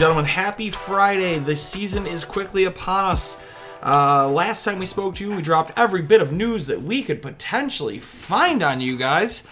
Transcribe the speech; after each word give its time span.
gentlemen, 0.00 0.24
happy 0.24 0.70
Friday. 0.70 1.36
The 1.36 1.54
season 1.54 2.06
is 2.06 2.24
quickly 2.24 2.64
upon 2.64 3.04
us. 3.04 3.38
Uh, 3.84 4.26
last 4.30 4.64
time 4.64 4.78
we 4.78 4.86
spoke 4.86 5.14
to 5.16 5.28
you, 5.28 5.36
we 5.36 5.42
dropped 5.42 5.78
every 5.78 6.00
bit 6.00 6.22
of 6.22 6.32
news 6.32 6.68
that 6.68 6.80
we 6.80 7.02
could 7.02 7.20
potentially 7.20 7.98
find 7.98 8.62
on 8.62 8.80
you 8.80 8.96
guys. 8.96 9.44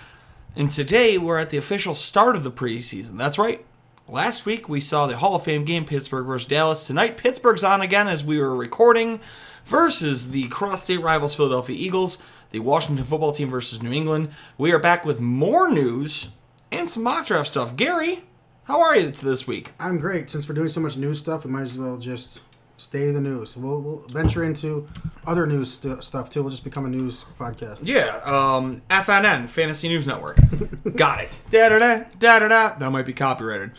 And 0.57 0.71
today, 0.71 1.19
we're 1.19 1.37
at 1.37 1.51
the 1.51 1.59
official 1.59 1.95
start 1.95 2.35
of 2.35 2.45
the 2.45 2.51
preseason. 2.51 3.19
That's 3.19 3.37
right. 3.37 3.63
Last 4.09 4.47
week, 4.47 4.71
we 4.71 4.81
saw 4.81 5.07
the 5.07 5.19
Hall 5.19 5.35
of 5.35 5.45
Fame 5.45 5.67
game, 5.67 5.85
Pittsburgh 5.85 6.25
versus 6.25 6.49
Dallas. 6.49 6.87
Tonight, 6.87 7.19
Pittsburgh's 7.19 7.63
on 7.63 7.83
again 7.83 8.09
as 8.09 8.25
we 8.25 8.39
were 8.39 8.57
recording 8.57 9.21
versus 9.67 10.31
the 10.31 10.49
cross 10.49 10.83
state 10.85 11.03
rivals, 11.03 11.35
Philadelphia 11.35 11.77
Eagles, 11.77 12.17
the 12.53 12.61
Washington 12.61 13.05
football 13.05 13.33
team 13.33 13.51
versus 13.51 13.83
New 13.83 13.93
England. 13.93 14.31
We 14.57 14.73
are 14.73 14.79
back 14.79 15.05
with 15.05 15.21
more 15.21 15.71
news 15.71 16.31
and 16.73 16.89
some 16.89 17.03
mock 17.03 17.27
draft 17.27 17.49
stuff. 17.49 17.77
Gary, 17.77 18.23
how 18.69 18.83
are 18.83 18.95
you 18.95 19.11
this 19.11 19.47
week? 19.47 19.73
I'm 19.81 19.99
great. 19.99 20.29
Since 20.29 20.47
we're 20.47 20.55
doing 20.55 20.69
so 20.69 20.81
much 20.81 20.99
news 20.99 21.19
stuff, 21.19 21.47
we 21.47 21.51
might 21.51 21.63
as 21.63 21.79
well 21.79 21.97
just 21.97 22.43
stay 22.77 23.11
the 23.11 23.21
news. 23.21 23.57
We'll, 23.57 23.81
we'll 23.81 24.05
venture 24.13 24.45
into 24.45 24.87
other 25.27 25.47
news 25.47 25.73
st- 25.73 26.05
stuff 26.05 26.29
too. 26.29 26.43
We'll 26.43 26.51
just 26.51 26.65
become 26.65 26.85
a 26.85 26.91
news 26.91 27.25
podcast. 27.39 27.81
Yeah, 27.83 28.21
um, 28.25 28.83
FNN, 28.91 29.49
Fantasy 29.49 29.89
News 29.89 30.07
Network. 30.07 30.39
Got 30.97 31.25
it. 31.25 31.41
Da 31.51 31.71
da 31.71 31.79
da 31.79 32.05
da 32.19 32.39
da 32.41 32.49
da. 32.49 32.79
That 32.79 32.91
might 32.91 33.07
be 33.07 33.15
copyrighted. 33.15 33.71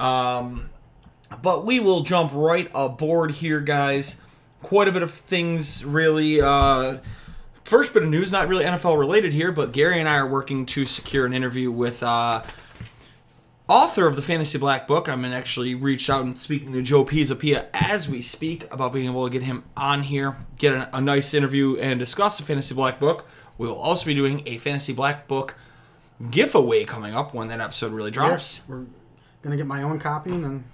Um, 0.00 0.70
but 1.42 1.66
we 1.66 1.78
will 1.78 2.00
jump 2.00 2.32
right 2.32 2.70
aboard 2.74 3.32
here, 3.32 3.60
guys. 3.60 4.18
Quite 4.62 4.88
a 4.88 4.92
bit 4.92 5.02
of 5.02 5.10
things, 5.12 5.84
really. 5.84 6.40
Uh, 6.40 6.98
first 7.64 7.92
bit 7.92 8.02
of 8.02 8.08
news, 8.08 8.32
not 8.32 8.48
really 8.48 8.64
NFL 8.64 8.98
related 8.98 9.34
here, 9.34 9.52
but 9.52 9.72
Gary 9.72 10.00
and 10.00 10.08
I 10.08 10.16
are 10.16 10.26
working 10.26 10.64
to 10.66 10.86
secure 10.86 11.26
an 11.26 11.34
interview 11.34 11.70
with 11.70 12.02
uh, 12.02 12.42
author 13.68 14.06
of 14.06 14.16
the 14.16 14.22
Fantasy 14.22 14.58
Black 14.58 14.88
Book. 14.88 15.08
I'm 15.08 15.24
actually 15.24 15.74
reached 15.74 16.08
out 16.10 16.24
and 16.24 16.36
speaking 16.36 16.72
to 16.72 16.82
Joe 16.82 17.04
Pisapia 17.04 17.66
as 17.74 18.08
we 18.08 18.22
speak 18.22 18.72
about 18.72 18.92
being 18.92 19.08
able 19.08 19.24
to 19.26 19.30
get 19.30 19.42
him 19.42 19.64
on 19.76 20.02
here, 20.04 20.36
get 20.56 20.72
a, 20.72 20.96
a 20.96 21.00
nice 21.00 21.34
interview, 21.34 21.76
and 21.76 21.98
discuss 22.00 22.38
the 22.38 22.44
Fantasy 22.44 22.74
Black 22.74 22.98
Book. 22.98 23.26
We 23.58 23.68
will 23.68 23.76
also 23.78 24.06
be 24.06 24.14
doing 24.14 24.42
a 24.46 24.58
Fantasy 24.58 24.92
Black 24.92 25.28
Book 25.28 25.56
giveaway 26.30 26.84
coming 26.84 27.14
up 27.14 27.34
when 27.34 27.48
that 27.48 27.60
episode 27.60 27.92
really 27.92 28.10
drops. 28.10 28.62
We're 28.68 28.86
gonna 29.42 29.56
get 29.56 29.66
my 29.66 29.82
own 29.82 29.98
copy 30.00 30.30
and 30.32 30.42
then 30.44 30.64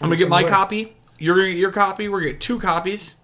I'm 0.00 0.08
gonna 0.08 0.16
get 0.16 0.28
my 0.28 0.42
Away. 0.42 0.50
copy. 0.50 0.96
You're 1.18 1.36
gonna 1.36 1.50
get 1.50 1.58
your 1.58 1.72
copy. 1.72 2.08
We're 2.08 2.20
gonna 2.20 2.32
get 2.32 2.40
two 2.40 2.60
copies 2.60 3.16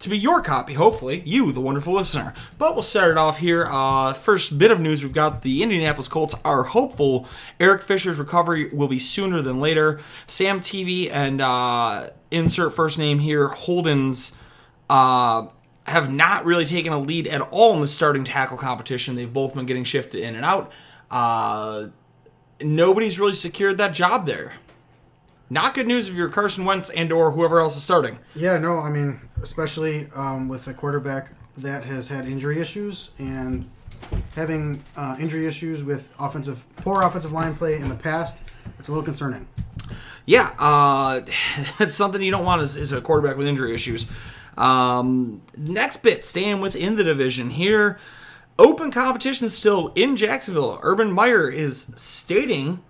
to 0.00 0.08
be 0.08 0.18
your 0.18 0.42
copy, 0.42 0.74
hopefully, 0.74 1.22
you, 1.24 1.50
the 1.52 1.60
wonderful 1.60 1.94
listener. 1.94 2.34
But 2.56 2.74
we'll 2.74 2.82
start 2.82 3.10
it 3.10 3.18
off 3.18 3.38
here. 3.38 3.66
Uh, 3.68 4.12
first 4.12 4.58
bit 4.58 4.70
of 4.70 4.80
news 4.80 5.02
we've 5.02 5.12
got 5.12 5.42
the 5.42 5.62
Indianapolis 5.62 6.08
Colts 6.08 6.34
are 6.44 6.62
hopeful 6.62 7.26
Eric 7.58 7.82
Fisher's 7.82 8.18
recovery 8.18 8.68
will 8.70 8.88
be 8.88 8.98
sooner 8.98 9.42
than 9.42 9.60
later. 9.60 10.00
Sam 10.26 10.60
Tevi 10.60 11.10
and 11.10 11.40
uh, 11.40 12.08
insert 12.30 12.74
first 12.74 12.98
name 12.98 13.18
here, 13.18 13.48
Holden's. 13.48 14.36
Uh, 14.88 15.48
have 15.88 16.12
not 16.12 16.44
really 16.44 16.64
taken 16.64 16.92
a 16.92 16.98
lead 16.98 17.26
at 17.26 17.40
all 17.40 17.74
in 17.74 17.80
the 17.80 17.86
starting 17.86 18.24
tackle 18.24 18.56
competition. 18.56 19.16
They've 19.16 19.32
both 19.32 19.54
been 19.54 19.66
getting 19.66 19.84
shifted 19.84 20.22
in 20.22 20.36
and 20.36 20.44
out. 20.44 20.72
Uh, 21.10 21.88
nobody's 22.60 23.18
really 23.18 23.34
secured 23.34 23.78
that 23.78 23.94
job 23.94 24.26
there. 24.26 24.52
Not 25.50 25.74
good 25.74 25.86
news 25.86 26.08
if 26.08 26.14
you're 26.14 26.28
Carson 26.28 26.64
Wentz 26.64 26.90
and 26.90 27.10
or 27.10 27.30
whoever 27.30 27.60
else 27.60 27.76
is 27.76 27.82
starting. 27.82 28.18
yeah, 28.34 28.58
no, 28.58 28.78
I 28.78 28.90
mean, 28.90 29.20
especially 29.42 30.08
um, 30.14 30.48
with 30.48 30.66
a 30.68 30.74
quarterback 30.74 31.30
that 31.56 31.84
has 31.84 32.08
had 32.08 32.26
injury 32.26 32.60
issues 32.60 33.10
and 33.18 33.68
having 34.34 34.82
uh, 34.96 35.16
injury 35.18 35.46
issues 35.46 35.82
with 35.82 36.12
offensive 36.18 36.64
poor 36.76 37.02
offensive 37.02 37.32
line 37.32 37.54
play 37.54 37.76
in 37.76 37.88
the 37.88 37.94
past, 37.94 38.36
it's 38.78 38.88
a 38.88 38.92
little 38.92 39.04
concerning. 39.04 39.46
Yeah, 40.26 40.52
uh, 40.58 41.22
it's 41.80 41.94
something 41.94 42.22
you 42.22 42.30
don't 42.30 42.44
want 42.44 42.62
is, 42.62 42.76
as 42.76 42.92
a 42.92 43.00
quarterback 43.00 43.36
with 43.36 43.46
injury 43.46 43.74
issues. 43.74 44.06
Um, 44.58 45.40
next 45.56 45.98
bit, 46.02 46.24
staying 46.24 46.60
within 46.60 46.96
the 46.96 47.04
division 47.04 47.50
here. 47.50 47.98
Open 48.58 48.90
competition 48.90 49.48
still 49.48 49.92
in 49.94 50.16
Jacksonville. 50.16 50.80
Urban 50.82 51.12
Meyer 51.12 51.48
is 51.48 51.92
stating 51.94 52.82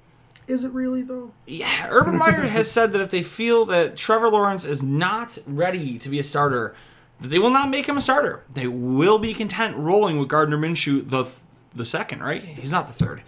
Is 0.49 0.65
it 0.65 0.73
really 0.73 1.03
though? 1.03 1.33
Yeah, 1.47 1.87
Urban 1.91 2.17
Meyer 2.17 2.41
has 2.41 2.71
said 2.71 2.93
that 2.93 3.03
if 3.03 3.11
they 3.11 3.23
feel 3.23 3.67
that 3.67 3.97
Trevor 3.97 4.31
Lawrence 4.31 4.65
is 4.65 4.83
not 4.83 5.39
ready 5.47 5.99
to 5.99 6.09
be 6.09 6.19
a 6.19 6.25
starter, 6.25 6.75
that 7.21 7.29
they 7.29 7.39
will 7.39 7.51
not 7.51 7.69
make 7.69 7.87
him 7.87 7.99
a 7.99 8.01
starter. 8.01 8.45
They 8.53 8.67
will 8.67 9.19
be 9.19 9.35
content 9.35 9.77
rolling 9.77 10.19
with 10.19 10.29
Gardner 10.29 10.59
Minshew 10.59 11.09
the 11.09 11.31
the 11.75 11.85
second, 11.85 12.23
right? 12.23 12.43
He's 12.43 12.73
not 12.73 12.87
the 12.87 12.93
third. 12.93 13.23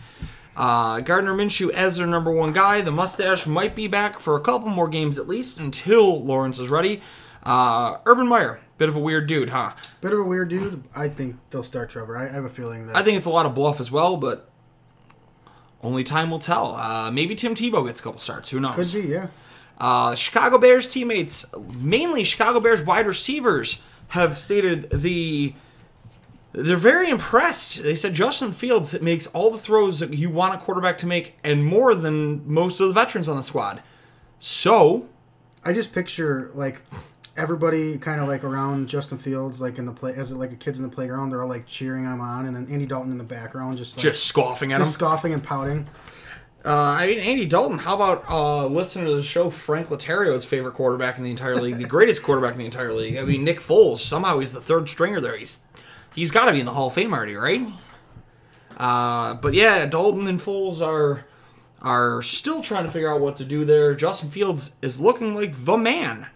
Uh, 0.57 1.01
Gardner 1.01 1.35
Minshew 1.35 1.71
as 1.71 1.97
their 1.97 2.07
number 2.07 2.33
one 2.33 2.53
guy. 2.53 2.81
The 2.81 2.91
mustache 2.91 3.47
might 3.47 3.75
be 3.77 3.87
back 3.87 4.19
for 4.19 4.37
a 4.37 4.41
couple 4.41 4.69
more 4.69 4.89
games 4.89 5.19
at 5.19 5.29
least 5.29 5.59
until 5.59 6.25
Lawrence 6.25 6.59
is 6.59 6.71
ready. 6.71 7.03
Uh, 7.45 7.99
Urban 8.05 8.27
Meyer, 8.29 8.61
bit 8.77 8.89
of 8.89 8.97
a 8.97 8.99
weird 8.99 9.27
dude, 9.27 9.51
huh? 9.51 9.73
Bit 10.01 10.13
of 10.13 10.19
a 10.19 10.25
weird 10.25 10.49
dude. 10.51 10.83
I 10.95 11.09
think 11.09 11.37
they'll 11.51 11.63
start 11.63 11.91
Trevor. 11.91 12.17
I, 12.17 12.29
I 12.29 12.33
have 12.33 12.45
a 12.45 12.51
feeling 12.51 12.87
that 12.87 12.97
I 12.97 13.03
think 13.03 13.17
it's 13.17 13.27
a 13.27 13.31
lot 13.31 13.47
of 13.47 13.55
bluff 13.55 13.81
as 13.81 13.91
well, 13.91 14.17
but 14.17 14.50
only 15.83 16.05
time 16.05 16.31
will 16.31 16.39
tell. 16.39 16.75
Uh, 16.75 17.11
maybe 17.11 17.35
Tim 17.35 17.55
Tebow 17.55 17.87
gets 17.87 18.01
a 18.01 18.03
couple 18.05 18.21
starts. 18.21 18.51
Who 18.51 18.61
knows? 18.61 18.93
could 18.93 19.03
be. 19.03 19.09
Yeah. 19.09 19.29
Uh, 19.79 20.15
Chicago 20.15 20.59
Bears 20.59 20.87
teammates, 20.87 21.47
mainly 21.79 22.23
Chicago 22.23 22.61
Bears 22.61 22.83
wide 22.83 23.07
receivers, 23.07 23.83
have 24.09 24.37
stated 24.37 24.91
the 24.91 25.55
they're 26.53 26.77
very 26.77 27.09
impressed. 27.09 27.83
They 27.83 27.95
said 27.95 28.13
Justin 28.13 28.53
Fields 28.53 29.01
makes 29.01 29.29
all 29.29 29.51
the 29.51 29.59
throws 29.59 30.01
that 30.01 30.13
you 30.13 30.31
want 30.31 30.55
a 30.55 30.59
quarterback 30.59 30.99
to 30.99 31.07
make, 31.07 31.39
and 31.45 31.65
more 31.65 31.95
than 31.95 32.43
most 32.53 32.81
of 32.81 32.89
the 32.89 32.93
veterans 32.93 33.29
on 33.29 33.37
the 33.37 33.43
squad. 33.43 33.83
So, 34.39 35.09
I 35.65 35.73
just 35.73 35.93
picture 35.93 36.51
like 36.55 36.83
everybody 37.41 37.99
kind 37.99 38.21
of 38.21 38.29
like 38.29 38.45
around 38.45 38.89
Justin 38.89 39.19
Fields, 39.19 39.61
like 39.61 39.79
in 39.79 39.87
the 39.87 39.93
play 39.93 40.15
as 40.15 40.33
like 40.33 40.53
a 40.53 40.57
kids 40.57 40.79
in 40.79 40.85
the 40.85 40.95
playground. 40.95 41.31
They're 41.31 41.43
all 41.43 41.49
like 41.49 41.67
cheering 41.67 42.05
him 42.05 42.21
on, 42.21 42.47
and 42.47 42.55
then 42.55 42.67
Andy 42.71 42.87
Dalton 42.87 43.11
in 43.11 43.19
the 43.19 43.25
background, 43.25 43.79
just 43.79 43.97
like, 43.97 44.03
just 44.03 44.25
scoffing 44.25 44.73
at 44.73 44.79
just 44.79 44.91
him. 44.91 44.95
scoffing 44.95 45.33
and 45.33 45.43
pouting. 45.43 45.89
Uh, 46.65 46.97
I 46.99 47.07
mean, 47.07 47.21
Andy 47.21 47.47
Dalton. 47.47 47.79
How 47.79 47.95
about 47.95 48.29
uh, 48.29 48.67
listener 48.67 49.07
to 49.07 49.17
the 49.17 49.23
show, 49.23 49.49
Frank 49.49 49.91
Laterio's 49.91 50.45
favorite 50.45 50.75
quarterback 50.75 51.17
in 51.17 51.25
the 51.25 51.31
entire 51.31 51.57
league, 51.57 51.79
the 51.79 51.87
greatest 51.87 52.23
quarterback 52.23 52.53
in 52.53 52.59
the 52.59 52.67
entire 52.67 52.93
league. 52.93 53.17
I 53.17 53.25
mean, 53.25 53.45
Nick 53.45 53.61
Foles. 53.61 53.99
Somehow 53.99 54.39
he's 54.39 54.53
the 54.53 54.61
third 54.61 54.89
stringer 54.89 55.21
there. 55.21 55.37
He's 55.37 55.61
he's 56.15 56.31
got 56.31 56.47
to 56.47 56.53
be 56.53 56.61
in 56.61 56.67
the 56.67 56.73
Hall 56.73 56.89
of 56.89 56.95
Fame 56.95 57.15
already, 57.15 57.35
right? 57.35 57.67
Uh, 58.77 59.35
but 59.35 59.55
yeah, 59.55 59.87
Dalton 59.87 60.27
and 60.27 60.39
Foles 60.39 60.81
are 60.81 61.25
are 61.83 62.21
still 62.21 62.63
trying 62.63 62.85
to 62.85 62.91
figure 62.91 63.11
out 63.11 63.21
what 63.21 63.37
to 63.37 63.45
do 63.45 63.65
there. 63.65 63.95
Justin 63.95 64.31
Fields 64.31 64.77
is 64.83 65.01
looking 65.01 65.35
like 65.35 65.65
the 65.65 65.79
man. 65.79 66.27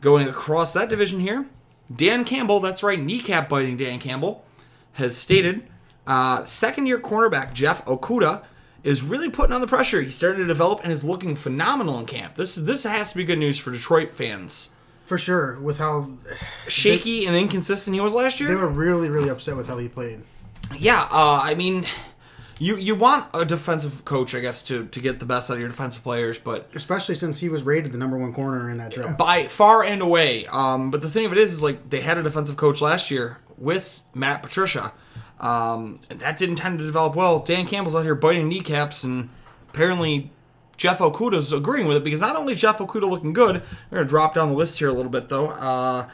Going 0.00 0.28
across 0.28 0.72
that 0.72 0.88
division 0.88 1.20
here, 1.20 1.46
Dan 1.94 2.24
Campbell. 2.24 2.60
That's 2.60 2.82
right, 2.82 2.98
kneecap 2.98 3.48
biting 3.48 3.76
Dan 3.76 3.98
Campbell 3.98 4.44
has 4.94 5.16
stated 5.16 5.68
uh, 6.06 6.44
second 6.44 6.86
year 6.86 6.98
cornerback 6.98 7.52
Jeff 7.52 7.84
Okudah 7.84 8.42
is 8.82 9.02
really 9.02 9.30
putting 9.30 9.52
on 9.54 9.60
the 9.60 9.66
pressure. 9.66 10.00
He's 10.00 10.14
starting 10.14 10.40
to 10.40 10.46
develop 10.46 10.80
and 10.82 10.92
is 10.92 11.04
looking 11.04 11.36
phenomenal 11.36 11.98
in 11.98 12.06
camp. 12.06 12.34
This 12.34 12.54
this 12.54 12.84
has 12.84 13.10
to 13.10 13.16
be 13.16 13.24
good 13.24 13.38
news 13.38 13.58
for 13.58 13.70
Detroit 13.70 14.14
fans. 14.14 14.70
For 15.06 15.18
sure, 15.18 15.58
with 15.58 15.78
how 15.78 16.08
Shaky 16.68 17.26
and 17.26 17.36
inconsistent 17.36 17.94
he 17.94 18.00
was 18.00 18.14
last 18.14 18.38
year. 18.38 18.48
they 18.48 18.54
were 18.54 18.68
really, 18.68 19.08
really 19.08 19.28
upset 19.28 19.56
with 19.56 19.66
how 19.66 19.76
he 19.76 19.88
played. 19.88 20.22
Yeah, 20.78 21.02
uh, 21.02 21.40
I 21.42 21.54
mean, 21.54 21.84
you 22.60 22.76
you 22.76 22.94
want 22.94 23.26
a 23.34 23.44
defensive 23.44 24.04
coach, 24.04 24.34
I 24.34 24.40
guess, 24.40 24.62
to 24.64 24.86
to 24.86 25.00
get 25.00 25.18
the 25.18 25.24
best 25.26 25.50
out 25.50 25.54
of 25.54 25.60
your 25.60 25.68
defensive 25.68 26.02
players, 26.02 26.38
but 26.38 26.68
Especially 26.74 27.14
since 27.14 27.40
he 27.40 27.48
was 27.48 27.62
rated 27.64 27.92
the 27.92 27.98
number 27.98 28.16
one 28.18 28.32
corner 28.32 28.68
in 28.70 28.78
that 28.78 28.92
draft. 28.92 29.18
by 29.18 29.46
far 29.48 29.82
and 29.82 30.02
away. 30.02 30.46
Um, 30.46 30.90
but 30.90 31.02
the 31.02 31.10
thing 31.10 31.26
of 31.26 31.32
it 31.32 31.38
is, 31.38 31.52
is 31.52 31.62
like 31.62 31.90
they 31.90 32.00
had 32.00 32.18
a 32.18 32.22
defensive 32.22 32.56
coach 32.56 32.80
last 32.80 33.10
year 33.10 33.38
with 33.58 34.02
Matt 34.14 34.42
Patricia. 34.42 34.92
Um, 35.40 36.00
and 36.10 36.20
that 36.20 36.36
didn't 36.36 36.56
tend 36.56 36.78
to 36.80 36.84
develop 36.84 37.14
well. 37.16 37.38
Dan 37.38 37.66
Campbell's 37.66 37.96
out 37.96 38.04
here 38.04 38.14
biting 38.14 38.46
kneecaps 38.48 39.04
and 39.04 39.30
apparently 39.70 40.30
Jeff 40.76 40.98
Okudah's 40.98 41.50
agreeing 41.52 41.86
with 41.88 41.96
it 41.96 42.04
because 42.04 42.20
not 42.20 42.36
only 42.36 42.52
is 42.52 42.60
Jeff 42.60 42.76
Okudah 42.78 43.08
looking 43.08 43.32
good, 43.32 43.62
we're 43.90 43.96
going 43.96 44.06
to 44.06 44.08
drop 44.08 44.34
down 44.34 44.50
the 44.50 44.54
list 44.54 44.78
here 44.78 44.88
a 44.88 44.92
little 44.92 45.10
bit 45.10 45.30
though. 45.30 45.48
Uh, 45.48 46.08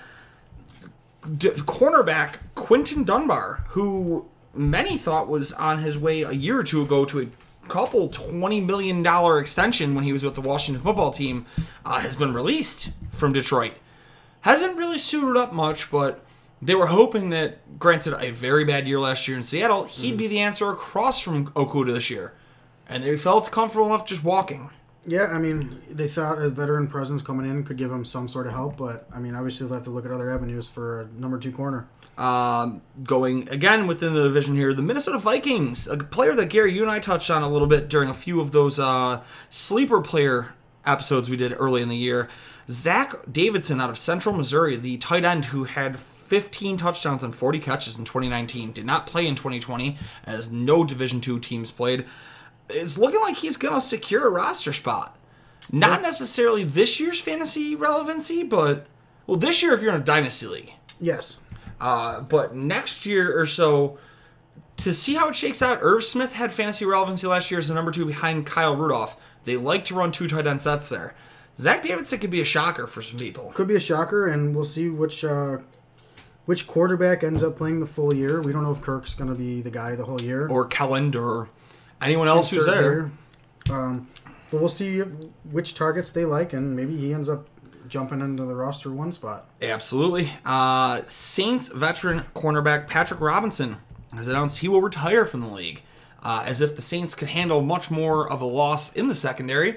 d- 1.37 1.51
cornerback 1.51 2.37
Quinton 2.55 3.03
Dunbar, 3.05 3.65
who 3.71 4.27
many 4.57 4.97
thought 4.97 5.29
was 5.29 5.53
on 5.53 5.79
his 5.79 5.99
way 5.99 6.23
a 6.23 6.33
year 6.33 6.59
or 6.59 6.65
two 6.65 6.83
ago 6.83 7.05
to 7.07 7.21
a 7.21 7.27
couple 7.69 8.09
$20 8.09 8.65
million 8.65 9.05
extension 9.41 9.95
when 9.95 10.05
he 10.05 10.13
was 10.13 10.23
with 10.23 10.35
the 10.35 10.41
Washington 10.41 10.83
football 10.83 11.11
team, 11.11 11.47
uh, 11.85 12.01
has 12.01 12.17
been 12.17 12.33
released 12.33 12.93
from 13.11 13.33
Detroit. 13.33 13.75
Hasn't 14.43 14.77
really 14.77 14.99
suited 14.99 15.37
up 15.37 15.53
much, 15.53 15.91
but 15.91 16.25
they 16.63 16.75
were 16.75 16.87
hoping 16.87 17.31
that, 17.31 17.79
granted, 17.79 18.15
a 18.21 18.31
very 18.31 18.65
bad 18.65 18.87
year 18.87 19.01
last 19.01 19.27
year 19.29 19.37
in 19.37 19.43
Seattle, 19.43 19.85
he'd 19.85 20.17
be 20.17 20.27
the 20.27 20.41
answer 20.41 20.71
across 20.71 21.21
from 21.21 21.49
Okudah 21.53 21.93
this 21.93 22.11
year. 22.11 22.35
And 22.89 23.03
they 23.03 23.17
felt 23.17 23.51
comfortable 23.51 23.87
enough 23.87 24.07
just 24.07 24.23
walking. 24.23 24.71
Yeah, 25.05 25.27
I 25.27 25.39
mean, 25.39 25.83
they 25.89 26.09
thought 26.09 26.39
a 26.39 26.49
veteran 26.49 26.89
presence 26.89 27.23
coming 27.23 27.49
in 27.49 27.63
could 27.65 27.77
give 27.77 27.91
them 27.91 28.05
some 28.05 28.29
sort 28.29 28.47
of 28.47 28.53
help, 28.53 28.77
but 28.77 29.09
I 29.13 29.21
mean, 29.21 29.35
obviously 29.37 29.67
they'll 29.67 29.77
have 29.77 29.85
to 29.85 29.91
look 29.91 30.05
at 30.05 30.11
other 30.11 30.31
avenues 30.31 30.69
for 30.69 31.03
a 31.03 31.21
number 31.21 31.39
two 31.39 31.53
corner. 31.53 31.89
Um, 32.19 32.81
going 33.03 33.47
again 33.51 33.87
within 33.87 34.15
the 34.15 34.23
division 34.23 34.57
here, 34.57 34.73
the 34.73 34.81
Minnesota 34.81 35.19
Vikings, 35.19 35.87
a 35.87 35.99
player 35.99 36.35
that 36.35 36.47
Gary, 36.47 36.73
you 36.73 36.83
and 36.83 36.91
I 36.91 36.99
touched 36.99 37.31
on 37.31 37.43
a 37.43 37.49
little 37.49 37.69
bit 37.69 37.89
during 37.89 38.09
a 38.09 38.15
few 38.15 38.41
of 38.41 38.53
those 38.53 38.81
uh, 38.81 39.23
sleeper 39.51 40.01
player 40.01 40.55
episodes 40.87 41.29
we 41.29 41.37
did 41.37 41.55
early 41.59 41.83
in 41.83 41.91
the 41.91 41.97
year. 41.97 42.29
Zach 42.71 43.15
Davidson 43.31 43.81
out 43.81 43.91
of 43.91 43.99
Central 43.99 44.35
Missouri, 44.35 44.77
the 44.77 44.97
tight 44.97 45.25
end 45.25 45.47
who 45.47 45.65
had 45.65 45.99
15 45.99 46.79
touchdowns 46.79 47.23
and 47.23 47.35
40 47.35 47.61
catches 47.61 47.99
in 47.99 48.05
2019, 48.05 48.73
did 48.73 48.85
not 48.85 49.07
play 49.07 49.27
in 49.27 49.35
2020 49.35 49.99
as 50.25 50.51
no 50.51 50.85
Division 50.85 51.21
two 51.21 51.39
teams 51.39 51.71
played. 51.71 52.07
It's 52.69 52.99
looking 52.99 53.21
like 53.21 53.37
he's 53.37 53.57
going 53.57 53.75
to 53.75 53.81
secure 53.81 54.27
a 54.27 54.31
roster 54.31 54.73
spot. 54.73 55.17
Not 55.71 56.03
necessarily 56.03 56.65
this 56.65 56.99
year's 56.99 57.21
fantasy 57.21 57.75
relevancy, 57.75 58.43
but 58.43 58.87
well, 59.27 59.37
this 59.37 59.63
year 59.63 59.73
if 59.73 59.83
you're 59.83 59.95
in 59.95 60.01
a 60.01 60.05
dynasty 60.05 60.47
league. 60.47 60.73
Yes. 61.01 61.39
Uh, 61.81 62.21
but 62.21 62.55
next 62.55 63.07
year 63.07 63.39
or 63.39 63.47
so, 63.47 63.99
to 64.79 64.95
see 64.95 65.15
how 65.15 65.29
it 65.29 65.37
shakes 65.37 65.63
out, 65.63 65.79
Irv 65.81 66.05
Smith 66.05 66.35
had 66.35 66.53
fantasy 66.53 66.85
relevancy 66.85 67.27
last 67.27 67.51
year 67.51 67.59
as 67.59 67.69
the 67.69 67.75
number 67.75 67.91
two 67.91 68.07
behind 68.07 68.47
Kyle 68.47 68.77
Rudolph. 68.77 69.17
They 69.45 69.57
like 69.57 69.85
to 69.87 69.95
run 69.95 70.13
two 70.13 70.29
tight 70.29 70.47
end 70.47 70.63
sets 70.63 70.89
there. 70.89 71.15
Zach 71.59 71.83
Davidson 71.83 72.19
could 72.19 72.31
be 72.31 72.41
a 72.41 72.45
shocker 72.45 72.87
for 72.87 73.01
some 73.01 73.19
people. 73.19 73.53
Could 73.55 73.69
be 73.69 73.77
a 73.77 73.81
shocker, 73.81 74.27
and 74.27 74.55
we'll 74.55 74.65
see 74.65 74.91
which 74.91 75.25
uh, 75.25 75.59
which 76.45 76.67
quarterback 76.67 77.25
ends 77.25 77.43
up 77.43 77.57
playing 77.57 77.81
the 77.81 77.87
full 77.87 78.15
year. 78.15 78.43
We 78.43 78.53
don't 78.53 78.63
know 78.63 78.73
if 78.73 78.83
Kirk's 78.83 79.15
going 79.15 79.31
to 79.31 79.37
be 79.37 79.63
the 79.63 79.71
guy 79.71 79.95
the 79.95 80.05
whole 80.05 80.21
year. 80.21 80.49
Or 80.49 80.67
Kellen 80.67 81.15
or 81.17 81.49
anyone 82.01 82.29
else 82.29 82.51
who's 82.51 82.67
there. 82.67 83.11
Um, 83.71 84.09
but 84.51 84.61
we'll 84.61 84.69
see 84.69 85.01
which 85.01 85.75
targets 85.75 86.11
they 86.11 86.25
like, 86.25 86.53
and 86.53 86.77
maybe 86.77 86.97
he 86.97 87.13
ends 87.13 87.29
up 87.29 87.49
jumping 87.89 88.21
into 88.21 88.45
the 88.45 88.55
roster 88.55 88.91
one 88.93 89.13
spot. 89.13 89.49
Absolutely. 89.63 90.31
Uh, 90.45 91.03
Saints 91.09 91.69
veteran 91.69 92.21
cornerback 92.35 92.89
Patrick 92.89 93.21
Robinson 93.21 93.77
has 94.15 94.29
announced 94.29 94.59
he 94.59 94.69
will 94.69 94.83
retire 94.83 95.27
from 95.27 95.41
the 95.41 95.49
league. 95.49 95.83
Uh, 96.23 96.43
as 96.45 96.61
if 96.61 96.75
the 96.75 96.83
Saints 96.83 97.15
could 97.15 97.29
handle 97.29 97.63
much 97.63 97.89
more 97.89 98.29
of 98.29 98.41
a 98.41 98.47
loss 98.47 98.93
in 98.95 99.07
the 99.07 99.15
secondary. 99.15 99.77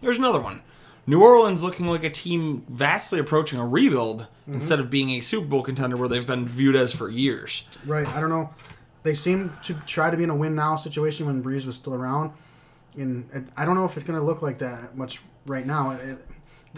Here's 0.00 0.18
another 0.18 0.40
one. 0.40 0.62
New 1.06 1.22
Orleans 1.22 1.62
looking 1.62 1.86
like 1.86 2.02
a 2.02 2.10
team 2.10 2.64
vastly 2.68 3.20
approaching 3.20 3.60
a 3.60 3.66
rebuild 3.66 4.26
instead 4.48 4.80
of 4.80 4.90
being 4.90 5.10
a 5.10 5.20
Super 5.20 5.46
Bowl 5.46 5.62
contender 5.62 5.96
where 5.96 6.08
they've 6.08 6.26
been 6.26 6.48
viewed 6.48 6.74
as 6.74 6.92
for 6.92 7.08
years. 7.08 7.68
Right. 7.86 8.08
I 8.08 8.20
don't 8.20 8.30
know. 8.30 8.50
They 9.04 9.14
seem 9.14 9.56
to 9.62 9.74
try 9.86 10.10
to 10.10 10.16
be 10.16 10.24
in 10.24 10.30
a 10.30 10.36
win 10.36 10.56
now 10.56 10.74
situation 10.74 11.26
when 11.26 11.40
Brees 11.40 11.64
was 11.64 11.76
still 11.76 11.94
around, 11.94 12.32
and 12.96 13.48
I 13.56 13.64
don't 13.64 13.76
know 13.76 13.84
if 13.84 13.96
it's 13.96 14.04
going 14.04 14.18
to 14.18 14.24
look 14.24 14.42
like 14.42 14.58
that 14.58 14.96
much 14.96 15.20
right 15.46 15.64
now. 15.64 15.92
It, 15.92 16.18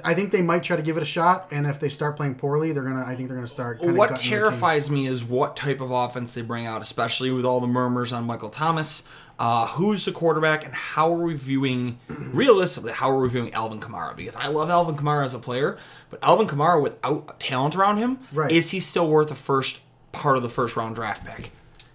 I 0.05 0.15
think 0.15 0.31
they 0.33 0.43
might 0.43 0.63
try 0.63 0.77
to 0.77 0.83
give 0.83 0.97
it 0.97 1.03
a 1.03 1.07
shot, 1.07 1.49
and 1.51 1.67
if 1.67 1.81
they 1.81 1.89
start 1.89 2.17
playing 2.17 2.37
poorly, 2.37 2.73
they're 2.73 2.83
gonna. 2.85 3.05
I 3.05 3.15
think 3.17 3.29
they're 3.29 3.37
gonna 3.37 3.49
start. 3.49 3.81
What 3.81 4.17
terrifies 4.17 4.91
me 4.91 5.07
is 5.07 5.25
what 5.25 5.57
type 5.57 5.81
of 5.81 5.91
offense 5.91 6.35
they 6.35 6.43
bring 6.43 6.67
out, 6.67 6.81
especially 6.83 7.31
with 7.31 7.45
all 7.45 7.61
the 7.61 7.67
murmurs 7.67 8.13
on 8.13 8.25
Michael 8.25 8.51
Thomas. 8.51 9.05
Uh, 9.41 9.67
who's 9.69 10.05
the 10.05 10.11
quarterback, 10.11 10.65
and 10.65 10.75
how 10.75 11.13
are 11.15 11.23
we 11.23 11.35
viewing, 11.35 11.97
realistically, 12.09 12.91
how 12.91 13.09
are 13.09 13.21
we 13.21 13.29
viewing 13.29 13.55
Alvin 13.55 13.79
Kamara? 13.79 14.17
Because 14.17 14.35
I 14.35 14.49
love 14.49 14.69
Alvin 14.69 14.97
Kamara 14.97 15.25
as 15.25 15.33
a 15.33 15.39
player, 15.39 15.79
but 16.11 16.19
Alvin 16.25 16.49
Kamara 16.49 16.83
without 16.83 17.39
talent 17.39 17.77
around 17.77 17.99
him, 17.99 18.19
Right. 18.33 18.51
is 18.51 18.73
he 18.73 18.81
still 18.81 19.09
worth 19.09 19.31
a 19.31 19.37
first 19.37 19.79
part 20.11 20.37
of 20.37 20.43
the 20.43 20.49
first 20.49 20.77
round 20.77 20.97
draft 20.97 21.25
pick? 21.25 21.53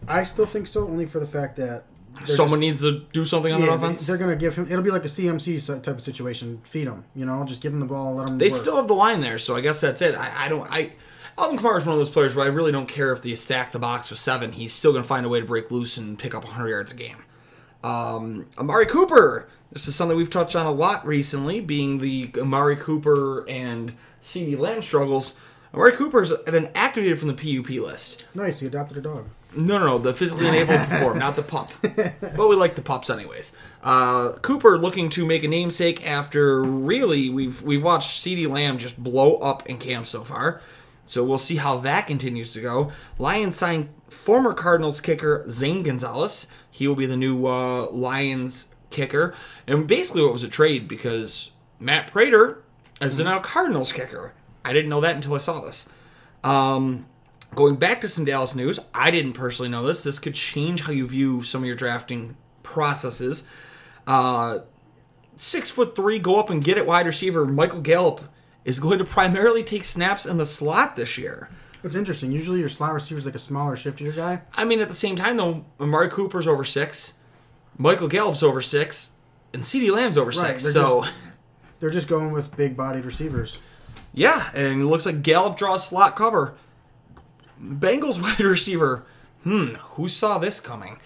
I 0.07 0.23
still 0.23 0.45
think 0.45 0.67
so, 0.67 0.85
only 0.87 1.05
for 1.05 1.19
the 1.19 1.25
fact 1.27 1.57
that 1.57 1.83
Someone 2.25 2.61
just- 2.61 2.81
needs 2.81 2.81
to 2.81 3.05
do 3.11 3.25
something 3.25 3.53
on 3.53 3.59
yeah, 3.61 3.67
that 3.67 3.73
offense. 3.75 4.05
they're 4.05 4.17
gonna 4.17 4.35
give 4.35 4.55
him. 4.55 4.67
It'll 4.69 4.83
be 4.83 4.91
like 4.91 5.05
a 5.05 5.09
CMC 5.09 5.57
type 5.81 5.87
of 5.87 6.01
situation. 6.01 6.61
Feed 6.63 6.87
him, 6.87 7.03
you 7.15 7.25
know, 7.25 7.43
just 7.45 7.61
give 7.61 7.73
him 7.73 7.79
the 7.79 7.85
ball, 7.85 8.15
let 8.15 8.29
him. 8.29 8.37
They 8.37 8.49
work. 8.49 8.57
still 8.57 8.75
have 8.77 8.87
the 8.87 8.93
line 8.93 9.21
there, 9.21 9.37
so 9.37 9.55
I 9.55 9.61
guess 9.61 9.81
that's 9.81 10.01
it. 10.01 10.15
I, 10.15 10.45
I 10.45 10.49
don't. 10.49 10.67
I 10.71 10.93
Alvin 11.37 11.57
Kamara 11.57 11.77
is 11.77 11.85
one 11.85 11.93
of 11.93 11.99
those 11.99 12.09
players 12.11 12.35
where 12.35 12.45
I 12.45 12.49
really 12.49 12.71
don't 12.71 12.87
care 12.87 13.11
if 13.11 13.21
they 13.23 13.33
stack 13.35 13.71
the 13.71 13.79
box 13.79 14.09
with 14.11 14.19
seven. 14.19 14.51
He's 14.51 14.71
still 14.71 14.91
going 14.91 15.03
to 15.03 15.07
find 15.07 15.25
a 15.25 15.29
way 15.29 15.39
to 15.39 15.45
break 15.45 15.71
loose 15.71 15.97
and 15.97 16.17
pick 16.17 16.35
up 16.35 16.43
100 16.43 16.69
yards 16.69 16.91
a 16.91 16.95
game. 16.95 17.17
Um, 17.83 18.45
Amari 18.57 18.85
Cooper. 18.85 19.49
This 19.71 19.87
is 19.87 19.95
something 19.95 20.15
we've 20.15 20.29
touched 20.29 20.55
on 20.55 20.67
a 20.67 20.71
lot 20.71 21.05
recently, 21.07 21.59
being 21.59 21.97
the 21.97 22.29
Amari 22.37 22.75
Cooper 22.75 23.49
and 23.49 23.93
CeeDee 24.21 24.59
Lamb 24.59 24.83
struggles. 24.83 25.33
Amari 25.73 25.93
Cooper's 25.93 26.31
been 26.45 26.69
activated 26.75 27.17
from 27.17 27.29
the 27.29 27.33
PUP 27.33 27.69
list. 27.83 28.27
nice. 28.35 28.59
He 28.59 28.67
adopted 28.67 28.97
a 28.97 29.01
dog. 29.01 29.29
No, 29.55 29.77
no, 29.79 29.85
no, 29.85 29.97
the 29.99 30.13
physically 30.13 30.47
enabled 30.47 30.87
form, 30.99 31.19
not 31.19 31.35
the 31.35 31.43
pup. 31.43 31.71
But 31.81 32.47
we 32.47 32.55
like 32.55 32.75
the 32.75 32.81
pups 32.81 33.09
anyways. 33.09 33.55
Uh, 33.83 34.33
Cooper 34.41 34.77
looking 34.77 35.09
to 35.09 35.25
make 35.25 35.43
a 35.43 35.47
namesake 35.47 36.07
after 36.07 36.63
really 36.63 37.29
we've 37.29 37.61
we've 37.61 37.83
watched 37.83 38.23
CeeDee 38.23 38.47
Lamb 38.47 38.77
just 38.77 39.01
blow 39.03 39.35
up 39.37 39.67
in 39.67 39.77
camp 39.77 40.05
so 40.05 40.23
far. 40.23 40.61
So 41.05 41.23
we'll 41.23 41.37
see 41.37 41.57
how 41.57 41.77
that 41.79 42.07
continues 42.07 42.53
to 42.53 42.61
go. 42.61 42.91
Lions 43.19 43.57
signed 43.57 43.89
former 44.09 44.53
Cardinals 44.53 45.01
kicker 45.01 45.45
Zane 45.49 45.83
Gonzalez. 45.83 46.47
He 46.71 46.87
will 46.87 46.95
be 46.95 47.05
the 47.05 47.17
new 47.17 47.45
uh, 47.45 47.87
Lions 47.91 48.73
kicker. 48.89 49.35
And 49.67 49.85
basically, 49.85 50.23
what 50.23 50.33
was 50.33 50.43
a 50.43 50.49
trade 50.49 50.87
because 50.87 51.51
Matt 51.79 52.11
Prater 52.11 52.63
is 53.01 53.17
the 53.17 53.25
now 53.25 53.39
Cardinals 53.39 53.91
kicker. 53.91 54.33
I 54.63 54.71
didn't 54.71 54.89
know 54.89 55.01
that 55.01 55.15
until 55.15 55.33
I 55.35 55.39
saw 55.39 55.59
this. 55.59 55.89
Um, 56.43 57.05
going 57.55 57.75
back 57.75 58.01
to 58.01 58.07
some 58.07 58.25
Dallas 58.25 58.55
news, 58.55 58.79
I 58.93 59.11
didn't 59.11 59.33
personally 59.33 59.69
know 59.69 59.83
this. 59.85 60.03
This 60.03 60.19
could 60.19 60.35
change 60.35 60.81
how 60.81 60.91
you 60.91 61.07
view 61.07 61.43
some 61.43 61.61
of 61.61 61.67
your 61.67 61.75
drafting 61.75 62.35
processes. 62.63 63.43
Uh, 64.07 64.59
six 65.35 65.69
foot 65.69 65.95
three, 65.95 66.19
go 66.19 66.39
up 66.39 66.49
and 66.49 66.63
get 66.63 66.77
it 66.77 66.85
wide 66.85 67.05
receiver 67.05 67.45
Michael 67.45 67.81
Gallup 67.81 68.21
is 68.65 68.79
going 68.79 68.97
to 68.99 69.05
primarily 69.05 69.63
take 69.63 69.83
snaps 69.83 70.25
in 70.25 70.37
the 70.37 70.45
slot 70.45 70.95
this 70.95 71.17
year. 71.17 71.49
That's 71.81 71.95
interesting. 71.95 72.31
Usually 72.31 72.59
your 72.59 72.69
slot 72.69 72.93
receiver 72.93 73.19
is 73.19 73.25
like 73.25 73.35
a 73.35 73.39
smaller, 73.39 73.75
shiftier 73.75 74.15
guy. 74.15 74.41
I 74.53 74.63
mean, 74.63 74.79
at 74.79 74.87
the 74.87 74.93
same 74.93 75.15
time 75.17 75.35
though, 75.37 75.65
Amari 75.79 76.09
Cooper's 76.09 76.47
over 76.47 76.63
six, 76.63 77.15
Michael 77.77 78.07
Gallup's 78.07 78.41
over 78.43 78.61
six, 78.61 79.11
and 79.53 79.63
CeeDee 79.63 79.91
Lamb's 79.93 80.17
over 80.17 80.29
Right, 80.29 80.59
six. 80.59 80.63
they're 80.63 80.71
So. 80.73 81.01
just- 81.03 81.13
They're 81.79 81.89
just 81.89 82.07
going 82.07 82.31
with 82.31 82.55
big-bodied 82.55 83.03
receivers. 83.03 83.57
Yeah, 84.13 84.49
and 84.55 84.81
it 84.81 84.85
looks 84.85 85.05
like 85.05 85.21
Gallup 85.21 85.57
draws 85.57 85.85
slot 85.85 86.15
cover. 86.15 86.53
Bengals 87.63 88.21
wide 88.21 88.39
receiver. 88.39 89.05
Hmm, 89.43 89.75
who 89.95 90.09
saw 90.09 90.37
this 90.37 90.59
coming? 90.59 90.97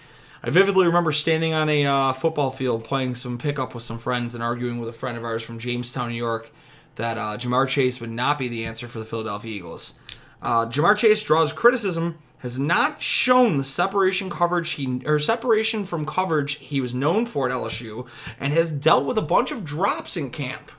I 0.42 0.50
vividly 0.50 0.86
remember 0.86 1.10
standing 1.10 1.52
on 1.52 1.68
a 1.68 1.84
uh, 1.84 2.12
football 2.12 2.50
field 2.50 2.84
playing 2.84 3.16
some 3.16 3.38
pickup 3.38 3.74
with 3.74 3.82
some 3.82 3.98
friends 3.98 4.34
and 4.34 4.42
arguing 4.42 4.78
with 4.78 4.88
a 4.88 4.92
friend 4.92 5.18
of 5.18 5.24
ours 5.24 5.42
from 5.42 5.58
Jamestown, 5.58 6.10
New 6.10 6.14
York, 6.14 6.52
that 6.94 7.18
uh, 7.18 7.36
Ja'Marr 7.36 7.68
Chase 7.68 8.00
would 8.00 8.10
not 8.10 8.38
be 8.38 8.46
the 8.46 8.64
answer 8.64 8.86
for 8.86 9.00
the 9.00 9.04
Philadelphia 9.04 9.52
Eagles. 9.52 9.94
Uh, 10.40 10.66
Ja'Marr 10.66 10.96
Chase 10.96 11.22
draws 11.24 11.52
criticism, 11.52 12.18
has 12.38 12.58
not 12.58 13.02
shown 13.02 13.58
the 13.58 13.64
separation 13.64 14.30
coverage 14.30 14.70
he 14.72 15.02
or 15.04 15.18
separation 15.18 15.84
from 15.84 16.06
coverage 16.06 16.56
he 16.58 16.80
was 16.80 16.94
known 16.94 17.26
for 17.26 17.48
at 17.48 17.54
LSU, 17.54 18.06
and 18.38 18.52
has 18.52 18.70
dealt 18.70 19.04
with 19.04 19.18
a 19.18 19.22
bunch 19.22 19.50
of 19.50 19.64
drops 19.64 20.16
in 20.16 20.30
camp. 20.30 20.70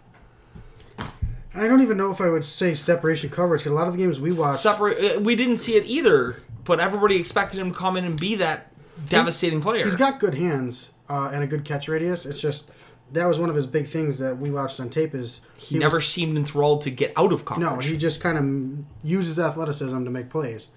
I 1.56 1.68
don't 1.68 1.82
even 1.82 1.98
know 1.98 2.12
if 2.12 2.22
I 2.22 2.30
would 2.30 2.46
say 2.46 2.74
separation 2.76 3.30
coverage. 3.30 3.64
'cause 3.64 3.72
a 3.72 3.76
lot 3.76 3.88
of 3.88 3.94
the 3.94 4.00
games 4.00 4.20
we 4.20 4.32
watched, 4.32 4.60
separate. 4.62 5.18
uh, 5.18 5.20
We 5.22 5.36
didn't 5.36 5.58
see 5.58 5.76
it 5.76 5.86
either, 5.86 6.36
but 6.64 6.80
everybody 6.80 7.16
expected 7.18 7.60
him 7.60 7.72
to 7.72 7.78
come 7.78 7.98
in 7.98 8.06
and 8.06 8.20
be 8.20 8.36
that 8.36 8.72
devastating 9.08 9.62
player. 9.62 9.84
he's 9.86 9.96
got 9.96 10.20
good 10.20 10.36
hands 10.36 10.92
uh, 11.10 11.32
and 11.34 11.44
a 11.44 11.48
good 11.48 11.66
catch 11.66 11.88
radius. 11.88 12.26
It's 12.26 12.40
just 12.40 12.70
that 13.12 13.26
was 13.26 13.40
one 13.40 13.50
of 13.50 13.56
his 13.56 13.66
big 13.66 13.88
things 13.88 14.20
that 14.20 14.38
we 14.38 14.52
watched 14.52 14.80
on 14.80 14.90
tape. 14.90 15.16
Is 15.16 15.42
he, 15.58 15.80
never 15.80 15.98
was- 15.98 16.08
seemed 16.08 16.38
enthralled 16.38 16.82
to 16.84 16.92
get 16.92 17.12
out 17.18 17.34
of 17.34 17.46
coverage. 17.46 17.68
no, 17.68 17.78
he 17.80 17.98
just 17.98 18.22
kind 18.22 18.38
of 18.38 18.86
uses 19.10 19.40
athleticism 19.40 20.04
to 20.04 20.10
make 20.12 20.30
plays. 20.30 20.68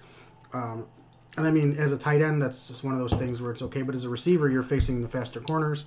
Um, 0.54 0.86
and 1.36 1.46
I 1.46 1.50
mean, 1.50 1.76
as 1.78 1.92
a 1.92 1.96
tight 1.98 2.22
end, 2.22 2.40
that's 2.42 2.68
just 2.68 2.82
one 2.84 2.94
of 2.94 3.00
those 3.00 3.12
things 3.14 3.40
where 3.42 3.50
it's 3.52 3.62
okay. 3.62 3.82
But 3.82 3.94
as 3.94 4.04
a 4.04 4.08
receiver, 4.08 4.48
you're 4.48 4.62
facing 4.62 5.02
the 5.02 5.08
faster 5.08 5.40
corners. 5.40 5.84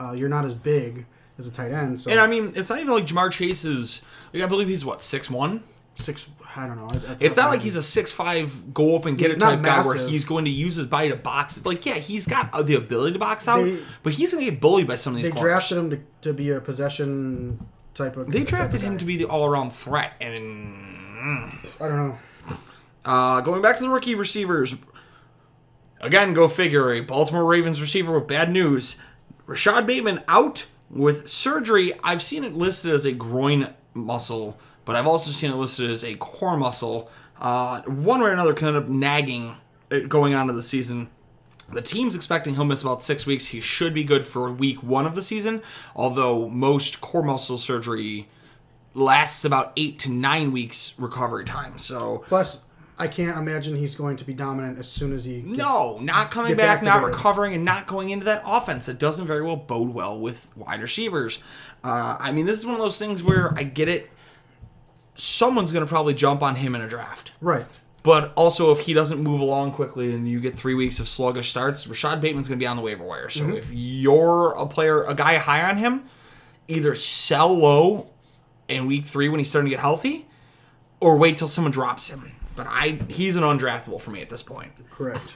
Uh, 0.00 0.12
you're 0.12 0.28
not 0.28 0.44
as 0.46 0.54
big 0.54 1.04
as 1.38 1.46
a 1.46 1.50
tight 1.50 1.72
end. 1.72 2.00
So 2.00 2.10
and 2.10 2.20
I 2.20 2.26
mean, 2.26 2.52
it's 2.56 2.68
not 2.70 2.78
even 2.78 2.92
like 2.94 3.06
Ja'Marr 3.06 3.30
Chase 3.30 3.64
is. 3.64 4.02
Like, 4.32 4.42
I 4.42 4.46
believe 4.46 4.68
he's 4.68 4.84
what 4.84 5.02
six 5.02 5.28
one. 5.30 5.62
six. 5.94 6.28
I 6.56 6.66
don't 6.66 6.76
know. 6.76 6.88
I- 6.90 7.16
It's 7.20 7.36
not 7.36 7.50
like 7.50 7.60
he's 7.62 7.76
a 7.76 7.82
six 7.82 8.12
five 8.12 8.72
go 8.74 8.96
up 8.96 9.06
and 9.06 9.16
get 9.18 9.28
He's 9.28 9.36
it 9.36 9.40
type 9.40 9.62
guy 9.62 9.82
where 9.82 9.96
he's 9.96 10.24
going 10.24 10.44
to 10.46 10.50
use 10.50 10.76
his 10.76 10.86
body 10.86 11.10
to 11.10 11.16
box. 11.16 11.64
Like 11.64 11.84
yeah, 11.86 11.94
he's 11.94 12.26
got 12.26 12.50
the 12.66 12.74
ability 12.76 13.12
to 13.14 13.18
box 13.18 13.46
out, 13.48 13.64
They- 13.64 13.78
but 14.02 14.12
he's 14.14 14.32
going 14.32 14.44
to 14.44 14.50
get 14.50 14.60
bullied 14.60 14.86
by 14.86 14.96
some 14.96 15.14
of 15.14 15.16
these. 15.18 15.26
They 15.30 15.32
corners. 15.34 15.50
drafted 15.50 15.78
him 15.78 15.90
to, 15.90 16.00
to 16.22 16.32
be 16.32 16.50
a 16.50 16.60
possession 16.60 17.64
type 17.94 18.16
of. 18.16 18.26
They 18.30 18.38
type 18.40 18.42
of 18.44 18.48
drafted 18.48 18.80
him 18.82 18.98
to 18.98 19.04
be 19.04 19.16
the 19.18 19.24
all 19.26 19.44
around 19.46 19.72
threat, 19.72 20.12
and 20.20 21.52
I 21.80 21.88
don't 21.88 21.96
know. 22.08 22.18
Uh, 23.04 23.40
going 23.40 23.60
back 23.62 23.76
to 23.76 23.82
the 23.82 23.88
rookie 23.90 24.14
receivers, 24.14 24.74
again, 26.00 26.34
go 26.34 26.48
figure. 26.48 26.92
A 26.92 27.00
Baltimore 27.00 27.44
Ravens 27.44 27.80
receiver 27.80 28.14
with 28.18 28.28
bad 28.28 28.50
news. 28.50 28.96
Rashod 29.46 29.86
Bateman 29.86 30.22
out 30.28 30.66
with 30.88 31.28
surgery. 31.28 31.92
I've 32.04 32.22
seen 32.22 32.44
it 32.44 32.54
listed 32.54 32.92
as 32.92 33.04
a 33.04 33.12
groin 33.12 33.74
muscle, 33.94 34.58
but 34.84 34.96
I've 34.96 35.06
also 35.06 35.30
seen 35.30 35.50
it 35.50 35.56
listed 35.56 35.90
as 35.90 36.04
a 36.04 36.14
core 36.16 36.56
muscle. 36.56 37.10
Uh, 37.40 37.82
one 37.82 38.20
way 38.20 38.30
or 38.30 38.32
another 38.32 38.54
can 38.54 38.68
end 38.68 38.76
up 38.76 38.88
nagging 38.88 39.56
going 40.08 40.34
on 40.34 40.46
to 40.46 40.52
the 40.52 40.62
season. 40.62 41.10
The 41.72 41.82
team's 41.82 42.14
expecting 42.14 42.54
he'll 42.54 42.64
miss 42.64 42.82
about 42.82 43.02
six 43.02 43.24
weeks. 43.26 43.48
He 43.48 43.60
should 43.60 43.94
be 43.94 44.04
good 44.04 44.26
for 44.26 44.50
week 44.52 44.82
one 44.82 45.06
of 45.06 45.14
the 45.14 45.22
season, 45.22 45.62
although 45.96 46.48
most 46.48 47.00
core 47.00 47.22
muscle 47.22 47.56
surgery 47.58 48.28
lasts 48.94 49.44
about 49.44 49.72
eight 49.76 49.98
to 50.00 50.10
nine 50.10 50.52
weeks 50.52 50.94
recovery 50.98 51.44
time. 51.44 51.78
So 51.78 52.24
Plus, 52.26 52.62
I 52.98 53.08
can't 53.08 53.36
imagine 53.38 53.74
he's 53.76 53.96
going 53.96 54.16
to 54.18 54.24
be 54.24 54.34
dominant 54.34 54.78
as 54.78 54.88
soon 54.88 55.12
as 55.12 55.24
he. 55.24 55.40
Gets, 55.40 55.58
No, 55.58 55.98
not 56.00 56.30
coming 56.30 56.54
back, 56.56 56.82
not 56.82 57.02
recovering, 57.02 57.54
and 57.54 57.64
not 57.64 57.86
going 57.86 58.10
into 58.10 58.24
that 58.26 58.42
offense. 58.44 58.88
It 58.88 58.98
doesn't 58.98 59.26
very 59.26 59.42
well 59.42 59.56
bode 59.56 59.90
well 59.94 60.18
with 60.20 60.48
wide 60.56 60.80
receivers. 60.82 61.40
Uh, 61.82 62.16
I 62.20 62.30
mean, 62.32 62.46
this 62.46 62.58
is 62.58 62.66
one 62.66 62.74
of 62.76 62.80
those 62.80 62.98
things 62.98 63.22
where 63.22 63.52
I 63.58 63.64
get 63.64 63.88
it. 63.88 64.10
Someone's 65.14 65.72
going 65.72 65.84
to 65.84 65.88
probably 65.88 66.14
jump 66.14 66.42
on 66.42 66.56
him 66.56 66.74
in 66.74 66.80
a 66.80 66.88
draft. 66.88 67.32
Right. 67.40 67.66
But 68.02 68.32
also, 68.34 68.72
if 68.72 68.80
he 68.80 68.94
doesn't 68.94 69.20
move 69.22 69.40
along 69.40 69.72
quickly 69.72 70.14
and 70.14 70.28
you 70.28 70.40
get 70.40 70.56
three 70.58 70.74
weeks 70.74 70.98
of 71.00 71.08
sluggish 71.08 71.50
starts, 71.50 71.86
Rashod 71.86 72.20
Bateman's 72.20 72.48
going 72.48 72.58
to 72.58 72.62
be 72.62 72.66
on 72.66 72.76
the 72.76 72.82
waiver 72.82 73.04
wire. 73.04 73.28
So 73.28 73.44
Mm-hmm. 73.44 73.56
if 73.56 73.70
you're 73.72 74.52
a 74.52 74.66
player, 74.66 75.04
a 75.04 75.14
guy 75.14 75.36
high 75.36 75.62
on 75.68 75.76
him, 75.76 76.04
either 76.68 76.94
sell 76.94 77.52
low 77.56 78.10
in 78.68 78.86
week 78.86 79.04
three 79.04 79.28
when 79.28 79.38
he's 79.38 79.48
starting 79.50 79.70
to 79.70 79.76
get 79.76 79.80
healthy, 79.80 80.26
or 81.00 81.16
wait 81.16 81.36
till 81.36 81.48
someone 81.48 81.70
drops 81.72 82.08
him. 82.10 82.32
But 82.54 82.66
I, 82.68 82.98
he's 83.08 83.36
an 83.36 83.42
undraftable 83.42 84.00
for 84.00 84.10
me 84.10 84.20
at 84.20 84.28
this 84.30 84.42
point. 84.42 84.72
Correct. 84.90 85.34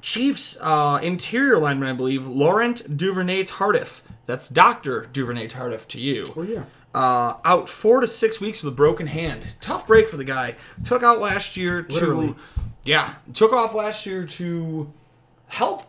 Chiefs 0.00 0.58
uh, 0.60 1.00
interior 1.02 1.58
lineman, 1.58 1.88
I 1.88 1.92
believe, 1.92 2.26
Laurent 2.26 2.96
Duvernay 2.96 3.44
Tardif. 3.44 4.02
That's 4.26 4.48
Doctor 4.48 5.06
Duvernay 5.12 5.48
Tardif 5.48 5.86
to 5.88 6.00
you. 6.00 6.24
Well, 6.34 6.44
yeah. 6.46 6.64
Uh, 6.92 7.38
out 7.44 7.68
four 7.68 8.00
to 8.00 8.06
six 8.06 8.40
weeks 8.40 8.62
with 8.62 8.72
a 8.72 8.76
broken 8.76 9.06
hand. 9.06 9.42
Tough 9.60 9.86
break 9.86 10.08
for 10.08 10.16
the 10.16 10.24
guy. 10.24 10.56
Took 10.84 11.02
out 11.02 11.20
last 11.20 11.56
year 11.56 11.82
to, 11.82 11.92
Literally. 11.92 12.34
yeah, 12.84 13.14
took 13.32 13.52
off 13.52 13.74
last 13.74 14.06
year 14.06 14.24
to 14.24 14.92
help 15.48 15.84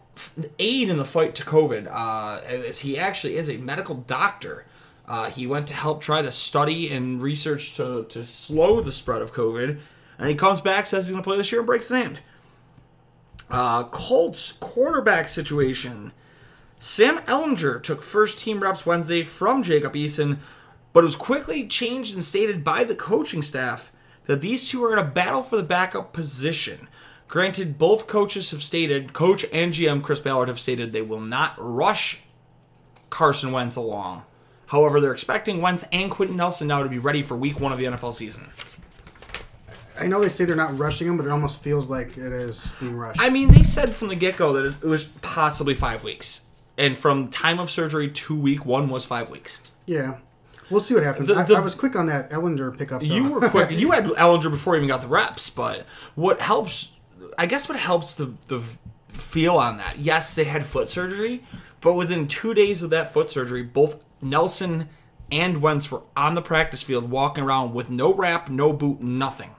aid 0.57 0.89
in 0.89 0.97
the 0.97 1.05
fight 1.05 1.35
to 1.35 1.43
COVID. 1.43 1.87
Uh, 1.91 2.41
as 2.45 2.79
he 2.79 2.97
actually 2.97 3.37
is 3.37 3.49
a 3.49 3.57
medical 3.57 3.95
doctor. 3.95 4.65
Uh, 5.07 5.29
he 5.29 5.45
went 5.45 5.67
to 5.67 5.75
help 5.75 6.01
try 6.01 6.21
to 6.23 6.31
study 6.31 6.91
and 6.91 7.21
research 7.21 7.75
to, 7.75 8.05
to 8.09 8.25
slow 8.25 8.81
the 8.81 8.91
spread 8.91 9.21
of 9.21 9.31
COVID. 9.33 9.79
And 10.17 10.29
he 10.29 10.35
comes 10.35 10.61
back, 10.61 10.85
says 10.85 11.05
he's 11.05 11.11
going 11.11 11.23
to 11.23 11.27
play 11.27 11.37
this 11.37 11.51
year, 11.51 11.61
and 11.61 11.67
breaks 11.67 11.89
his 11.89 11.97
hand. 11.97 12.19
Uh, 13.49 13.83
Colts 13.85 14.53
quarterback 14.53 15.27
situation. 15.27 16.11
Sam 16.79 17.17
Ehlinger 17.19 17.81
took 17.81 18.03
first 18.03 18.39
team 18.39 18.59
reps 18.59 18.85
Wednesday 18.85 19.23
from 19.23 19.63
Jacob 19.63 19.93
Eason, 19.93 20.37
but 20.93 21.01
it 21.01 21.05
was 21.05 21.15
quickly 21.15 21.67
changed 21.67 22.13
and 22.13 22.23
stated 22.23 22.63
by 22.63 22.83
the 22.83 22.95
coaching 22.95 23.41
staff 23.41 23.91
that 24.25 24.41
these 24.41 24.69
two 24.69 24.83
are 24.83 24.93
in 24.93 24.99
a 24.99 25.03
battle 25.03 25.43
for 25.43 25.57
the 25.57 25.63
backup 25.63 26.13
position. 26.13 26.87
Granted, 27.27 27.77
both 27.77 28.07
coaches 28.07 28.51
have 28.51 28.63
stated, 28.63 29.13
coach 29.13 29.45
and 29.51 29.73
GM 29.73 30.03
Chris 30.03 30.19
Ballard 30.19 30.47
have 30.47 30.59
stated 30.59 30.93
they 30.93 31.01
will 31.01 31.19
not 31.19 31.55
rush 31.57 32.19
Carson 33.09 33.51
Wentz 33.51 33.75
along. 33.75 34.23
However, 34.67 34.99
they're 34.99 35.11
expecting 35.11 35.61
Wentz 35.61 35.85
and 35.91 36.09
Quenton 36.11 36.37
Nelson 36.37 36.67
now 36.67 36.83
to 36.83 36.89
be 36.89 36.97
ready 36.97 37.23
for 37.23 37.35
week 37.35 37.59
one 37.59 37.71
of 37.71 37.79
the 37.79 37.85
NFL 37.85 38.13
season. 38.13 38.51
I 39.99 40.07
know 40.07 40.19
they 40.19 40.29
say 40.29 40.45
they're 40.45 40.55
not 40.55 40.77
rushing 40.77 41.07
him, 41.07 41.17
but 41.17 41.25
it 41.25 41.29
almost 41.29 41.61
feels 41.61 41.89
like 41.89 42.17
it 42.17 42.31
is 42.33 42.65
being 42.79 42.95
rushed. 42.97 43.21
I 43.21 43.29
mean, 43.29 43.49
they 43.49 43.63
said 43.63 43.95
from 43.95 44.09
the 44.09 44.15
get 44.15 44.35
go 44.37 44.53
that 44.53 44.65
it 44.65 44.87
was 44.87 45.05
possibly 45.21 45.73
five 45.75 46.03
weeks. 46.03 46.41
And 46.77 46.97
from 46.97 47.29
time 47.29 47.59
of 47.59 47.71
surgery 47.71 48.09
to 48.11 48.37
week 48.39 48.65
one 48.65 48.89
was 48.89 49.05
five 49.05 49.29
weeks. 49.29 49.59
yeah. 49.85 50.17
We'll 50.71 50.79
see 50.79 50.95
what 50.95 51.03
happens. 51.03 51.27
The- 51.27 51.35
I, 51.35 51.43
the- 51.43 51.55
I 51.57 51.59
was 51.59 51.75
quick 51.75 51.95
on 51.95 52.07
that 52.07 52.31
Ehlinger 52.31 52.75
pickup. 52.75 53.01
Though. 53.01 53.05
You 53.07 53.29
were 53.31 53.49
quick. 53.49 53.69
you 53.79 53.91
had 53.91 54.05
Ehlinger 54.05 54.49
before 54.49 54.73
he 54.73 54.79
even 54.79 54.87
got 54.87 55.01
the 55.01 55.07
reps, 55.07 55.47
but 55.51 55.85
what 56.15 56.41
helps, 56.41 56.91
I 57.37 57.45
guess, 57.45 57.69
what 57.69 57.77
helps 57.77 58.15
the 58.15 58.33
the 58.47 58.63
feel 59.09 59.57
on 59.57 59.77
that? 59.77 59.99
Yes, 59.99 60.33
they 60.33 60.45
had 60.45 60.65
foot 60.65 60.89
surgery, 60.89 61.43
but 61.81 61.93
within 61.93 62.27
two 62.27 62.55
days 62.55 62.81
of 62.81 62.89
that 62.89 63.13
foot 63.13 63.29
surgery, 63.29 63.61
both 63.61 64.03
Nelson 64.23 64.89
and 65.31 65.61
Wentz 65.61 65.91
were 65.91 66.01
on 66.17 66.33
the 66.33 66.41
practice 66.41 66.81
field 66.81 67.11
walking 67.11 67.43
around 67.43 67.75
with 67.75 67.91
no 67.91 68.11
wrap, 68.11 68.49
no 68.49 68.73
boot, 68.73 69.03
nothing. 69.03 69.51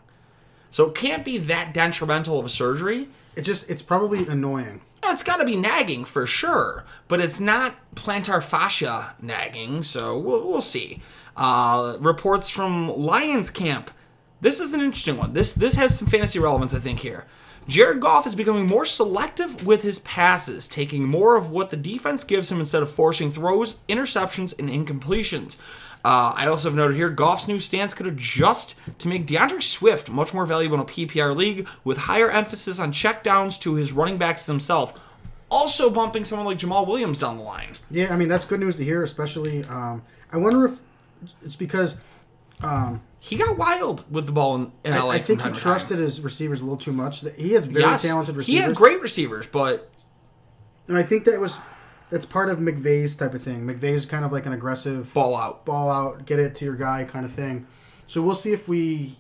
So 0.76 0.88
it 0.88 0.95
can't 0.95 1.25
be 1.25 1.38
that 1.38 1.73
detrimental 1.73 2.38
of 2.38 2.45
a 2.45 2.50
surgery. 2.50 3.09
It 3.35 3.47
just 3.47 3.71
it's 3.71 3.80
probably 3.80 4.26
annoying. 4.26 4.83
It's 5.04 5.23
got 5.23 5.38
to 5.38 5.47
be 5.47 5.56
nagging 5.56 6.04
for 6.04 6.26
sure, 6.26 6.85
but 7.09 7.18
it's 7.18 7.40
not 7.40 7.76
plantar 7.95 8.42
fascia 8.42 9.14
nagging, 9.23 9.85
so 9.85 10.18
we'll, 10.18 10.47
we'll 10.47 10.61
see. 10.61 11.00
Uh, 11.35 11.97
reports 11.99 12.50
from 12.50 12.90
Lions 12.95 13.49
camp. 13.49 13.90
This 14.42 14.61
is 14.61 14.75
an 14.75 14.83
interesting 14.83 15.16
one. 15.16 15.33
This 15.33 15.54
this 15.54 15.76
has 15.76 15.99
some 15.99 16.09
fantasy 16.09 16.38
relevance, 16.38 16.75
I 16.75 16.78
think. 16.78 16.99
Here, 16.99 17.25
Jared 17.66 18.00
Goff 18.00 18.26
is 18.26 18.35
becoming 18.35 18.66
more 18.66 18.85
selective 18.85 19.66
with 19.66 19.80
his 19.80 20.00
passes, 20.00 20.68
taking 20.68 21.04
more 21.04 21.37
of 21.37 21.50
what 21.50 21.71
the 21.71 21.78
defense 21.78 22.23
gives 22.23 22.52
him 22.52 22.61
instead 22.61 22.83
of 22.83 22.90
forcing 22.90 23.33
throws, 23.33 23.76
interceptions, 23.88 24.52
and 24.59 24.68
incompletions. 24.68 25.56
Uh, 26.06 26.32
I 26.36 26.46
also 26.46 26.68
have 26.68 26.76
noted 26.76 26.96
here 26.96 27.10
Goff's 27.10 27.48
new 27.48 27.58
stance 27.58 27.92
could 27.92 28.06
adjust 28.06 28.76
to 28.98 29.08
make 29.08 29.26
D'Andre 29.26 29.58
Swift 29.58 30.08
much 30.08 30.32
more 30.32 30.46
valuable 30.46 30.76
in 30.76 30.82
a 30.82 30.84
PPR 30.84 31.34
league 31.34 31.66
with 31.82 31.98
higher 31.98 32.30
emphasis 32.30 32.78
on 32.78 32.92
checkdowns 32.92 33.60
to 33.62 33.75
his 33.75 33.92
running 33.92 34.16
backs 34.16 34.46
himself, 34.46 34.96
also 35.50 35.90
bumping 35.90 36.25
someone 36.25 36.46
like 36.46 36.58
Jamaal 36.58 36.86
Williams 36.86 37.18
down 37.18 37.38
the 37.38 37.42
line. 37.42 37.72
Yeah, 37.90 38.12
I 38.12 38.16
mean 38.16 38.28
that's 38.28 38.44
good 38.44 38.60
news 38.60 38.76
to 38.76 38.84
hear. 38.84 39.02
Especially, 39.02 39.64
um, 39.64 40.04
I 40.32 40.36
wonder 40.36 40.66
if 40.66 40.80
it's 41.42 41.56
because 41.56 41.96
um, 42.62 43.02
He 43.18 43.34
got 43.34 43.58
wild 43.58 44.04
with 44.08 44.26
the 44.26 44.32
ball 44.32 44.54
in, 44.54 44.72
in 44.84 44.92
I, 44.92 45.00
LA. 45.00 45.10
I 45.10 45.18
from 45.18 45.38
think 45.38 45.42
he 45.42 45.60
trusted 45.60 45.98
his 45.98 46.20
receivers 46.20 46.60
a 46.60 46.62
little 46.62 46.78
too 46.78 46.92
much. 46.92 47.25
He 47.36 47.54
has 47.54 47.64
very 47.64 47.80
Yes, 47.82 48.02
talented 48.02 48.34
He 48.36 48.38
receivers. 48.38 48.64
had 48.66 48.76
great 48.76 49.00
receivers, 49.00 49.48
but 49.48 49.90
and 50.86 50.96
I 50.96 51.02
think 51.02 51.25
that 51.25 51.40
was 51.40 51.56
that's 52.10 52.26
part 52.26 52.48
of 52.48 52.58
McVay's 52.58 53.16
type 53.16 53.34
of 53.34 53.42
thing. 53.42 53.66
McVay's 53.66 54.06
kind 54.06 54.25
of 54.25 54.32
like 54.32 54.46
an 54.46 54.52
aggressive 54.52 55.12
ball 55.12 55.36
out. 55.36 55.64
ball 55.64 55.90
out, 55.90 56.26
get 56.26 56.38
it 56.38 56.54
to 56.56 56.64
your 56.64 56.76
guy 56.76 57.04
kind 57.04 57.25
of 57.25 57.32
thing. 57.32 57.66
So 58.06 58.22
we'll 58.22 58.34
see 58.34 58.52
if 58.52 58.68
we 58.68 59.16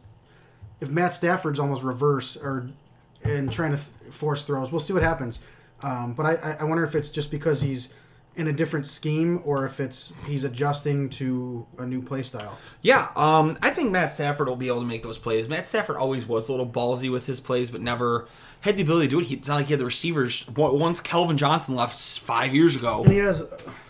if 0.80 0.88
Matt 0.88 1.14
Stafford's 1.14 1.58
almost 1.58 1.82
reverse 1.82 2.36
or 2.36 2.68
and 3.24 3.50
trying 3.50 3.72
to 3.72 3.76
th- 3.78 4.12
force 4.12 4.44
throws. 4.44 4.70
We'll 4.70 4.80
see 4.80 4.92
what 4.92 5.02
happens. 5.02 5.40
Um, 5.82 6.14
but 6.14 6.26
I, 6.26 6.34
I 6.34 6.56
I 6.60 6.64
wonder 6.64 6.84
if 6.84 6.94
it's 6.94 7.10
just 7.10 7.30
because 7.30 7.60
he's 7.60 7.92
in 8.36 8.46
a 8.46 8.52
different 8.52 8.84
scheme 8.86 9.40
or 9.44 9.64
if 9.64 9.80
it's 9.80 10.12
he's 10.26 10.44
adjusting 10.44 11.08
to 11.08 11.66
a 11.78 11.86
new 11.86 12.02
play 12.02 12.22
style. 12.22 12.58
Yeah, 12.82 13.08
um, 13.16 13.58
I 13.62 13.70
think 13.70 13.90
Matt 13.90 14.12
Stafford 14.12 14.46
will 14.46 14.56
be 14.56 14.68
able 14.68 14.80
to 14.80 14.86
make 14.86 15.02
those 15.02 15.18
plays. 15.18 15.48
Matt 15.48 15.66
Stafford 15.66 15.96
always 15.96 16.26
was 16.26 16.48
a 16.48 16.52
little 16.52 16.68
ballsy 16.68 17.10
with 17.10 17.26
his 17.26 17.40
plays, 17.40 17.70
but 17.70 17.80
never 17.80 18.28
had 18.60 18.76
the 18.76 18.82
ability 18.82 19.06
to 19.08 19.10
do 19.10 19.20
it. 19.20 19.26
He, 19.26 19.34
it's 19.34 19.48
not 19.48 19.56
like 19.56 19.66
he 19.66 19.72
had 19.72 19.80
the 19.80 19.84
receivers. 19.84 20.46
Once 20.48 21.00
Calvin 21.00 21.36
Johnson 21.36 21.74
left 21.76 21.98
five 22.18 22.54
years 22.54 22.76
ago, 22.76 23.02
And 23.04 23.12
he 23.12 23.18
has 23.18 23.42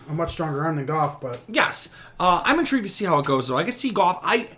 a 0.08 0.12
much 0.12 0.32
stronger 0.32 0.64
arm 0.64 0.76
than 0.76 0.86
Goff, 0.86 1.20
but 1.20 1.40
Yes, 1.48 1.88
uh, 2.20 2.42
I'm 2.44 2.58
intrigued 2.58 2.86
to 2.86 2.92
see 2.92 3.04
how 3.04 3.18
it 3.18 3.26
goes. 3.26 3.48
Though 3.48 3.56
I 3.58 3.64
could 3.64 3.78
see 3.78 3.90
Goff. 3.90 4.20
I 4.22 4.48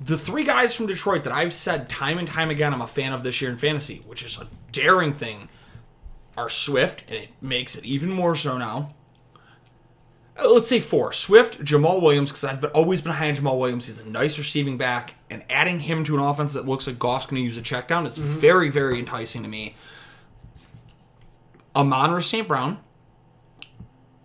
the 0.00 0.16
three 0.16 0.44
guys 0.44 0.74
from 0.74 0.86
Detroit 0.86 1.24
that 1.24 1.32
I've 1.32 1.52
said 1.52 1.88
time 1.88 2.18
and 2.18 2.28
time 2.28 2.50
again 2.50 2.72
I'm 2.72 2.80
a 2.80 2.86
fan 2.86 3.12
of 3.12 3.22
this 3.24 3.40
year 3.40 3.50
in 3.50 3.56
fantasy, 3.58 4.02
which 4.06 4.22
is 4.22 4.38
a 4.40 4.46
daring 4.70 5.12
thing, 5.12 5.48
are 6.36 6.48
Swift, 6.48 7.02
and 7.08 7.16
it 7.16 7.30
makes 7.40 7.76
it 7.76 7.84
even 7.84 8.10
more 8.10 8.36
so 8.36 8.58
now. 8.58 8.94
Uh, 10.38 10.50
Let's 10.50 10.68
say 10.68 10.80
four: 10.80 11.12
Swift, 11.12 11.64
Jamaal 11.64 12.00
Williams, 12.00 12.30
because 12.30 12.44
I've 12.44 12.60
been, 12.60 12.70
always 12.70 13.00
been 13.00 13.12
high 13.12 13.28
on 13.28 13.34
Jamaal 13.34 13.58
Williams. 13.58 13.86
He's 13.86 13.98
a 13.98 14.04
nice 14.08 14.38
receiving 14.38 14.76
back, 14.78 15.14
and 15.30 15.42
adding 15.50 15.80
him 15.80 16.04
to 16.04 16.14
an 16.14 16.20
offense 16.20 16.52
that 16.54 16.66
looks 16.66 16.86
like 16.86 16.98
Goff's 16.98 17.26
going 17.26 17.40
to 17.40 17.44
use 17.44 17.56
a 17.56 17.62
check 17.62 17.88
down 17.88 18.06
is 18.06 18.18
very, 18.18 18.70
very 18.70 18.98
enticing 18.98 19.42
to 19.42 19.48
me. 19.48 19.74
Amon 21.76 22.20
St. 22.20 22.46
Brown, 22.46 22.78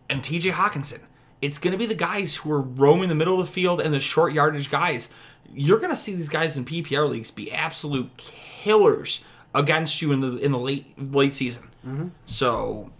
and 0.09 0.21
TJ 0.21 0.51
Hockenson. 0.51 1.01
It's 1.41 1.57
going 1.57 1.73
to 1.73 1.77
be 1.77 1.85
the 1.85 1.93
guys 1.95 2.35
who 2.37 2.51
are 2.51 2.61
roaming 2.61 3.09
the 3.09 3.15
middle 3.15 3.39
of 3.39 3.45
the 3.47 3.51
field 3.51 3.81
and 3.81 3.93
the 3.93 3.99
short 3.99 4.31
yardage 4.33 4.71
guys. 4.71 5.09
You're 5.53 5.77
going 5.77 5.89
to 5.89 5.95
see 5.95 6.15
these 6.15 6.29
guys 6.29 6.57
in 6.57 6.63
PPR 6.63 7.09
leagues 7.09 7.31
be 7.31 7.51
absolute 7.51 8.15
killers 8.17 9.23
against 9.53 10.01
you 10.01 10.13
in 10.13 10.21
the 10.21 10.37
in 10.37 10.51
the 10.53 10.57
late 10.57 10.97
late 11.13 11.35
season. 11.35 11.69
So 12.25 12.91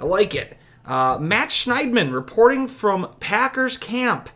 I 0.00 0.04
like 0.04 0.34
it. 0.34 0.58
Uh, 0.88 1.18
Matt 1.20 1.50
Schneidman 1.50 2.12
reporting 2.12 2.66
from 2.66 3.10
Packers 3.20 3.76
camp. 3.76 4.30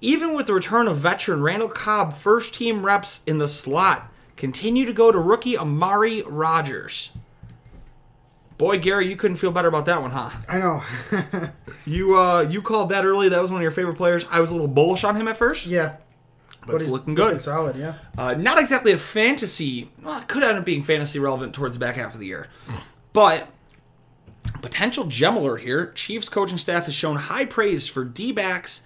Even 0.00 0.34
with 0.34 0.46
the 0.46 0.54
return 0.54 0.88
of 0.88 0.96
veteran 0.96 1.42
Randall 1.42 1.68
Cobb, 1.68 2.14
first 2.14 2.54
team 2.54 2.84
reps 2.84 3.22
in 3.24 3.38
the 3.38 3.46
slot 3.46 4.10
continue 4.36 4.86
to 4.86 4.94
go 4.94 5.12
to 5.12 5.18
rookie 5.18 5.58
Amari 5.58 6.22
Rodgers. 6.22 7.12
Boy, 8.56 8.78
Gary, 8.78 9.08
you 9.08 9.16
couldn't 9.16 9.36
feel 9.36 9.52
better 9.52 9.68
about 9.68 9.84
that 9.86 10.00
one, 10.00 10.10
huh? 10.10 10.30
I 10.48 10.58
know. 10.58 10.82
You 11.86 12.16
uh, 12.16 12.42
you 12.42 12.62
called 12.62 12.90
that 12.90 13.04
early. 13.04 13.28
That 13.30 13.40
was 13.40 13.50
one 13.50 13.60
of 13.60 13.62
your 13.62 13.70
favorite 13.70 13.96
players. 13.96 14.26
I 14.30 14.40
was 14.40 14.50
a 14.50 14.52
little 14.52 14.68
bullish 14.68 15.02
on 15.02 15.16
him 15.16 15.28
at 15.28 15.36
first, 15.36 15.66
yeah. 15.66 15.96
but 16.66 16.76
it's 16.76 16.84
he's 16.84 16.92
looking 16.92 17.14
good. 17.14 17.40
solid, 17.40 17.74
yeah. 17.74 17.94
Uh, 18.18 18.34
not 18.34 18.58
exactly 18.58 18.92
a 18.92 18.98
fantasy. 18.98 19.90
Well, 20.02 20.20
it 20.20 20.28
could 20.28 20.42
end 20.42 20.58
up 20.58 20.64
being 20.64 20.82
fantasy 20.82 21.18
relevant 21.18 21.54
towards 21.54 21.74
the 21.76 21.80
back 21.80 21.96
half 21.96 22.14
of 22.14 22.20
the 22.20 22.26
year, 22.26 22.48
but 23.12 23.48
potential 24.62 25.04
gem 25.04 25.36
alert 25.36 25.60
here. 25.60 25.92
Chiefs 25.92 26.28
coaching 26.28 26.58
staff 26.58 26.86
has 26.86 26.94
shown 26.94 27.16
high 27.16 27.44
praise 27.44 27.88
for 27.88 28.04
D-backs 28.04 28.82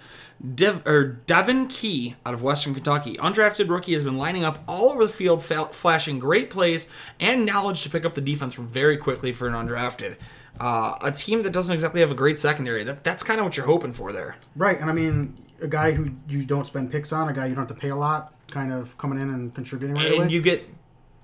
Dev, 0.55 0.87
or 0.87 1.05
Devon 1.05 1.69
Key 1.69 2.17
out 2.27 2.35
of 2.35 2.43
Western 2.43 2.75
Kentucky. 2.75 3.15
Undrafted 3.15 3.71
rookie 3.71 3.95
has 3.95 4.05
been 4.05 4.19
lining 4.19 4.45
up 4.45 4.63
all 4.69 4.91
over 4.91 5.07
the 5.07 5.13
field, 5.13 5.43
flashing 5.43 6.19
great 6.19 6.51
plays 6.51 6.89
and 7.21 7.47
knowledge 7.47 7.83
to 7.83 7.91
pick 7.91 8.05
up 8.05 8.15
the 8.15 8.21
defense 8.21 8.55
very 8.55 8.97
quickly 8.97 9.33
for 9.33 9.49
an 9.49 9.55
undrafted. 9.55 10.17
Uh, 10.61 10.97
a 11.03 11.11
team 11.11 11.43
that 11.43 11.53
doesn't 11.53 11.75
exactly 11.75 12.01
have 12.01 12.11
a 12.11 12.15
great 12.15 12.39
secondary. 12.39 12.85
That, 12.85 13.05
that's 13.05 13.23
kind 13.23 13.41
of 13.41 13.47
what 13.47 13.57
you're 13.57 13.67
hoping 13.67 13.93
for 13.93 14.13
there. 14.13 14.37
Right, 14.55 14.79
and 14.79 14.91
I 14.91 14.93
mean, 14.93 15.37
a 15.61 15.69
guy 15.69 15.93
who 15.93 16.11
you 16.29 16.45
don't 16.45 16.67
spend 16.67 16.93
picks 16.93 17.13
on, 17.13 17.29
a 17.29 17.33
guy 17.33 17.47
you 17.47 17.55
don't 17.55 17.69
have 17.69 17.77
to 17.77 17.81
pay 17.81 17.89
a 17.89 17.97
lot, 17.97 18.35
kind 18.51 18.73
of 18.73 18.97
coming 18.99 19.19
in 19.19 19.31
and 19.31 19.55
contributing 19.55 19.97
right 19.97 20.13
away. 20.13 20.19
And 20.19 20.31
you 20.31 20.43
get 20.43 20.69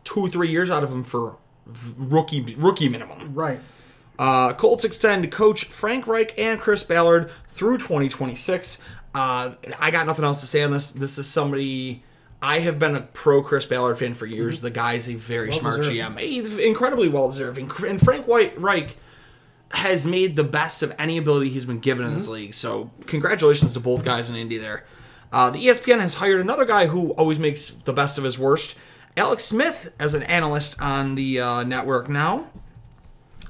two, 0.05 0.21
or 0.21 0.29
three 0.29 0.49
years 0.49 0.71
out 0.71 0.83
of 0.83 0.91
him 0.91 1.05
for 1.05 1.37
rookie 1.97 2.55
rookie 2.57 2.89
minimum. 2.89 3.35
right. 3.35 3.61
Uh, 4.21 4.53
Colts 4.53 4.85
extend 4.85 5.33
coach 5.33 5.65
Frank 5.65 6.07
Reich 6.07 6.39
and 6.39 6.61
Chris 6.61 6.83
Ballard 6.83 7.31
through 7.49 7.79
2026. 7.79 8.83
Uh, 9.15 9.55
I 9.79 9.91
got 9.91 10.05
nothing 10.05 10.27
else 10.27 10.43
to 10.43 10.47
say 10.47 10.63
on 10.63 10.73
this. 10.73 10.91
This 10.91 11.17
is 11.17 11.27
somebody 11.27 12.03
I 12.43 12.59
have 12.59 12.79
been 12.79 12.97
a 12.97 13.01
pro 13.01 13.43
Chris 13.43 13.65
Ballard 13.65 13.99
fan 13.99 14.13
for 14.13 14.27
years. 14.27 14.61
The 14.61 14.71
guy's 14.71 15.09
a 15.09 15.15
very 15.15 15.53
smart 15.55 15.79
Well-deserved. 15.81 16.19
GM, 16.19 16.21
He's 16.21 16.59
incredibly 16.59 17.09
well 17.09 17.31
deserving. 17.31 17.71
And 17.87 17.99
Frank 17.99 18.29
White 18.29 18.61
Reich 18.61 18.95
has 19.73 20.05
made 20.05 20.37
the 20.37 20.45
best 20.45 20.83
of 20.83 20.95
any 20.99 21.17
ability 21.17 21.49
he's 21.49 21.65
been 21.65 21.81
given 21.81 22.05
in 22.07 22.13
this 22.13 22.29
league. 22.29 22.53
So 22.53 22.91
congratulations 23.07 23.73
to 23.73 23.81
both 23.81 24.05
guys 24.05 24.29
in 24.29 24.37
Indy 24.37 24.59
there. 24.59 24.85
Uh, 25.33 25.49
the 25.49 25.65
ESPN 25.67 26.01
has 26.01 26.15
hired 26.15 26.41
another 26.43 26.67
guy 26.67 26.89
who 26.89 27.13
always 27.13 27.39
makes 27.39 27.71
the 27.71 27.95
best 27.95 28.19
of 28.19 28.25
his 28.25 28.39
worst. 28.39 28.77
Alex 29.17 29.45
Smith 29.45 29.95
as 29.99 30.13
an 30.13 30.25
analyst 30.25 30.81
on 30.83 31.15
the 31.15 31.41
uh, 31.41 31.63
network 31.63 32.11
now. 32.11 32.51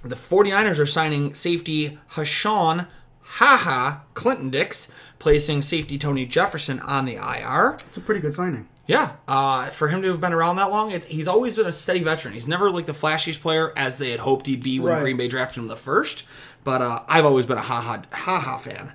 The 0.02 0.16
49ers 0.16 0.78
are 0.78 0.86
signing 0.86 1.34
safety 1.34 1.98
Hashan 2.12 2.86
Haha 3.22 4.00
Clinton 4.14 4.50
Dix, 4.50 4.90
placing 5.18 5.62
safety 5.62 5.98
Tony 5.98 6.24
Jefferson 6.26 6.80
on 6.80 7.04
the 7.04 7.14
IR. 7.16 7.76
It's 7.88 7.98
a 7.98 8.00
pretty 8.00 8.20
good 8.20 8.34
signing. 8.34 8.68
Yeah, 8.86 9.12
uh, 9.28 9.66
for 9.70 9.86
him 9.86 10.02
to 10.02 10.08
have 10.10 10.20
been 10.20 10.32
around 10.32 10.56
that 10.56 10.70
long, 10.70 10.90
it, 10.90 11.04
he's 11.04 11.28
always 11.28 11.54
been 11.54 11.66
a 11.66 11.72
steady 11.72 12.02
veteran. 12.02 12.34
He's 12.34 12.48
never 12.48 12.70
like 12.72 12.86
the 12.86 12.92
flashiest 12.92 13.40
player 13.40 13.72
as 13.76 13.98
they 13.98 14.10
had 14.10 14.18
hoped 14.20 14.46
he'd 14.46 14.64
be 14.64 14.80
when 14.80 14.94
Right. 14.94 15.00
Green 15.02 15.16
Bay 15.16 15.28
drafted 15.28 15.58
him 15.58 15.68
the 15.68 15.76
first. 15.76 16.24
But 16.64 16.82
uh, 16.82 17.02
I've 17.06 17.24
always 17.24 17.46
been 17.46 17.56
a 17.58 17.62
ha 17.62 17.80
ha 17.80 18.02
ha 18.10 18.40
ha 18.40 18.58
fan. 18.58 18.92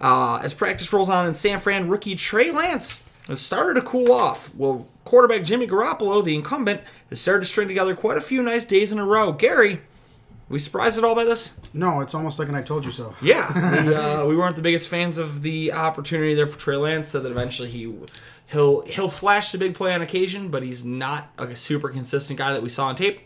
Uh, 0.00 0.40
as 0.42 0.52
practice 0.52 0.92
rolls 0.92 1.08
on 1.10 1.26
in 1.26 1.34
San 1.34 1.60
Fran, 1.60 1.88
rookie 1.88 2.16
Trey 2.16 2.50
Lance 2.50 3.08
has 3.28 3.40
started 3.40 3.80
to 3.80 3.86
cool 3.86 4.10
off. 4.10 4.52
Well, 4.56 4.88
quarterback 5.04 5.44
Jimmy 5.44 5.68
Garoppolo, 5.68 6.24
the 6.24 6.34
incumbent, 6.34 6.80
has 7.10 7.20
started 7.20 7.44
to 7.44 7.48
string 7.50 7.68
together 7.68 7.94
quite 7.94 8.18
a 8.18 8.22
few 8.22 8.42
nice 8.42 8.64
days 8.64 8.90
in 8.90 8.98
a 8.98 9.04
row. 9.04 9.32
Gary, 9.32 9.80
we 10.50 10.58
surprised 10.58 10.98
at 10.98 11.04
all 11.04 11.14
by 11.14 11.24
this? 11.24 11.58
No, 11.72 12.00
it's 12.00 12.12
almost 12.12 12.40
like 12.40 12.48
an 12.48 12.56
I 12.56 12.62
told 12.62 12.84
you 12.84 12.90
so. 12.90 13.14
Yeah, 13.22 13.84
we, 13.86 13.94
uh, 13.94 14.26
we 14.26 14.36
weren't 14.36 14.56
the 14.56 14.62
biggest 14.62 14.88
fans 14.88 15.16
of 15.16 15.42
the 15.42 15.72
opportunity 15.72 16.34
there 16.34 16.48
for 16.48 16.58
Trey 16.58 16.76
Lance. 16.76 17.08
Said 17.08 17.22
that 17.22 17.30
eventually 17.30 17.70
he 17.70 17.94
he'll 18.48 18.82
he'll 18.82 19.08
flash 19.08 19.52
the 19.52 19.58
big 19.58 19.74
play 19.74 19.94
on 19.94 20.02
occasion, 20.02 20.48
but 20.48 20.64
he's 20.64 20.84
not 20.84 21.30
a 21.38 21.54
super 21.54 21.88
consistent 21.88 22.36
guy 22.36 22.52
that 22.52 22.62
we 22.62 22.68
saw 22.68 22.88
on 22.88 22.96
tape. 22.96 23.20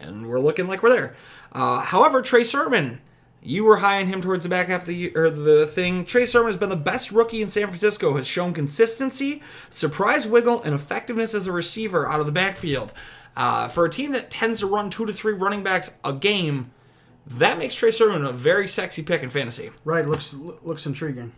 And 0.00 0.28
we're 0.28 0.40
looking 0.40 0.66
like 0.66 0.82
we're 0.82 0.90
there. 0.90 1.16
Uh, 1.52 1.80
however, 1.80 2.22
Trey 2.22 2.42
Sermon, 2.42 3.02
you 3.42 3.64
were 3.64 3.76
high 3.76 4.00
on 4.00 4.06
him 4.06 4.22
towards 4.22 4.42
the 4.42 4.48
back 4.48 4.68
half 4.68 4.80
of 4.80 4.86
the 4.86 4.94
year, 4.94 5.12
or 5.14 5.30
the 5.30 5.66
thing. 5.66 6.06
Trey 6.06 6.24
Sermon 6.24 6.48
has 6.48 6.56
been 6.56 6.70
the 6.70 6.76
best 6.76 7.12
rookie 7.12 7.42
in 7.42 7.50
San 7.50 7.66
Francisco. 7.68 8.16
Has 8.16 8.26
shown 8.26 8.54
consistency, 8.54 9.42
surprise 9.68 10.26
wiggle, 10.26 10.62
and 10.62 10.74
effectiveness 10.74 11.34
as 11.34 11.46
a 11.46 11.52
receiver 11.52 12.08
out 12.08 12.20
of 12.20 12.26
the 12.26 12.32
backfield. 12.32 12.94
Uh, 13.36 13.68
for 13.68 13.84
a 13.84 13.90
team 13.90 14.12
that 14.12 14.30
tends 14.30 14.60
to 14.60 14.66
run 14.66 14.90
two 14.90 15.06
to 15.06 15.12
three 15.12 15.32
running 15.32 15.62
backs 15.62 15.96
a 16.04 16.12
game, 16.12 16.70
that 17.26 17.58
makes 17.58 17.74
Trey 17.74 17.90
Sermon 17.90 18.24
a 18.24 18.32
very 18.32 18.68
sexy 18.68 19.02
pick 19.02 19.22
in 19.22 19.30
fantasy. 19.30 19.70
Right, 19.84 20.06
looks 20.06 20.34
looks 20.34 20.86
intriguing. 20.86 21.32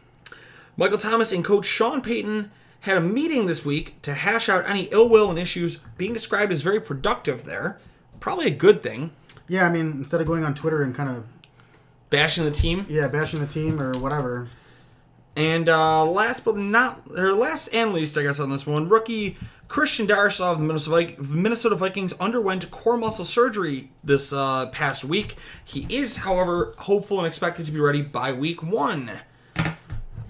Michael 0.77 0.99
Thomas 0.99 1.31
and 1.31 1.45
coach 1.45 1.67
Sean 1.67 2.01
Payton 2.01 2.51
had 2.81 2.97
a 2.97 3.01
meeting 3.01 3.47
this 3.47 3.65
week 3.65 4.01
to 4.03 4.13
hash 4.13 4.49
out 4.49 4.69
any 4.69 4.85
ill 4.91 5.09
will 5.09 5.31
and 5.31 5.39
issues 5.39 5.79
being 5.97 6.13
described 6.13 6.53
as 6.53 6.63
very 6.63 6.81
productive 6.81 7.45
there. 7.45 7.79
Probably 8.19 8.47
a 8.47 8.51
good 8.51 8.83
thing. 8.83 9.13
Yeah, 9.47 9.67
I 9.67 9.71
mean, 9.71 9.93
instead 9.93 10.21
of 10.21 10.27
going 10.27 10.45
on 10.45 10.55
Twitter 10.55 10.83
and 10.83 10.95
kind 10.95 11.09
of 11.11 11.27
Bashing 12.11 12.45
the 12.45 12.51
team. 12.51 12.87
yeah 12.89 13.09
bashing 13.09 13.41
the 13.41 13.47
team 13.47 13.81
or 13.81 13.93
whatever. 13.99 14.49
And 15.37 15.69
uh, 15.69 16.05
last 16.05 16.45
but 16.45 16.57
not, 16.57 17.03
or 17.17 17.33
last 17.33 17.69
and 17.69 17.93
least, 17.93 18.17
I 18.17 18.23
guess, 18.23 18.39
on 18.39 18.51
this 18.51 18.67
one, 18.67 18.89
rookie 18.89 19.37
Christian 19.69 20.07
Darrisaw 20.07 20.53
of 20.53 20.59
the 20.59 21.35
Minnesota, 21.35 21.75
Vikings 21.75 22.13
underwent 22.15 22.71
core 22.71 22.97
muscle 22.97 23.25
surgery 23.25 23.91
this 24.03 24.33
uh, 24.33 24.67
past 24.67 25.05
week. 25.05 25.37
He 25.65 25.87
is, 25.89 26.19
however, 26.19 26.75
hopeful 26.79 27.19
and 27.19 27.27
expected 27.27 27.67
to 27.67 27.73
be 27.73 27.81
ready 27.81 28.03
by 28.03 28.33
week 28.33 28.63
one. 28.63 29.21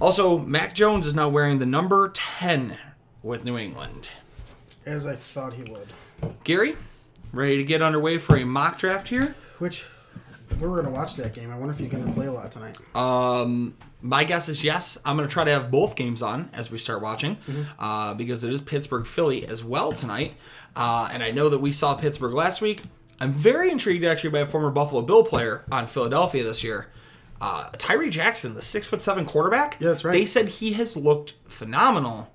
Also, 0.00 0.38
Mac 0.38 0.74
Jones 0.74 1.06
is 1.06 1.14
now 1.14 1.28
wearing 1.28 1.58
the 1.58 1.66
number 1.66 2.10
10 2.14 2.76
with 3.22 3.44
New 3.44 3.58
England. 3.58 4.08
As 4.86 5.06
I 5.06 5.16
thought 5.16 5.54
he 5.54 5.62
would. 5.64 5.92
Gary, 6.44 6.76
ready 7.32 7.56
to 7.56 7.64
get 7.64 7.82
underway 7.82 8.18
for 8.18 8.36
a 8.36 8.44
mock 8.44 8.78
draft 8.78 9.08
here? 9.08 9.34
Which 9.58 9.86
we're 10.60 10.76
gonna 10.76 10.90
watch 10.90 11.16
that 11.16 11.34
game. 11.34 11.50
I 11.50 11.58
wonder 11.58 11.72
if 11.72 11.80
you're 11.80 11.90
gonna 11.90 12.12
play 12.12 12.26
a 12.26 12.32
lot 12.32 12.52
tonight. 12.52 12.76
Um, 12.94 13.74
my 14.04 14.22
guess 14.22 14.50
is 14.50 14.62
yes. 14.62 14.98
I'm 15.04 15.16
going 15.16 15.26
to 15.26 15.32
try 15.32 15.44
to 15.44 15.50
have 15.50 15.70
both 15.70 15.96
games 15.96 16.20
on 16.20 16.50
as 16.52 16.70
we 16.70 16.76
start 16.76 17.00
watching 17.00 17.38
uh, 17.78 18.12
because 18.14 18.44
it 18.44 18.52
is 18.52 18.60
Pittsburgh 18.60 19.06
Philly 19.06 19.46
as 19.46 19.64
well 19.64 19.92
tonight. 19.92 20.34
Uh, 20.76 21.08
and 21.10 21.22
I 21.22 21.30
know 21.30 21.48
that 21.48 21.58
we 21.58 21.72
saw 21.72 21.94
Pittsburgh 21.94 22.34
last 22.34 22.60
week. 22.60 22.82
I'm 23.18 23.32
very 23.32 23.70
intrigued 23.70 24.04
actually 24.04 24.30
by 24.30 24.40
a 24.40 24.46
former 24.46 24.70
Buffalo 24.70 25.00
Bill 25.00 25.24
player 25.24 25.64
on 25.72 25.86
Philadelphia 25.86 26.44
this 26.44 26.62
year. 26.62 26.90
Uh, 27.40 27.70
Tyree 27.78 28.10
Jackson, 28.10 28.54
the 28.54 28.62
six 28.62 28.86
foot 28.86 29.02
seven 29.02 29.24
quarterback. 29.24 29.78
Yeah, 29.80 29.88
that's 29.88 30.04
right. 30.04 30.12
They 30.12 30.26
said 30.26 30.48
he 30.48 30.74
has 30.74 30.96
looked 30.96 31.34
phenomenal 31.48 32.30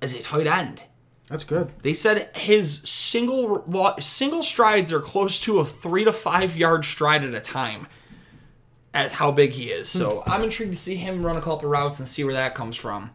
as 0.00 0.14
a 0.14 0.22
tight 0.22 0.46
end. 0.46 0.84
That's 1.28 1.44
good. 1.44 1.70
They 1.82 1.92
said 1.92 2.34
his 2.34 2.80
single 2.84 3.64
single 4.00 4.42
strides 4.42 4.90
are 4.90 5.00
close 5.00 5.38
to 5.40 5.58
a 5.58 5.66
three 5.66 6.04
to 6.04 6.12
five 6.12 6.56
yard 6.56 6.84
stride 6.84 7.24
at 7.24 7.34
a 7.34 7.40
time. 7.40 7.86
At 8.92 9.12
how 9.12 9.30
big 9.30 9.52
he 9.52 9.70
is, 9.70 9.88
so 9.88 10.22
I'm 10.26 10.42
intrigued 10.42 10.72
to 10.72 10.78
see 10.78 10.96
him 10.96 11.24
run 11.24 11.36
a 11.36 11.40
couple 11.40 11.68
routes 11.68 12.00
and 12.00 12.08
see 12.08 12.24
where 12.24 12.34
that 12.34 12.56
comes 12.56 12.76
from. 12.76 13.12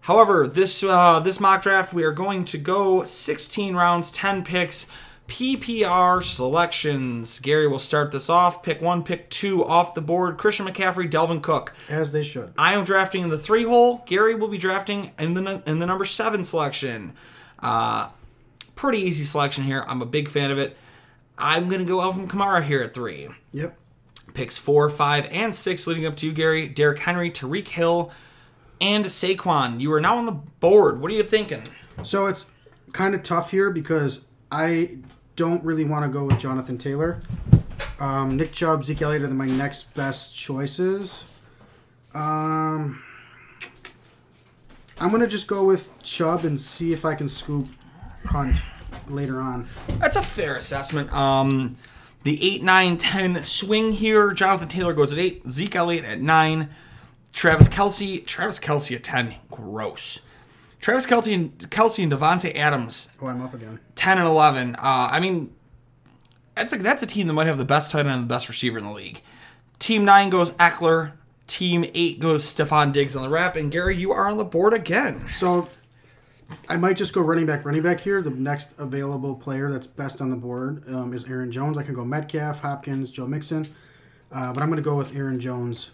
However, 0.00 0.46
this 0.46 0.82
uh, 0.82 1.18
this 1.20 1.40
mock 1.40 1.62
draft 1.62 1.94
we 1.94 2.04
are 2.04 2.12
going 2.12 2.44
to 2.44 2.58
go 2.58 3.02
16 3.02 3.74
rounds, 3.74 4.12
10 4.12 4.44
picks, 4.44 4.86
PPR 5.28 6.22
selections. 6.22 7.40
Gary 7.40 7.66
will 7.66 7.78
start 7.78 8.12
this 8.12 8.30
off. 8.30 8.62
Pick 8.62 8.80
one, 8.80 9.02
pick 9.02 9.28
two 9.30 9.64
off 9.64 9.94
the 9.94 10.00
board. 10.00 10.38
Christian 10.38 10.66
McCaffrey, 10.66 11.10
Dalvin 11.10 11.42
Cook. 11.42 11.72
As 11.88 12.12
they 12.12 12.22
should. 12.22 12.52
I 12.56 12.74
am 12.74 12.84
drafting 12.84 13.22
in 13.22 13.30
the 13.30 13.38
three 13.38 13.64
hole. 13.64 14.04
Gary 14.06 14.34
will 14.34 14.48
be 14.48 14.58
drafting 14.58 15.12
in 15.18 15.34
the 15.34 15.62
in 15.66 15.78
the 15.78 15.86
number 15.86 16.04
seven 16.04 16.44
selection. 16.44 17.14
Uh, 17.58 18.10
pretty 18.74 18.98
easy 18.98 19.24
selection 19.24 19.64
here. 19.64 19.84
I'm 19.88 20.02
a 20.02 20.06
big 20.06 20.28
fan 20.28 20.50
of 20.50 20.58
it. 20.58 20.76
I'm 21.38 21.68
gonna 21.68 21.84
go 21.84 22.00
Alvin 22.00 22.28
Kamara 22.28 22.62
here 22.62 22.82
at 22.82 22.94
three. 22.94 23.28
Yep. 23.52 23.76
Picks 24.36 24.58
four, 24.58 24.90
five, 24.90 25.26
and 25.32 25.56
six 25.56 25.86
leading 25.86 26.04
up 26.04 26.14
to 26.16 26.26
you, 26.26 26.32
Gary. 26.32 26.68
Derrick 26.68 26.98
Henry, 26.98 27.30
Tyreek 27.30 27.68
Hill, 27.68 28.10
and 28.82 29.06
Saquon. 29.06 29.80
You 29.80 29.90
are 29.94 30.00
now 30.00 30.18
on 30.18 30.26
the 30.26 30.32
board. 30.32 31.00
What 31.00 31.10
are 31.10 31.14
you 31.14 31.22
thinking? 31.22 31.62
So 32.02 32.26
it's 32.26 32.44
kind 32.92 33.14
of 33.14 33.22
tough 33.22 33.50
here 33.50 33.70
because 33.70 34.26
I 34.52 34.98
don't 35.36 35.64
really 35.64 35.86
want 35.86 36.04
to 36.04 36.10
go 36.10 36.24
with 36.24 36.38
Jonathan 36.38 36.76
Taylor. 36.76 37.22
Um, 37.98 38.36
Nick 38.36 38.52
Chubb, 38.52 38.84
Zeke 38.84 39.00
Elliott 39.00 39.22
are 39.22 39.28
my 39.28 39.46
next 39.46 39.94
best 39.94 40.36
choices. 40.36 41.24
Um, 42.12 43.02
I'm 45.00 45.10
gonna 45.10 45.26
just 45.26 45.46
go 45.46 45.64
with 45.64 45.98
Chubb 46.02 46.44
and 46.44 46.60
see 46.60 46.92
if 46.92 47.06
I 47.06 47.14
can 47.14 47.30
scoop 47.30 47.68
Hunt 48.26 48.58
later 49.08 49.40
on. 49.40 49.66
That's 49.98 50.16
a 50.16 50.22
fair 50.22 50.56
assessment. 50.56 51.10
Um, 51.14 51.76
the 52.26 52.42
8, 52.44 52.64
9, 52.64 52.96
10 52.96 53.44
swing 53.44 53.92
here. 53.92 54.32
Jonathan 54.32 54.66
Taylor 54.66 54.92
goes 54.92 55.12
at 55.12 55.18
8. 55.20 55.48
Zeke 55.48 55.76
Elliott 55.76 56.04
at 56.04 56.20
9. 56.20 56.68
Travis 57.32 57.68
Kelce. 57.68 58.26
Travis 58.26 58.58
Kelce 58.58 58.96
at 58.96 59.04
10. 59.04 59.36
Gross. 59.48 60.18
Travis 60.80 61.06
Kelce 61.06 61.32
and, 61.32 61.56
Kelce 61.70 62.02
and 62.02 62.10
Davante 62.10 62.52
Adams, 62.56 63.06
Oh, 63.22 63.28
I'm 63.28 63.42
up 63.42 63.54
again. 63.54 63.78
10 63.94 64.18
and 64.18 64.26
11. 64.26 64.74
Uh, 64.74 64.78
I 64.82 65.20
mean, 65.20 65.54
that's 66.56 66.72
a, 66.72 66.78
that's 66.78 67.00
a 67.04 67.06
team 67.06 67.28
that 67.28 67.32
might 67.32 67.46
have 67.46 67.58
the 67.58 67.64
best 67.64 67.92
tight 67.92 68.00
end 68.00 68.08
and 68.08 68.22
the 68.22 68.26
best 68.26 68.48
receiver 68.48 68.76
in 68.76 68.84
the 68.84 68.92
league. 68.92 69.22
Team 69.78 70.04
9 70.04 70.28
goes 70.28 70.50
Ekeler. 70.54 71.12
Team 71.46 71.84
eight 71.94 72.18
goes 72.18 72.42
Stefon 72.42 72.92
Diggs 72.92 73.14
on 73.14 73.22
the 73.22 73.28
wrap, 73.28 73.54
and 73.54 73.70
Gary, 73.70 73.96
you 73.96 74.10
are 74.10 74.28
on 74.28 74.36
the 74.36 74.44
board 74.44 74.74
again. 74.74 75.28
So 75.32 75.68
I 76.68 76.76
might 76.76 76.96
just 76.96 77.12
go 77.12 77.20
running 77.20 77.46
back, 77.46 77.64
running 77.64 77.82
back 77.82 78.00
here. 78.00 78.20
The 78.22 78.30
next 78.30 78.78
available 78.78 79.34
player 79.34 79.70
that's 79.70 79.86
best 79.86 80.20
on 80.20 80.30
the 80.30 80.36
board 80.36 80.82
um, 80.88 81.12
is 81.12 81.24
Aaron 81.26 81.50
Jones. 81.52 81.78
I 81.78 81.82
can 81.82 81.94
go 81.94 82.04
Metcalf, 82.04 82.60
Hopkins, 82.60 83.10
Joe 83.10 83.26
Mixon, 83.26 83.72
uh, 84.32 84.52
but 84.52 84.62
I'm 84.62 84.68
going 84.68 84.76
to 84.76 84.82
go 84.82 84.96
with 84.96 85.14
Aaron 85.16 85.40
Jones. 85.40 85.90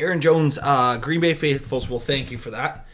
Aaron 0.00 0.20
Jones, 0.20 0.58
uh, 0.62 0.98
Green 0.98 1.20
Bay 1.20 1.34
faithfuls 1.34 1.88
will 1.88 1.98
thank 1.98 2.30
you 2.30 2.38
for 2.38 2.50
that. 2.50 2.86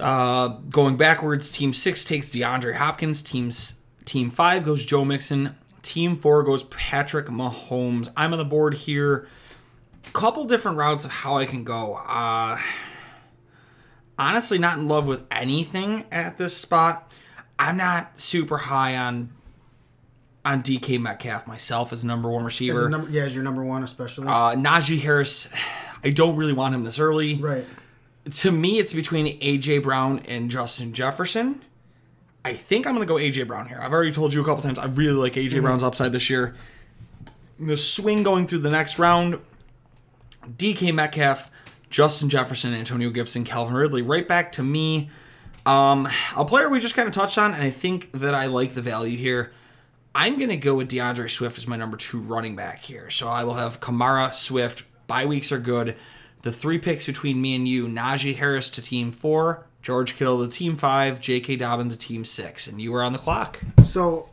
Uh, 0.00 0.48
going 0.70 0.96
backwards, 0.96 1.50
Team 1.50 1.72
Six 1.72 2.04
takes 2.04 2.30
DeAndre 2.30 2.74
Hopkins. 2.74 3.22
Teams 3.22 3.80
Team 4.04 4.30
Five 4.30 4.64
goes 4.64 4.84
Joe 4.84 5.04
Mixon. 5.04 5.56
Team 5.82 6.16
Four 6.16 6.42
goes 6.42 6.62
Patrick 6.64 7.26
Mahomes. 7.26 8.10
I'm 8.16 8.32
on 8.32 8.38
the 8.38 8.44
board 8.44 8.74
here. 8.74 9.26
Couple 10.12 10.44
different 10.44 10.78
routes 10.78 11.04
of 11.04 11.10
how 11.10 11.36
I 11.38 11.46
can 11.46 11.64
go. 11.64 11.94
Uh, 11.94 12.58
honestly, 14.20 14.58
not 14.58 14.78
in 14.78 14.86
love 14.86 15.06
with 15.06 15.24
anything 15.30 16.04
at 16.12 16.36
this 16.36 16.56
spot. 16.56 17.10
I'm 17.58 17.76
not 17.76 18.20
super 18.20 18.58
high 18.58 18.96
on 18.96 19.30
on 20.44 20.62
DK 20.62 21.00
Metcalf 21.00 21.46
myself 21.46 21.92
as 21.92 22.02
number 22.04 22.30
one 22.30 22.44
receiver. 22.44 22.86
a 22.86 22.90
number, 22.90 23.10
yeah, 23.10 23.24
as 23.24 23.34
your 23.34 23.44
number 23.44 23.64
one, 23.64 23.82
especially. 23.82 24.26
Uh, 24.26 24.54
Najee 24.56 25.00
Harris, 25.00 25.48
I 26.04 26.10
don't 26.10 26.36
really 26.36 26.52
want 26.54 26.74
him 26.74 26.84
this 26.84 26.98
early. 26.98 27.34
right. 27.36 27.64
To 28.30 28.52
me, 28.52 28.78
it's 28.78 28.92
between 28.92 29.40
AJ 29.40 29.82
Brown 29.82 30.20
and 30.28 30.50
Justin 30.50 30.92
Jefferson. 30.92 31.62
I 32.44 32.52
think 32.52 32.86
I'm 32.86 32.94
going 32.94 33.06
to 33.06 33.12
go 33.12 33.18
AJ 33.18 33.46
Brown 33.46 33.66
here. 33.66 33.80
I've 33.82 33.92
already 33.92 34.12
told 34.12 34.32
you 34.32 34.40
a 34.40 34.44
couple 34.44 34.62
times 34.62 34.78
I 34.78 34.86
really 34.86 35.14
like 35.14 35.32
AJ 35.34 35.62
Brown's 35.62 35.82
upside 35.82 36.12
this 36.12 36.30
year. 36.30 36.54
The 37.58 37.76
swing 37.76 38.22
going 38.22 38.46
through 38.46 38.60
the 38.60 38.70
next 38.70 38.98
round, 38.98 39.40
DK 40.46 40.94
Metcalf, 40.94 41.50
Justin 41.90 42.28
Jefferson, 42.28 42.72
Antonio 42.72 43.10
Gibson, 43.10 43.44
Calvin 43.44 43.74
Ridley. 43.74 44.02
Right 44.02 44.26
back 44.26 44.52
to 44.52 44.62
me. 44.62 45.10
Um, 45.66 46.08
a 46.36 46.44
player 46.44 46.68
we 46.68 46.80
just 46.80 46.94
kind 46.94 47.08
of 47.08 47.14
touched 47.14 47.36
on, 47.36 47.52
and 47.52 47.62
I 47.62 47.70
think 47.70 48.10
that 48.12 48.34
I 48.34 48.46
like 48.46 48.74
the 48.74 48.82
value 48.82 49.18
here. 49.18 49.52
I'm 50.14 50.38
going 50.38 50.48
to 50.48 50.56
go 50.56 50.74
with 50.74 50.88
D'Andre 50.88 51.28
Swift 51.28 51.58
as 51.58 51.66
my 51.66 51.76
number 51.76 51.96
two 51.96 52.20
running 52.20 52.56
back 52.56 52.80
here. 52.80 53.10
So 53.10 53.28
I 53.28 53.44
will 53.44 53.54
have 53.54 53.80
Kamara, 53.80 54.32
Swift. 54.32 54.84
Bye 55.06 55.26
weeks 55.26 55.52
are 55.52 55.58
good. 55.58 55.96
The 56.42 56.52
three 56.52 56.78
picks 56.78 57.06
between 57.06 57.40
me 57.40 57.54
and 57.54 57.68
you 57.68 57.86
Najee 57.86 58.36
Harris 58.36 58.70
to 58.70 58.82
team 58.82 59.12
four, 59.12 59.66
George 59.82 60.16
Kittle 60.16 60.44
to 60.44 60.50
team 60.50 60.76
five, 60.76 61.20
J.K. 61.20 61.56
Dobbin 61.56 61.90
to 61.90 61.96
team 61.96 62.24
six. 62.24 62.66
And 62.66 62.80
you 62.80 62.92
were 62.92 63.02
on 63.02 63.12
the 63.12 63.18
clock. 63.18 63.60
So 63.84 64.30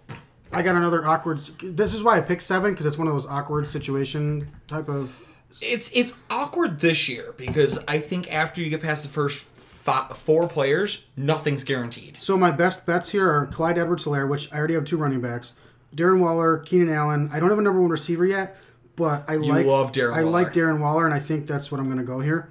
I 0.52 0.62
got 0.62 0.76
another 0.76 1.06
awkward. 1.06 1.40
This 1.62 1.94
is 1.94 2.04
why 2.04 2.18
I 2.18 2.22
picked 2.22 2.44
seven 2.44 2.72
because 2.72 2.86
it's 2.86 2.98
one 2.98 3.08
of 3.08 3.14
those 3.14 3.26
awkward 3.26 3.68
situation 3.68 4.50
type 4.68 4.88
of. 4.90 5.16
It's 5.62 5.92
it's 5.96 6.18
awkward 6.30 6.80
this 6.80 7.10
year 7.10 7.34
because 7.38 7.80
I 7.88 8.00
think 8.00 8.32
after 8.32 8.62
you 8.62 8.70
get 8.70 8.82
past 8.82 9.04
the 9.04 9.10
first 9.10 9.48
fi 9.48 10.08
four 10.14 10.48
players, 10.48 11.06
nothing's 11.16 11.64
guaranteed. 11.64 12.22
So 12.22 12.38
my 12.38 12.52
best 12.52 12.86
bets 12.86 13.10
here 13.10 13.30
are 13.30 13.48
Clyde 13.48 13.78
Edwards-Helaire, 13.78 14.30
which 14.30 14.52
I 14.54 14.58
already 14.58 14.74
have 14.76 14.86
two 14.86 14.98
running 14.98 15.22
backs. 15.22 15.54
Darren 15.96 16.20
Waller, 16.20 16.60
Keenan 16.60 16.90
Allen. 16.90 17.30
I 17.32 17.40
don't 17.40 17.50
have 17.50 17.60
a 17.60 17.62
number 17.62 17.82
one 17.82 17.90
receiver 17.90 18.26
yet, 18.26 18.58
but 18.96 19.24
I 19.28 19.38
like 19.38 19.66
love 19.66 19.92
Darren 19.94 20.14
I 20.14 20.22
like 20.22 20.54
Darren 20.54 20.80
Waller, 20.80 21.06
and 21.06 21.14
I 21.14 21.20
think 21.20 21.48
that's 21.48 21.72
what 21.72 21.80
I'm 21.80 21.86
going 21.86 21.98
to 21.98 22.04
go 22.04 22.20
here. 22.20 22.50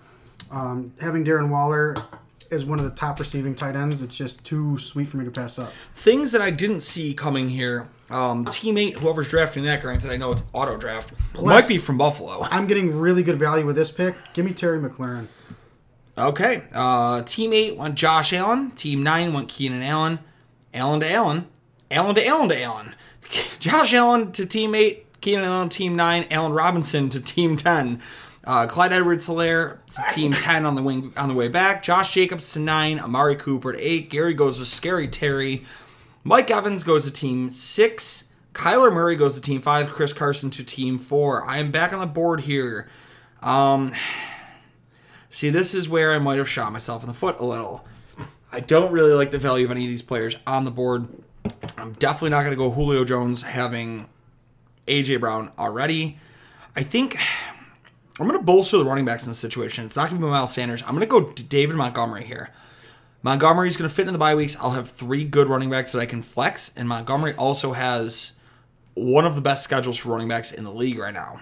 Um, 0.51 0.95
having 1.01 1.25
Darren 1.25 1.51
Waller 1.51 1.95
as 2.51 2.65
one 2.65 2.79
of 2.79 2.85
the 2.85 2.93
top 2.93 3.19
receiving 3.21 3.55
tight 3.55 3.77
ends, 3.77 4.03
it's 4.03 4.17
just 4.17 4.45
too 4.45 4.79
sweet 4.79 5.09
for 5.09 5.17
me 5.17 5.25
to 5.25 5.31
pass 5.31 5.59
up. 5.59 5.73
Things 5.95 6.33
that 6.33 6.41
I 6.41 6.51
didn't 6.51 6.81
see 6.81 7.13
coming 7.15 7.49
here. 7.49 7.89
Um, 8.09 8.45
teammate, 8.45 8.99
whoever's 8.99 9.29
drafting 9.29 9.65
that, 9.65 9.83
granted, 9.83 10.13
I 10.13 10.17
know 10.17 10.31
it's 10.33 10.45
auto 10.53 10.77
draft, 10.77 11.13
might 11.43 11.67
be 11.67 11.79
from 11.79 11.99
Buffalo. 11.99 12.43
I'm 12.43 12.67
getting 12.67 12.97
really 12.97 13.23
good 13.23 13.39
value 13.39 13.67
with 13.67 13.75
this 13.75 13.91
pick. 13.91 14.15
Give 14.33 14.45
me 14.45 14.53
Terry 14.53 14.79
McLaurin. 14.79 15.27
Okay. 16.19 16.63
Uh, 16.73 17.23
team 17.23 17.53
eight 17.53 17.77
went 17.77 17.95
Josh 17.95 18.33
Allen. 18.33 18.71
Team 18.71 19.03
nine 19.03 19.33
went 19.33 19.49
Keenan 19.49 19.83
Allen. 19.83 20.19
Allen 20.73 21.01
to 21.01 21.11
Allen. 21.11 21.47
Allen 21.91 22.15
to 22.15 22.27
Allen 22.27 22.49
to 22.49 22.63
Allen. 22.63 22.95
Josh 23.59 23.93
Allen 23.93 24.33
to 24.33 24.47
team 24.47 24.75
eight. 24.75 25.05
Keenan 25.21 25.45
Allen 25.45 25.69
team 25.69 25.95
nine. 25.97 26.27
Allen 26.31 26.53
Robinson 26.53 27.09
to 27.11 27.21
team 27.21 27.57
ten. 27.57 28.01
Uh, 28.45 28.67
Clyde 28.67 28.93
Edwards 28.93 29.29
Helaire 29.29 29.79
to 29.95 30.15
team 30.15 30.33
ten 30.33 30.65
on 30.65 30.75
the 30.75 30.83
wing 30.83 31.13
on 31.17 31.29
the 31.29 31.35
way 31.35 31.49
back. 31.49 31.83
Josh 31.83 32.15
Jacobs 32.15 32.53
to 32.53 32.61
nine. 32.61 32.99
Amari 32.99 33.37
Cooper 33.37 33.73
to 33.73 33.79
eight. 33.79 34.09
Gary 34.09 34.33
goes 34.33 34.59
with 34.59 34.69
Scary 34.69 35.09
Terry. 35.09 35.67
Mike 36.27 36.51
Evans 36.51 36.83
goes 36.83 37.05
to 37.05 37.13
team 37.13 37.53
six. 37.53 38.33
Kyler 38.53 38.93
Murray 38.93 39.15
goes 39.15 39.37
to 39.37 39.41
team 39.41 39.63
five. 39.63 39.91
Chris 39.91 40.13
Carson 40.13 40.51
to 40.51 40.65
team 40.65 40.99
four. 40.99 41.47
I 41.47 41.59
am 41.59 41.71
back 41.71 41.93
on 41.93 42.01
the 42.01 42.07
board 42.07 42.41
here. 42.41 42.89
Um, 43.43 43.93
See, 45.31 45.51
this 45.51 45.73
is 45.73 45.89
where 45.89 46.13
I 46.13 46.19
might 46.19 46.39
have 46.39 46.49
shot 46.49 46.73
myself 46.73 47.05
in 47.05 47.07
the 47.07 47.15
foot 47.15 47.39
a 47.39 47.45
little. 47.45 47.87
I 48.51 48.59
don't 48.59 48.91
really 48.91 49.13
like 49.13 49.31
the 49.31 49.39
value 49.39 49.67
of 49.67 49.71
any 49.71 49.85
of 49.85 49.89
these 49.89 50.03
players 50.03 50.37
on 50.49 50.65
the 50.65 50.73
board. 50.73 51.07
I'm 51.79 51.93
definitely 51.93 52.31
not 52.31 52.41
going 52.41 52.51
to 52.51 52.57
go 52.57 52.73
Julio 52.73 53.05
Jones 53.05 53.43
having 53.43 54.09
AJ 54.89 55.21
Brown 55.21 55.53
already. 55.57 56.19
I 56.75 56.83
think 56.83 57.17
I'm 58.19 58.27
going 58.27 58.37
to 58.37 58.45
bolster 58.45 58.79
the 58.79 58.85
running 58.85 59.05
backs 59.05 59.23
in 59.23 59.31
this 59.31 59.39
situation. 59.39 59.85
It's 59.85 59.95
not 59.95 60.11
going 60.11 60.21
to 60.21 60.27
be 60.27 60.29
Miles 60.29 60.53
Sanders. 60.53 60.83
I'm 60.83 60.97
going 60.97 61.01
to 61.03 61.07
go 61.07 61.21
David 61.21 61.77
Montgomery 61.77 62.25
here. 62.25 62.51
Montgomery's 63.27 63.77
going 63.77 63.91
to 63.91 63.95
fit 63.95 64.07
in 64.07 64.13
the 64.13 64.21
bye 64.21 64.37
weeks. 64.37 64.57
I'll 64.61 64.71
have 64.71 64.89
three 64.89 65.25
good 65.25 65.49
running 65.49 65.69
backs 65.69 65.91
that 65.91 65.99
I 65.99 66.07
can 66.07 66.23
flex, 66.23 66.73
and 66.77 66.89
Montgomery 66.89 67.35
also 67.35 67.73
has 67.73 68.35
one 68.95 69.25
of 69.25 69.35
the 69.35 69.41
best 69.41 69.65
schedules 69.65 69.99
for 69.99 70.11
running 70.11 70.29
backs 70.29 70.53
in 70.53 70.63
the 70.63 70.71
league 70.71 70.97
right 70.97 71.13
now. 71.13 71.41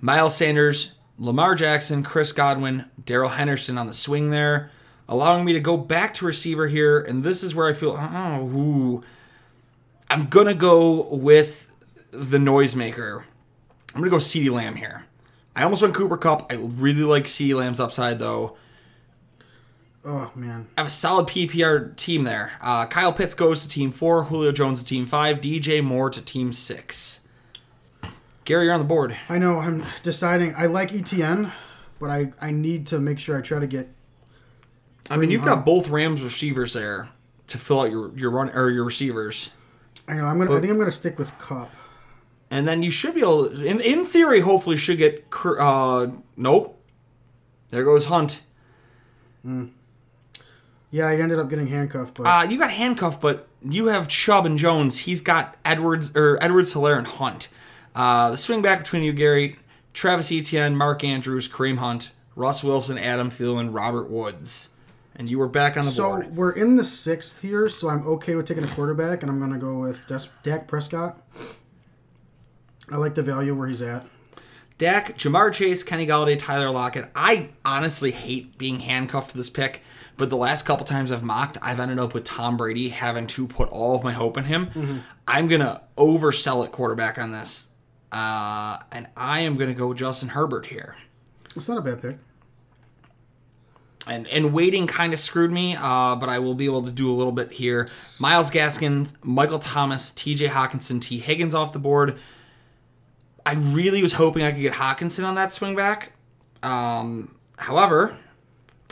Miles 0.00 0.36
Sanders, 0.36 0.92
Lamar 1.18 1.56
Jackson, 1.56 2.04
Chris 2.04 2.30
Godwin, 2.30 2.84
Darrell 3.04 3.30
Henderson 3.30 3.76
on 3.76 3.88
the 3.88 3.92
swing 3.92 4.30
there, 4.30 4.70
allowing 5.08 5.44
me 5.44 5.52
to 5.54 5.58
go 5.58 5.76
back 5.76 6.14
to 6.14 6.26
receiver 6.26 6.68
here. 6.68 7.00
And 7.00 7.24
this 7.24 7.42
is 7.42 7.56
where 7.56 7.66
I 7.66 7.72
feel, 7.72 7.98
oh, 7.98 8.56
ooh. 8.56 9.04
I'm 10.08 10.26
going 10.26 10.46
to 10.46 10.54
go 10.54 11.08
with 11.08 11.68
the 12.12 12.38
noisemaker. 12.38 13.24
I'm 13.96 14.00
going 14.00 14.04
to 14.04 14.10
go 14.10 14.18
CeeDee 14.18 14.52
Lamb 14.52 14.76
here. 14.76 15.06
I 15.56 15.64
almost 15.64 15.82
went 15.82 15.96
Cooper 15.96 16.18
Kupp. 16.18 16.52
I 16.52 16.54
really 16.54 17.02
like 17.02 17.24
CeeDee 17.24 17.56
Lamb's 17.56 17.80
upside, 17.80 18.20
though. 18.20 18.56
Oh 20.06 20.30
man, 20.34 20.68
I 20.76 20.82
have 20.82 20.88
a 20.88 20.90
solid 20.90 21.26
PPR 21.28 21.96
team 21.96 22.24
there. 22.24 22.52
Uh, 22.60 22.84
Kyle 22.86 23.12
Pitts 23.12 23.34
goes 23.34 23.62
to 23.62 23.68
team 23.68 23.90
four, 23.90 24.24
Julio 24.24 24.52
Jones 24.52 24.80
to 24.80 24.86
team 24.86 25.06
five, 25.06 25.38
DJ 25.38 25.82
Moore 25.82 26.10
to 26.10 26.20
team 26.20 26.52
six. 26.52 27.20
Gary, 28.44 28.66
you're 28.66 28.74
on 28.74 28.80
the 28.80 28.86
board. 28.86 29.16
I 29.30 29.38
know. 29.38 29.58
I'm 29.58 29.84
deciding. 30.02 30.54
I 30.56 30.66
like 30.66 30.92
Etienne, 30.92 31.52
but 31.98 32.10
I 32.10 32.32
I 32.40 32.50
need 32.50 32.86
to 32.88 32.98
make 32.98 33.18
sure 33.18 33.38
I 33.38 33.40
try 33.40 33.58
to 33.58 33.66
get. 33.66 33.88
I 35.10 35.16
mean, 35.16 35.30
you've 35.30 35.44
got 35.44 35.64
both 35.64 35.88
Rams 35.88 36.22
receivers 36.22 36.74
there 36.74 37.08
to 37.46 37.58
fill 37.58 37.80
out 37.80 37.90
your 37.90 38.14
your 38.16 38.30
run 38.30 38.50
or 38.50 38.68
your 38.68 38.84
receivers, 38.84 39.50
I 40.06 40.14
know. 40.14 40.26
I'm 40.26 40.38
gonna. 40.38 40.54
I 40.54 40.60
think 40.60 40.70
I'm 40.70 40.78
gonna 40.78 40.90
stick 40.90 41.18
with 41.18 41.36
Kupp. 41.38 41.70
and 42.50 42.68
then 42.68 42.82
you 42.82 42.90
should 42.90 43.14
be 43.14 43.20
able, 43.22 43.46
in 43.46 43.80
in 43.80 44.04
theory, 44.04 44.40
hopefully, 44.40 44.76
should 44.76 44.98
get. 44.98 45.24
Uh, 45.42 46.08
nope. 46.36 46.78
There 47.70 47.84
goes 47.84 48.04
Hunt. 48.06 48.42
Yeah, 50.94 51.08
I 51.08 51.16
ended 51.16 51.40
up 51.40 51.50
getting 51.50 51.66
handcuffed, 51.66 52.14
but 52.14 52.22
Uh, 52.22 52.46
you 52.48 52.56
got 52.56 52.70
handcuffed, 52.70 53.20
but 53.20 53.48
you 53.68 53.86
have 53.88 54.06
Chubb 54.06 54.46
and 54.46 54.56
Jones. 54.56 55.00
He's 55.00 55.20
got 55.20 55.56
Edwards 55.64 56.14
or 56.14 56.38
Edwards, 56.40 56.72
Helaire, 56.72 56.98
and 56.98 57.06
Hunt. 57.08 57.48
Uh, 57.96 58.30
the 58.30 58.36
swing 58.36 58.62
back 58.62 58.78
between 58.78 59.02
you, 59.02 59.12
Gary, 59.12 59.56
Travis 59.92 60.30
Etienne, 60.30 60.76
Mark 60.76 61.02
Andrews, 61.02 61.48
Kareem 61.48 61.78
Hunt, 61.78 62.12
Russ 62.36 62.62
Wilson, 62.62 62.96
Adam 62.96 63.28
Thielen, 63.28 63.74
Robert 63.74 64.08
Woods, 64.08 64.70
and 65.16 65.28
you 65.28 65.36
were 65.40 65.48
back 65.48 65.76
on 65.76 65.84
the 65.84 65.90
so 65.90 66.10
board. 66.10 66.36
we're 66.36 66.52
in 66.52 66.76
the 66.76 66.84
sixth 66.84 67.42
here, 67.42 67.68
so 67.68 67.88
I'm 67.88 68.06
okay 68.06 68.36
with 68.36 68.46
taking 68.46 68.62
a 68.62 68.68
quarterback, 68.68 69.22
and 69.22 69.32
I'm 69.32 69.40
gonna 69.40 69.58
go 69.58 69.78
with 69.80 70.06
Des- 70.06 70.28
Dak 70.44 70.68
Prescott. 70.68 71.20
I 72.92 72.98
like 72.98 73.16
the 73.16 73.22
value 73.24 73.52
where 73.56 73.66
he's 73.66 73.82
at. 73.82 74.06
Dak, 74.84 75.16
Ja'Marr 75.16 75.50
Chase, 75.50 75.82
Kenny 75.82 76.06
Golladay, 76.06 76.38
Tyler 76.38 76.68
Lockett. 76.70 77.08
I 77.16 77.48
honestly 77.64 78.10
hate 78.10 78.58
being 78.58 78.80
handcuffed 78.80 79.30
to 79.30 79.36
this 79.38 79.48
pick, 79.48 79.80
but 80.18 80.28
the 80.28 80.36
last 80.36 80.66
couple 80.66 80.84
times 80.84 81.10
I've 81.10 81.22
mocked, 81.22 81.56
I've 81.62 81.80
ended 81.80 81.98
up 81.98 82.12
with 82.12 82.24
Tom 82.24 82.58
Brady 82.58 82.90
having 82.90 83.26
to 83.28 83.46
put 83.46 83.70
all 83.70 83.96
of 83.96 84.04
my 84.04 84.12
hope 84.12 84.36
in 84.36 84.44
him. 84.44 85.02
I'm 85.26 85.48
gonna 85.48 85.80
oversell 85.96 86.66
at 86.66 86.72
quarterback 86.72 87.16
on 87.18 87.30
this, 87.30 87.68
uh, 88.12 88.76
and 88.92 89.06
I 89.16 89.40
am 89.40 89.56
gonna 89.56 89.72
go 89.72 89.86
with 89.88 89.96
Justin 89.96 90.28
Herbert 90.28 90.66
here. 90.66 90.96
It's 91.56 91.66
not 91.66 91.78
a 91.78 91.80
bad 91.80 92.02
pick. 92.02 92.18
and 94.06 94.26
and 94.26 94.52
waiting 94.52 94.86
kind 94.86 95.14
of 95.14 95.18
screwed 95.18 95.50
me, 95.50 95.76
uh, 95.76 96.14
but 96.16 96.28
I 96.28 96.40
will 96.40 96.54
be 96.54 96.66
able 96.66 96.82
to 96.82 96.92
do 96.92 97.10
a 97.10 97.16
little 97.16 97.32
bit 97.32 97.52
here. 97.52 97.88
Myles 98.18 98.50
Gaskin, 98.50 99.10
Michael 99.22 99.60
Thomas, 99.60 100.10
T.J. 100.10 100.48
Hockenson, 100.48 101.00
Tee 101.00 101.20
Higgins 101.20 101.54
off 101.54 101.72
the 101.72 101.78
board. 101.78 102.18
I 103.46 103.54
really 103.54 104.02
was 104.02 104.14
hoping 104.14 104.42
I 104.42 104.52
could 104.52 104.60
get 104.60 104.74
Hockenson 104.74 105.24
on 105.26 105.34
that 105.34 105.52
swing 105.52 105.76
back. 105.76 106.12
Um, 106.62 107.34
however, 107.58 108.16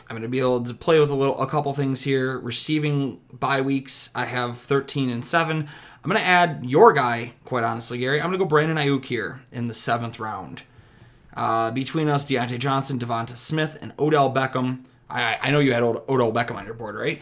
I'm 0.09 0.15
going 0.15 0.21
to 0.21 0.27
be 0.27 0.39
able 0.39 0.63
to 0.63 0.73
play 0.73 0.99
with 0.99 1.09
a 1.09 1.15
little, 1.15 1.41
a 1.41 1.47
couple 1.47 1.73
things 1.73 2.03
here. 2.03 2.37
Receiving 2.39 3.19
bye 3.31 3.61
weeks, 3.61 4.09
I 4.13 4.25
have 4.25 4.57
13 4.57 5.09
and 5.09 5.25
seven. 5.25 5.67
I'm 6.03 6.09
going 6.09 6.21
to 6.21 6.27
add 6.27 6.65
your 6.65 6.93
guy, 6.93 7.33
quite 7.45 7.63
honestly, 7.63 7.97
Gary. 7.97 8.19
I'm 8.19 8.27
going 8.27 8.37
to 8.37 8.45
go 8.45 8.47
Brandon 8.47 8.77
Aiyuk 8.77 9.05
here 9.05 9.41
in 9.51 9.67
the 9.67 9.73
seventh 9.73 10.19
round. 10.19 10.63
Uh, 11.35 11.71
between 11.71 12.09
us, 12.09 12.25
Diontae 12.25 12.59
Johnson, 12.59 12.99
Devonta 12.99 13.35
Smith, 13.37 13.77
and 13.81 13.93
Odell 13.97 14.31
Beckham. 14.31 14.83
I, 15.09 15.39
I 15.41 15.51
know 15.51 15.59
you 15.59 15.73
had 15.73 15.81
Od- 15.81 16.07
Odell 16.07 16.31
Beckham 16.31 16.55
on 16.55 16.65
your 16.65 16.75
board, 16.75 16.95
right? 16.95 17.21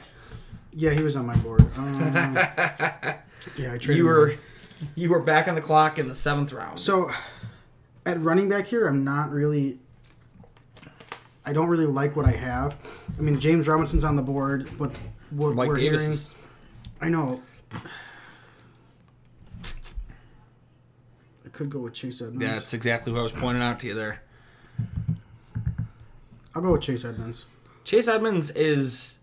Yeah, 0.74 0.92
he 0.92 1.04
was 1.04 1.16
on 1.16 1.26
my 1.26 1.36
board. 1.38 1.62
Um, 1.78 2.36
yeah, 2.36 3.16
I 3.74 3.78
traded 3.78 3.98
You 3.98 4.06
were 4.06 4.26
away. 4.26 4.40
You 4.96 5.10
were 5.10 5.22
back 5.22 5.48
on 5.48 5.56
the 5.56 5.62
clock 5.62 6.00
in 6.00 6.08
the 6.08 6.16
seventh 6.16 6.54
round. 6.54 6.80
So, 6.80 7.12
at 8.06 8.20
running 8.20 8.50
back 8.50 8.68
here, 8.68 8.88
I'm 8.88 9.04
not 9.04 9.32
really. 9.32 9.80
I 11.46 11.54
don't 11.54 11.70
really 11.70 11.88
like 11.88 12.16
what 12.16 12.26
I 12.26 12.32
have. 12.32 12.76
I 13.18 13.22
mean, 13.22 13.40
James 13.40 13.68
Robinson's 13.68 14.04
on 14.04 14.16
the 14.16 14.22
board, 14.22 14.70
but 14.78 14.96
what 15.32 15.56
Mike 15.56 15.68
we're 15.70 15.78
Davis 15.78 16.02
hearing, 16.02 16.14
is 16.14 16.34
I 17.02 17.10
know. 17.10 17.42
I 21.46 21.50
could 21.52 21.70
go 21.70 21.80
with 21.80 21.94
Chase 21.94 22.22
Edmonds. 22.22 22.46
That's 22.46 22.74
exactly 22.74 23.12
what 23.12 23.20
I 23.20 23.24
was 23.24 23.32
pointing 23.32 23.64
out 23.64 23.80
to 23.80 23.88
you 23.88 23.94
there. 23.94 24.22
I'll 26.54 26.62
go 26.62 26.74
with 26.74 26.82
Chase 26.82 27.06
Edmonds. 27.06 27.46
Chase 27.84 28.08
Edmonds 28.08 28.52
is 28.52 29.20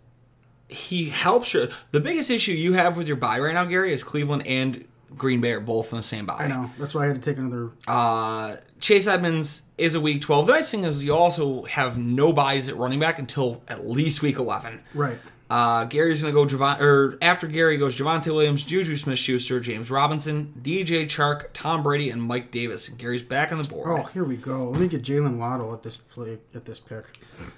he 0.68 1.08
helps 1.08 1.54
you. 1.54 1.68
The 1.92 2.00
biggest 2.00 2.30
issue 2.30 2.52
you 2.52 2.72
have 2.74 2.96
with 2.96 3.06
your 3.06 3.16
buy 3.16 3.38
right 3.38 3.54
now, 3.54 3.64
Gary, 3.64 3.92
is 3.92 4.02
Cleveland 4.02 4.46
and 4.46 4.84
Green 5.16 5.40
Bay 5.40 5.52
are 5.52 5.60
both 5.60 5.92
in 5.92 5.96
the 5.96 6.02
same 6.02 6.26
buy. 6.26 6.44
I 6.44 6.46
know. 6.48 6.70
That's 6.78 6.94
why 6.94 7.04
I 7.04 7.06
had 7.08 7.16
to 7.16 7.22
take 7.22 7.38
another. 7.38 7.70
Uh, 7.86 8.56
Chase 8.80 9.06
Edmonds 9.06 9.62
is 9.78 9.94
a 9.94 10.00
week 10.00 10.20
12. 10.20 10.46
The 10.46 10.52
nice 10.52 10.70
thing 10.70 10.84
is 10.84 11.04
you 11.04 11.14
also 11.14 11.64
have 11.64 11.98
no 11.98 12.32
buys 12.32 12.68
at 12.68 12.76
running 12.76 12.98
back 12.98 13.18
until 13.18 13.62
at 13.68 13.88
least 13.88 14.22
week 14.22 14.36
11. 14.36 14.80
Right. 14.94 15.18
Uh, 15.50 15.84
Gary's 15.86 16.20
going 16.20 16.34
to 16.34 16.44
go 16.44 16.56
Javon, 16.56 16.78
or 16.80 17.16
after 17.22 17.46
Gary 17.46 17.78
goes 17.78 17.96
Javonte 17.96 18.26
Williams, 18.26 18.62
Juju 18.64 18.96
Smith 18.96 19.18
Schuster, 19.18 19.60
James 19.60 19.90
Robinson, 19.90 20.52
DJ 20.60 21.06
Chark, 21.06 21.46
Tom 21.54 21.82
Brady, 21.82 22.10
and 22.10 22.22
Mike 22.22 22.50
Davis. 22.50 22.86
And 22.88 22.98
Gary's 22.98 23.22
back 23.22 23.50
on 23.50 23.56
the 23.56 23.66
board. 23.66 23.98
Oh, 23.98 24.02
here 24.12 24.24
we 24.24 24.36
go. 24.36 24.68
Let 24.68 24.80
me 24.80 24.88
get 24.88 25.02
Jaylen 25.02 25.38
Waddle 25.38 25.72
at 25.72 25.82
this 25.82 25.96
play 25.96 26.38
at 26.54 26.66
this 26.66 26.80
pick. 26.80 27.04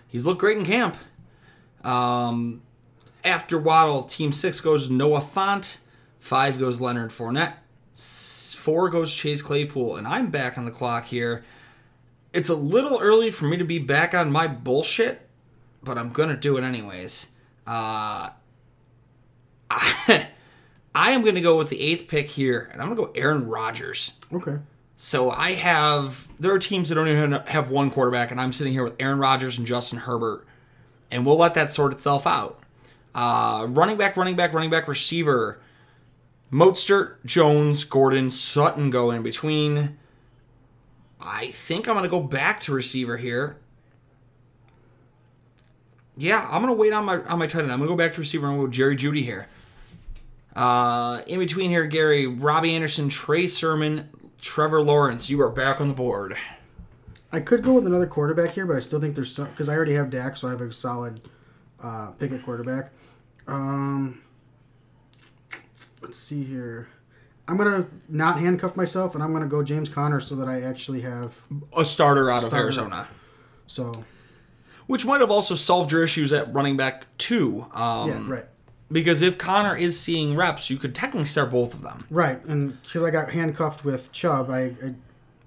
He's 0.07 0.25
looked 0.25 0.39
great 0.41 0.57
in 0.57 0.65
camp. 0.65 0.97
Um, 1.83 2.63
after 3.25 3.59
Waddle, 3.59 4.05
Team 4.05 4.31
Six 4.31 4.61
goes 4.61 4.89
Noah 4.89 5.21
Fant. 5.21 5.79
Five 6.21 6.59
goes 6.59 6.81
Leonard 6.81 7.11
Fournette. 7.11 7.55
Four 8.57 8.91
goes 8.91 9.15
Chase 9.15 9.43
Claypool, 9.43 9.97
and 9.97 10.07
I'm 10.07 10.31
back 10.31 10.59
on 10.59 10.67
the 10.67 10.71
clock 10.71 11.07
here. 11.07 11.43
It's 12.33 12.49
a 12.49 12.55
little 12.55 13.01
early 13.01 13.31
for 13.31 13.47
me 13.47 13.57
to 13.57 13.65
be 13.65 13.79
back 13.79 14.15
on 14.15 14.31
my 14.31 14.47
bullshit, 14.47 15.27
but 15.83 15.99
I'm 15.99 16.11
gonna 16.11 16.37
do 16.37 16.57
it 16.57 16.63
anyways. 16.63 17.31
Uh, 17.67 18.31
I, 19.71 20.29
I 20.95 21.11
am 21.13 21.25
gonna 21.25 21.41
go 21.41 21.57
with 21.57 21.71
the 21.71 21.81
eighth 21.81 22.07
pick 22.07 22.29
here, 22.29 22.69
and 22.73 22.81
I'm 22.81 22.89
gonna 22.89 23.07
go 23.07 23.13
Aaron 23.15 23.49
Rodgers. 23.49 24.13
Okay. 24.33 24.59
So 24.97 25.31
I 25.31 25.53
have 25.53 26.29
there 26.39 26.53
are 26.53 26.59
teams 26.59 26.91
that 26.91 26.97
don't 26.97 27.09
even 27.09 27.33
have 27.47 27.71
one 27.71 27.91
quarterback, 27.91 28.31
and 28.31 28.39
I'm 28.39 28.53
sitting 28.53 28.75
here 28.75 28.85
with 28.85 28.95
Aaron 29.01 29.19
Rodgers 29.19 29.57
and 29.57 29.67
Justin 29.67 30.01
Herbert, 30.01 30.47
and 31.11 31.25
we'll 31.25 31.39
let 31.39 31.55
that 31.55 31.73
sort 31.73 31.93
itself 31.93 32.27
out. 32.27 32.61
Uh, 33.15 33.67
running 33.71 33.97
back, 33.97 34.17
running 34.19 34.37
back, 34.37 34.53
running 34.53 34.71
back, 34.71 34.87
receiver. 34.87 35.59
Mostert, 36.53 37.25
Jones, 37.25 37.85
Gordon, 37.85 38.31
Sutton 38.31 38.91
go 38.91 39.11
in 39.11 39.23
between. 39.23 39.97
I 41.21 41.49
think 41.49 41.89
I'm 41.89 41.95
going 41.95 42.05
to 42.05 42.11
go 42.11 42.21
back 42.21 42.61
to 42.61 42.73
receiver 42.73 43.17
here. 43.17 43.59
Yeah, 46.17 46.47
I'm 46.51 46.63
going 46.63 46.75
to 46.75 46.81
wait 46.81 46.93
on 46.93 47.05
my 47.05 47.23
on 47.23 47.39
my 47.39 47.47
tight 47.47 47.63
end. 47.63 47.73
I'm 47.73 47.79
going 47.79 47.89
to 47.89 47.93
go 47.93 47.97
back 47.97 48.15
to 48.15 48.21
receiver. 48.21 48.47
I'm 48.47 48.57
going 48.57 48.63
to 48.63 48.67
go 48.67 48.73
Jerry 48.73 48.97
Jeudy 48.97 49.23
here. 49.23 49.49
Uh, 50.55 51.21
in 51.27 51.39
between 51.39 51.71
here, 51.71 51.87
Gary, 51.87 52.27
Robbie 52.27 52.75
Anderson, 52.75 53.09
Trey 53.09 53.47
Sermon, 53.47 54.09
Trevor 54.41 54.83
Lawrence. 54.83 55.31
You 55.31 55.41
are 55.43 55.51
back 55.51 55.81
on 55.81 55.89
the 55.89 55.95
board. 55.95 56.37
I 57.33 57.41
could 57.41 57.63
go 57.63 57.75
with 57.75 57.87
another 57.87 58.07
quarterback 58.07 58.51
here, 58.51 58.67
but 58.67 58.77
I 58.77 58.81
still 58.81 59.01
think 59.01 59.15
there's 59.15 59.35
some 59.35 59.47
because 59.47 59.69
I 59.69 59.77
already 59.77 59.95
have 59.95 60.11
Dak, 60.11 60.37
so 60.37 60.49
I 60.49 60.51
have 60.51 60.61
a 60.61 60.73
solid 60.73 61.21
uh, 61.83 62.09
pick 62.13 62.33
at 62.33 62.43
quarterback. 62.43 62.91
Um, 63.47 64.21
let's 66.11 66.18
see 66.18 66.42
here. 66.42 66.88
I'm 67.46 67.57
gonna 67.57 67.87
not 68.09 68.40
handcuff 68.40 68.75
myself, 68.75 69.14
and 69.14 69.23
I'm 69.23 69.33
gonna 69.33 69.46
go 69.46 69.62
James 69.62 69.88
Conner 69.88 70.18
so 70.18 70.35
that 70.35 70.49
I 70.49 70.61
actually 70.62 71.03
have. 71.03 71.37
A 71.77 71.85
starter 71.85 72.29
out 72.33 72.38
of 72.42 72.49
Starter. 72.49 72.64
Arizona. 72.64 73.09
So 73.68 74.05
Which 74.88 75.07
might 75.07 75.20
have 75.20 75.31
also 75.31 75.55
solved 75.55 75.92
your 75.92 76.03
issues 76.03 76.33
at 76.33 76.53
running 76.53 76.77
back 76.77 77.07
too. 77.16 77.66
Um, 77.73 78.09
yeah, 78.09 78.35
right, 78.35 78.44
Because 78.90 79.23
if 79.23 79.38
Conner 79.38 79.77
is 79.77 80.01
seeing 80.01 80.35
reps, 80.35 80.68
you 80.68 80.79
could 80.79 80.96
technically 80.96 81.27
start 81.27 81.53
both 81.53 81.75
of 81.75 81.83
them. 81.83 82.05
right, 82.11 82.44
and 82.46 82.83
because 82.83 83.05
I 83.05 83.11
got 83.11 83.31
handcuffed 83.31 83.85
with 83.85 84.11
Chubb, 84.11 84.51
I, 84.51 84.62
I 84.85 84.94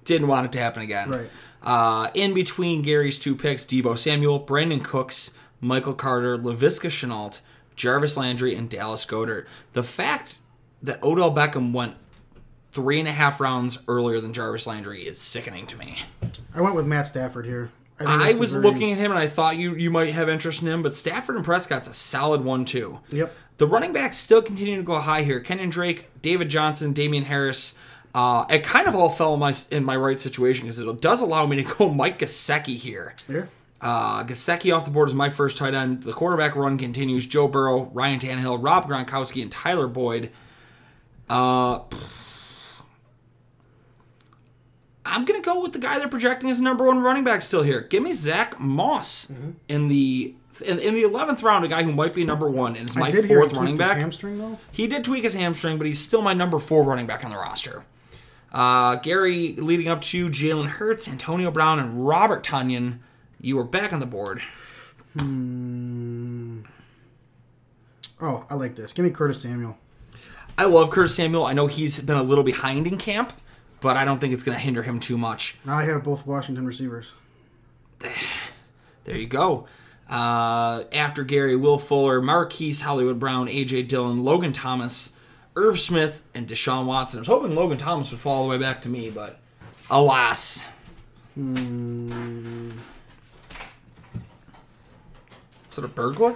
Didn't 0.06 0.30
want 0.30 0.46
it 0.46 0.54
to 0.54 0.60
happen 0.60 0.82
again. 0.82 1.10
Right. 1.12 1.30
Uh, 1.62 2.10
in 2.14 2.34
between 2.34 2.84
Gary's 2.84 3.20
two 3.20 3.36
picks, 3.36 3.66
Deebo 3.66 3.98
Samuel, 3.98 4.40
Brandin 4.46 4.82
Cooks, 4.82 5.32
Michael 5.60 5.94
Carter, 5.94 6.38
Laviska 6.38 6.88
Shenault, 6.90 7.42
Jarvis 7.76 8.16
Landry, 8.16 8.56
and 8.56 8.70
Dallas 8.70 9.06
Goedert. 9.06 9.46
The 9.74 9.84
fact 9.84 10.40
that 10.84 11.02
Odell 11.04 11.34
Beckham 11.34 11.72
went 11.74 11.96
three 12.74 13.00
and 13.00 13.08
a 13.08 13.12
half 13.12 13.40
rounds 13.40 13.80
earlier 13.88 14.20
than 14.20 14.34
Jarvis 14.34 14.66
Landry 14.68 15.04
is 15.08 15.20
sickening 15.20 15.68
to 15.68 15.78
me. 15.78 16.00
I 16.56 16.62
went 16.62 16.76
with 16.76 16.86
Matt 16.86 17.08
Stafford 17.08 17.46
here. 17.46 17.72
think 17.98 18.10
I 18.10 18.34
was 18.34 18.52
very 18.54 18.64
looking 18.66 18.92
at 18.92 18.98
him 18.98 19.12
and 19.12 19.20
I 19.20 19.28
thought 19.28 19.58
you 19.58 19.76
you 19.76 19.90
might 19.92 20.14
have 20.14 20.28
interest 20.28 20.62
in 20.62 20.68
him, 20.68 20.82
but 20.82 20.94
Stafford 20.96 21.36
and 21.36 21.46
Prescott's 21.46 21.88
a 21.88 21.94
solid 21.94 22.44
one 22.44 22.66
too. 22.66 23.00
Yep. 23.10 23.34
The 23.60 23.68
running 23.68 23.94
backs 23.94 24.18
still 24.18 24.42
continue 24.42 24.76
to 24.78 24.84
go 24.84 25.00
high 25.00 25.22
here. 25.24 25.40
Kenyon 25.40 25.70
Drake, 25.70 26.10
David 26.22 26.50
Johnson, 26.50 26.92
Damien 26.92 27.26
Harris. 27.26 27.76
Uh, 28.16 28.46
it 28.50 28.64
kind 28.64 28.88
of 28.88 28.96
all 28.96 29.10
fell 29.10 29.34
in 29.36 29.40
my 29.40 29.54
in 29.72 29.84
my 29.84 29.96
right 29.96 30.20
situation 30.20 30.66
because 30.66 30.80
it 30.80 31.02
does 31.02 31.22
allow 31.22 31.46
me 31.46 31.64
to 31.64 31.76
go 31.78 31.90
Mike 31.94 32.20
Gesicki 32.20 32.76
here. 32.78 33.16
Here, 33.28 33.48
Uh, 33.80 34.24
Gesicki 34.24 34.76
off 34.76 34.86
the 34.86 34.92
board 34.92 35.10
is 35.10 35.16
my 35.16 35.30
first 35.30 35.58
tight 35.58 35.74
end. 35.76 36.04
The 36.04 36.14
quarterback 36.14 36.56
run 36.56 36.78
continues. 36.80 37.26
Joe 37.28 37.48
Burrow, 37.48 37.84
Ryan 37.94 38.20
Tannehill, 38.20 38.58
Rob 38.62 38.90
Gronkowski, 38.90 39.42
and 39.44 39.52
Tyler 39.52 39.88
Boyd. 39.88 40.32
Uh, 41.30 41.80
I'm 45.06 45.26
gonna 45.26 45.42
go 45.42 45.62
with 45.62 45.74
the 45.74 45.80
guy 45.80 46.00
they're 46.00 46.08
projecting 46.08 46.50
as 46.50 46.62
number 46.62 46.86
one 46.86 47.00
running 47.02 47.24
back 47.24 47.42
still 47.42 47.64
here. 47.64 47.82
Give 47.82 48.02
me 48.04 48.14
Zach 48.14 48.60
Moss 48.60 49.32
in 49.68 49.88
the 49.88 50.36
in, 50.66 50.80
in 50.80 50.94
the 50.94 51.04
eleventh 51.04 51.44
round, 51.44 51.66
a 51.66 51.68
guy 51.68 51.84
who 51.84 51.92
might 51.92 52.14
be 52.14 52.24
number 52.24 52.50
one 52.50 52.76
and 52.76 52.90
is 52.90 52.96
my 52.96 53.08
I 53.08 53.10
did 53.10 53.26
hear 53.26 53.40
he 53.42 53.48
fourth 53.48 53.58
running 53.58 53.74
his 53.74 53.80
back. 53.80 53.98
hamstring 53.98 54.38
though. 54.38 54.60
He 54.72 54.88
did 54.88 55.04
tweak 55.04 55.24
his 55.24 55.34
hamstring, 55.34 55.78
but 55.78 55.88
he's 55.88 56.00
still 56.00 56.22
my 56.22 56.34
number 56.34 56.60
four 56.60 56.84
running 56.84 57.08
back 57.08 57.24
on 57.26 57.32
the 57.32 57.38
roster. 57.38 57.84
Uh, 58.52 58.98
Gary 58.98 59.56
leading 59.56 59.88
up 59.88 60.02
to 60.02 60.30
Jalen 60.30 60.68
Hurts, 60.68 61.08
Antonio 61.08 61.50
Brown, 61.50 61.80
and 61.80 62.06
Robert 62.08 62.44
Tonyan. 62.44 63.00
You 63.42 63.58
are 63.60 63.64
back 63.64 63.92
on 63.92 64.00
the 64.00 64.06
board. 64.06 64.42
Hmm. 65.18 66.62
Oh, 68.22 68.46
I 68.50 68.54
like 68.56 68.76
this. 68.76 68.94
Give 68.94 69.04
me 69.04 69.12
Curtis 69.12 69.42
Samuel. 69.42 69.78
I 70.58 70.66
love 70.66 70.92
Curtis 70.92 71.16
Samuel. 71.16 71.46
I 71.46 71.54
know 71.54 71.68
he's 71.68 72.00
been 72.00 72.18
a 72.18 72.24
little 72.24 72.44
behind 72.44 72.88
in 72.88 72.98
camp, 72.98 73.34
but 73.82 73.98
I 73.98 74.06
don't 74.06 74.20
think 74.20 74.34
it's 74.34 74.44
going 74.44 74.58
to 74.58 74.64
hinder 74.64 74.84
him 74.84 75.00
too 75.00 75.18
much. 75.18 75.58
Now 75.66 75.78
I 75.78 75.84
have 75.86 76.04
both 76.04 76.26
Washington 76.28 76.66
receivers. 76.66 77.14
There 79.06 79.18
you 79.18 79.28
go. 79.28 79.68
Uh, 80.10 80.84
after 80.92 81.24
Gary, 81.24 81.56
Will 81.56 81.78
Fuller, 81.80 82.22
Marquise 82.22 82.82
Hollywood 82.82 83.20
Brown, 83.20 83.48
AJ 83.48 83.88
Dillon, 83.88 84.24
Logan 84.24 84.54
Thomas, 84.54 85.12
Irv 85.56 85.80
Smith, 85.80 86.24
and 86.34 86.48
Deshaun 86.48 86.86
Watson. 86.86 87.20
I 87.20 87.22
was 87.22 87.28
hoping 87.28 87.56
Logan 87.56 87.78
Thomas 87.78 88.12
would 88.12 88.20
fall 88.20 88.38
all 88.38 88.44
the 88.44 88.50
way 88.50 88.58
back 88.58 88.82
to 88.84 88.90
me, 88.90 89.10
but 89.10 89.40
alas. 89.90 90.66
Is 91.36 91.48
it 95.78 95.84
a 95.84 95.88
burglar? 95.88 96.36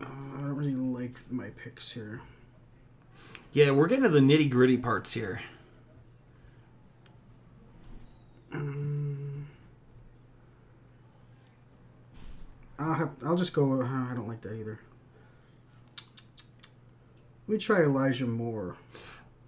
I 0.00 0.04
don't 0.04 0.56
really 0.56 0.74
like 0.74 1.19
my 1.32 1.50
picks 1.50 1.92
here. 1.92 2.20
Yeah, 3.52 3.70
we're 3.72 3.88
getting 3.88 4.04
to 4.04 4.08
the 4.10 4.20
nitty 4.20 4.48
gritty 4.50 4.76
parts 4.76 5.12
here. 5.12 5.40
I'll, 12.78 12.94
have, 12.94 13.10
I'll 13.24 13.36
just 13.36 13.52
go. 13.52 13.80
Uh, 13.82 13.84
I 13.84 14.12
don't 14.14 14.28
like 14.28 14.40
that 14.42 14.54
either. 14.54 14.80
Let 17.46 17.54
me 17.54 17.58
try 17.58 17.82
Elijah 17.82 18.26
Moore. 18.26 18.76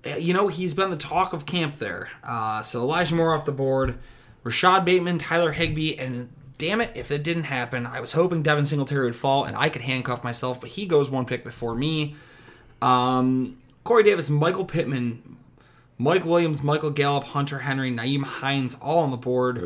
Uh, 0.05 0.17
You 0.17 0.35
know, 0.35 0.49
he's 0.49 0.75
been 0.75 0.91
the 0.91 0.97
talk 0.97 1.33
of 1.33 1.47
camp 1.47 1.79
there. 1.79 2.11
Uh, 2.23 2.63
so 2.63 2.81
Elijah 2.83 3.15
Moore 3.15 3.35
off 3.35 3.45
the 3.45 3.53
board, 3.53 3.99
Rashod 4.43 4.85
Bateman, 4.85 5.19
Tyler 5.19 5.53
Higbee, 5.53 5.97
and 5.97 6.29
damn 6.63 6.81
it, 6.81 6.93
if 6.95 7.11
it 7.11 7.25
didn't 7.25 7.43
happen, 7.43 7.87
I 7.87 7.99
was 7.99 8.13
hoping 8.13 8.45
Devin 8.45 8.67
Singletary 8.67 9.07
would 9.07 9.17
fall 9.17 9.43
and 9.43 9.57
I 9.57 9.69
could 9.69 9.83
handcuff 9.83 10.23
myself, 10.23 10.61
but 10.61 10.71
he 10.71 10.87
goes 10.87 11.11
one 11.11 11.27
pick 11.27 11.43
before 11.43 11.75
me. 11.75 12.15
Um, 12.81 13.59
Corey 13.83 14.05
Davis, 14.05 14.31
Michael 14.31 14.65
Pittman, 14.65 15.39
Mike 15.99 16.25
Williams, 16.25 16.63
Michael 16.63 16.91
Gallup, 16.91 17.25
Hunter 17.25 17.59
Henry, 17.59 17.91
Nyheim 17.91 18.23
Hines, 18.23 18.77
all 18.81 19.01
on 19.01 19.11
the 19.11 19.17
board. 19.17 19.61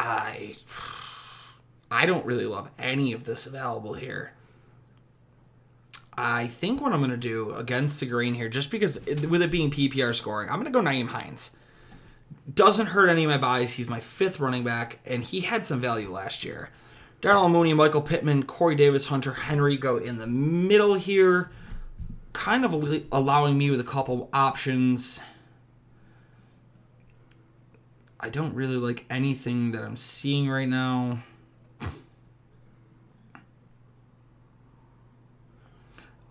I, 0.00 0.56
I 1.92 2.06
don't 2.06 2.26
really 2.26 2.46
love 2.46 2.68
any 2.76 3.12
of 3.12 3.22
this 3.22 3.46
available 3.46 3.94
here. 3.94 4.32
I 6.18 6.48
think 6.48 6.80
what 6.80 6.92
I'm 6.92 6.98
going 6.98 7.12
to 7.12 7.16
do 7.16 7.54
against 7.54 8.00
the 8.00 8.06
grain 8.06 8.34
here, 8.34 8.48
just 8.48 8.72
because 8.72 8.96
with 9.06 9.42
it 9.42 9.50
being 9.52 9.70
PPR 9.70 10.12
scoring, 10.12 10.48
I'm 10.48 10.60
going 10.60 10.72
to 10.72 10.72
go 10.72 10.82
Nyheim 10.82 11.06
Hines. 11.06 11.52
Doesn't 12.52 12.86
hurt 12.86 13.08
any 13.08 13.24
of 13.24 13.30
my 13.30 13.38
buys. 13.38 13.72
He's 13.72 13.88
my 13.88 14.00
fifth 14.00 14.40
running 14.40 14.64
back, 14.64 14.98
and 15.06 15.22
he 15.22 15.40
had 15.40 15.64
some 15.64 15.80
value 15.80 16.12
last 16.12 16.44
year. 16.44 16.70
Darnell 17.20 17.48
Mooney, 17.48 17.72
Michael 17.72 18.02
Pittman, 18.02 18.42
Corey 18.44 18.74
Davis, 18.74 19.06
Hunter 19.06 19.32
Henry 19.32 19.76
go 19.76 19.96
in 19.96 20.18
the 20.18 20.26
middle 20.26 20.94
here, 20.94 21.50
kind 22.32 22.64
of 22.64 23.04
allowing 23.12 23.56
me 23.56 23.70
with 23.70 23.80
a 23.80 23.84
couple 23.84 24.28
options. 24.32 25.20
I 28.18 28.28
don't 28.28 28.54
really 28.54 28.76
like 28.76 29.04
anything 29.08 29.72
that 29.72 29.82
I'm 29.82 29.96
seeing 29.96 30.48
right 30.48 30.68
now. 30.68 31.22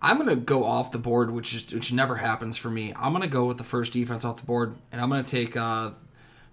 I'm 0.04 0.18
gonna 0.18 0.34
go 0.34 0.64
off 0.64 0.90
the 0.90 0.98
board, 0.98 1.30
which 1.30 1.54
is 1.54 1.72
which 1.72 1.92
never 1.92 2.16
happens 2.16 2.56
for 2.56 2.68
me. 2.68 2.92
I'm 2.96 3.12
gonna 3.12 3.28
go 3.28 3.46
with 3.46 3.56
the 3.56 3.64
first 3.64 3.92
defense 3.92 4.24
off 4.24 4.36
the 4.38 4.44
board, 4.44 4.74
and 4.90 5.00
I'm 5.00 5.08
gonna 5.08 5.22
take 5.22 5.56
uh, 5.56 5.92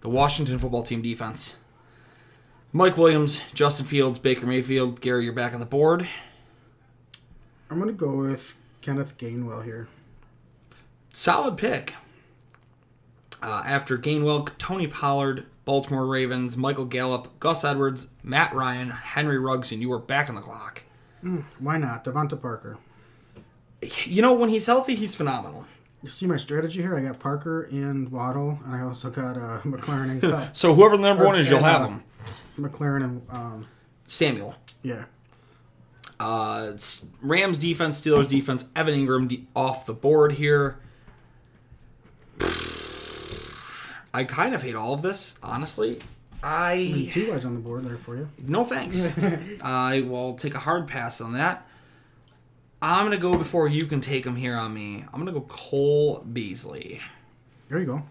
the 0.01 0.09
Washington 0.09 0.59
football 0.59 0.83
team 0.83 1.01
defense. 1.01 1.57
Mike 2.71 2.95
Williams, 2.95 3.41
Justin 3.55 3.87
Fields, 3.87 4.19
Baker 4.19 4.45
Mayfield, 4.45 5.01
Gary, 5.01 5.23
you're 5.23 5.33
back 5.33 5.53
on 5.55 5.59
the 5.59 5.65
board. 5.65 6.07
I'm 7.71 7.79
gonna 7.79 7.91
go 7.91 8.15
with 8.17 8.55
Kenneth 8.81 9.17
Gainwell 9.17 9.65
here. 9.65 9.87
Solid 11.11 11.57
pick. 11.57 11.95
Uh, 13.41 13.63
after 13.65 13.97
Gainwell, 13.97 14.49
Tony 14.59 14.85
Pollard, 14.85 15.45
Baltimore 15.65 16.05
Ravens, 16.05 16.55
Michael 16.55 16.85
Gallup, 16.85 17.39
Gus 17.39 17.63
Edwards, 17.63 18.07
Matt 18.21 18.53
Ryan, 18.53 18.91
Henry 18.91 19.39
Ruggs, 19.39 19.71
and 19.71 19.81
you 19.81 19.89
were 19.89 19.97
back 19.97 20.29
on 20.29 20.35
the 20.35 20.41
clock. 20.41 20.83
Why 21.57 21.77
not 21.77 22.03
DeVante 22.05 22.39
Parker? 22.39 22.77
You 23.81 24.21
know, 24.21 24.33
when 24.33 24.49
he's 24.49 24.65
healthy, 24.65 24.95
he's 24.95 25.15
phenomenal. 25.15 25.65
You 26.03 26.09
see 26.09 26.25
my 26.27 26.37
strategy 26.37 26.81
here? 26.81 26.95
I 26.97 27.01
got 27.01 27.19
Parker 27.19 27.63
and 27.63 28.09
Waddle, 28.11 28.59
and 28.65 28.73
I 28.75 28.81
also 28.81 29.09
got 29.09 29.35
uh, 29.37 29.59
McLaurin 29.63 30.09
and 30.11 30.21
Kupp. 30.21 30.55
So 30.55 30.73
whoever 30.73 30.95
the 30.97 31.03
number 31.03 31.25
one 31.25 31.37
is, 31.37 31.49
you'll 31.49 31.57
And, 31.57 31.65
have 31.67 31.81
uh, 31.81 31.87
him. 31.87 32.03
McLaurin 32.57 33.03
and 33.03 33.21
um, 33.29 33.67
Samuel. 34.07 34.55
yeah. 34.83 35.05
Uh, 36.21 36.73
Rams 37.21 37.57
defense, 37.57 38.01
Steelers 38.01 38.27
defense, 38.27 38.67
Evan 38.75 38.93
Engram 38.93 39.27
de- 39.29 39.47
off 39.55 39.85
the 39.85 39.93
board 39.93 40.33
here. 40.33 40.77
I 44.13 44.23
kind 44.25 44.53
of 44.55 44.61
hate 44.63 44.75
all 44.75 44.93
of 44.93 45.01
this, 45.01 45.37
honestly. 45.43 45.99
I 46.41 47.09
two 47.11 47.27
guys 47.27 47.45
on 47.45 47.53
the 47.53 47.59
board 47.59 47.85
there 47.85 47.97
for 47.97 48.15
you. 48.15 48.27
no 48.39 48.63
thanks. 48.63 49.11
I 49.61 50.01
will 50.01 50.33
take 50.35 50.55
a 50.55 50.59
hard 50.59 50.87
pass 50.87 51.21
on 51.21 51.33
that. 51.33 51.67
I'm 52.81 53.05
gonna 53.05 53.17
go 53.17 53.37
before 53.37 53.67
you 53.67 53.85
can 53.85 54.01
take 54.01 54.25
him 54.25 54.35
here 54.35 54.55
on 54.55 54.73
me. 54.73 55.05
I'm 55.13 55.19
gonna 55.19 55.31
go 55.31 55.41
Cole 55.41 56.19
Beasley. 56.19 57.01
There 57.69 57.79
you 57.79 57.85
go. 57.85 58.03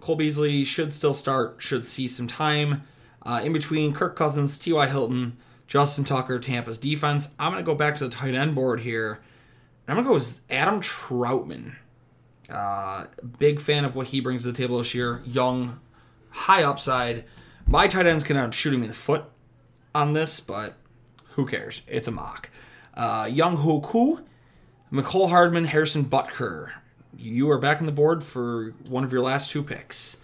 Cole 0.00 0.16
Beasley 0.16 0.64
should 0.64 0.92
still 0.92 1.14
start, 1.14 1.56
should 1.58 1.84
see 1.84 2.08
some 2.08 2.26
time. 2.26 2.82
Uh, 3.22 3.40
in 3.42 3.52
between 3.52 3.92
Kirk 3.92 4.14
Cousins, 4.14 4.58
T.Y. 4.58 4.86
Hilton, 4.86 5.36
Justin 5.66 6.04
Tucker, 6.04 6.38
Tampa's 6.38 6.78
defense. 6.78 7.30
I'm 7.38 7.52
going 7.52 7.62
to 7.62 7.66
go 7.66 7.74
back 7.74 7.96
to 7.96 8.04
the 8.04 8.10
tight 8.10 8.34
end 8.34 8.54
board 8.54 8.80
here. 8.80 9.20
I'm 9.88 9.96
going 9.96 10.04
to 10.04 10.08
go 10.08 10.14
with 10.14 10.40
Adam 10.48 10.80
Trautman. 10.80 11.74
Uh, 12.48 13.06
big 13.38 13.60
fan 13.60 13.84
of 13.84 13.96
what 13.96 14.08
he 14.08 14.20
brings 14.20 14.42
to 14.42 14.52
the 14.52 14.56
table 14.56 14.78
this 14.78 14.94
year. 14.94 15.22
Young, 15.24 15.80
high 16.30 16.62
upside. 16.62 17.24
My 17.66 17.88
tight 17.88 18.06
ends 18.06 18.22
can 18.22 18.36
end 18.36 18.46
up 18.46 18.52
shooting 18.52 18.80
me 18.80 18.86
in 18.86 18.90
the 18.90 18.96
foot 18.96 19.24
on 19.92 20.12
this, 20.12 20.38
but 20.38 20.74
who 21.30 21.46
cares? 21.46 21.82
It's 21.88 22.06
a 22.06 22.12
mock. 22.12 22.50
Uh, 22.96 23.28
Young 23.30 23.58
Hoku, 23.58 24.22
Mecole 24.90 25.28
Hardman, 25.28 25.66
Harrison 25.66 26.04
Butker. 26.04 26.70
You 27.16 27.50
are 27.50 27.58
back 27.58 27.80
on 27.80 27.86
the 27.86 27.92
board 27.92 28.24
for 28.24 28.74
one 28.88 29.04
of 29.04 29.12
your 29.12 29.22
last 29.22 29.50
two 29.50 29.62
picks. 29.62 30.18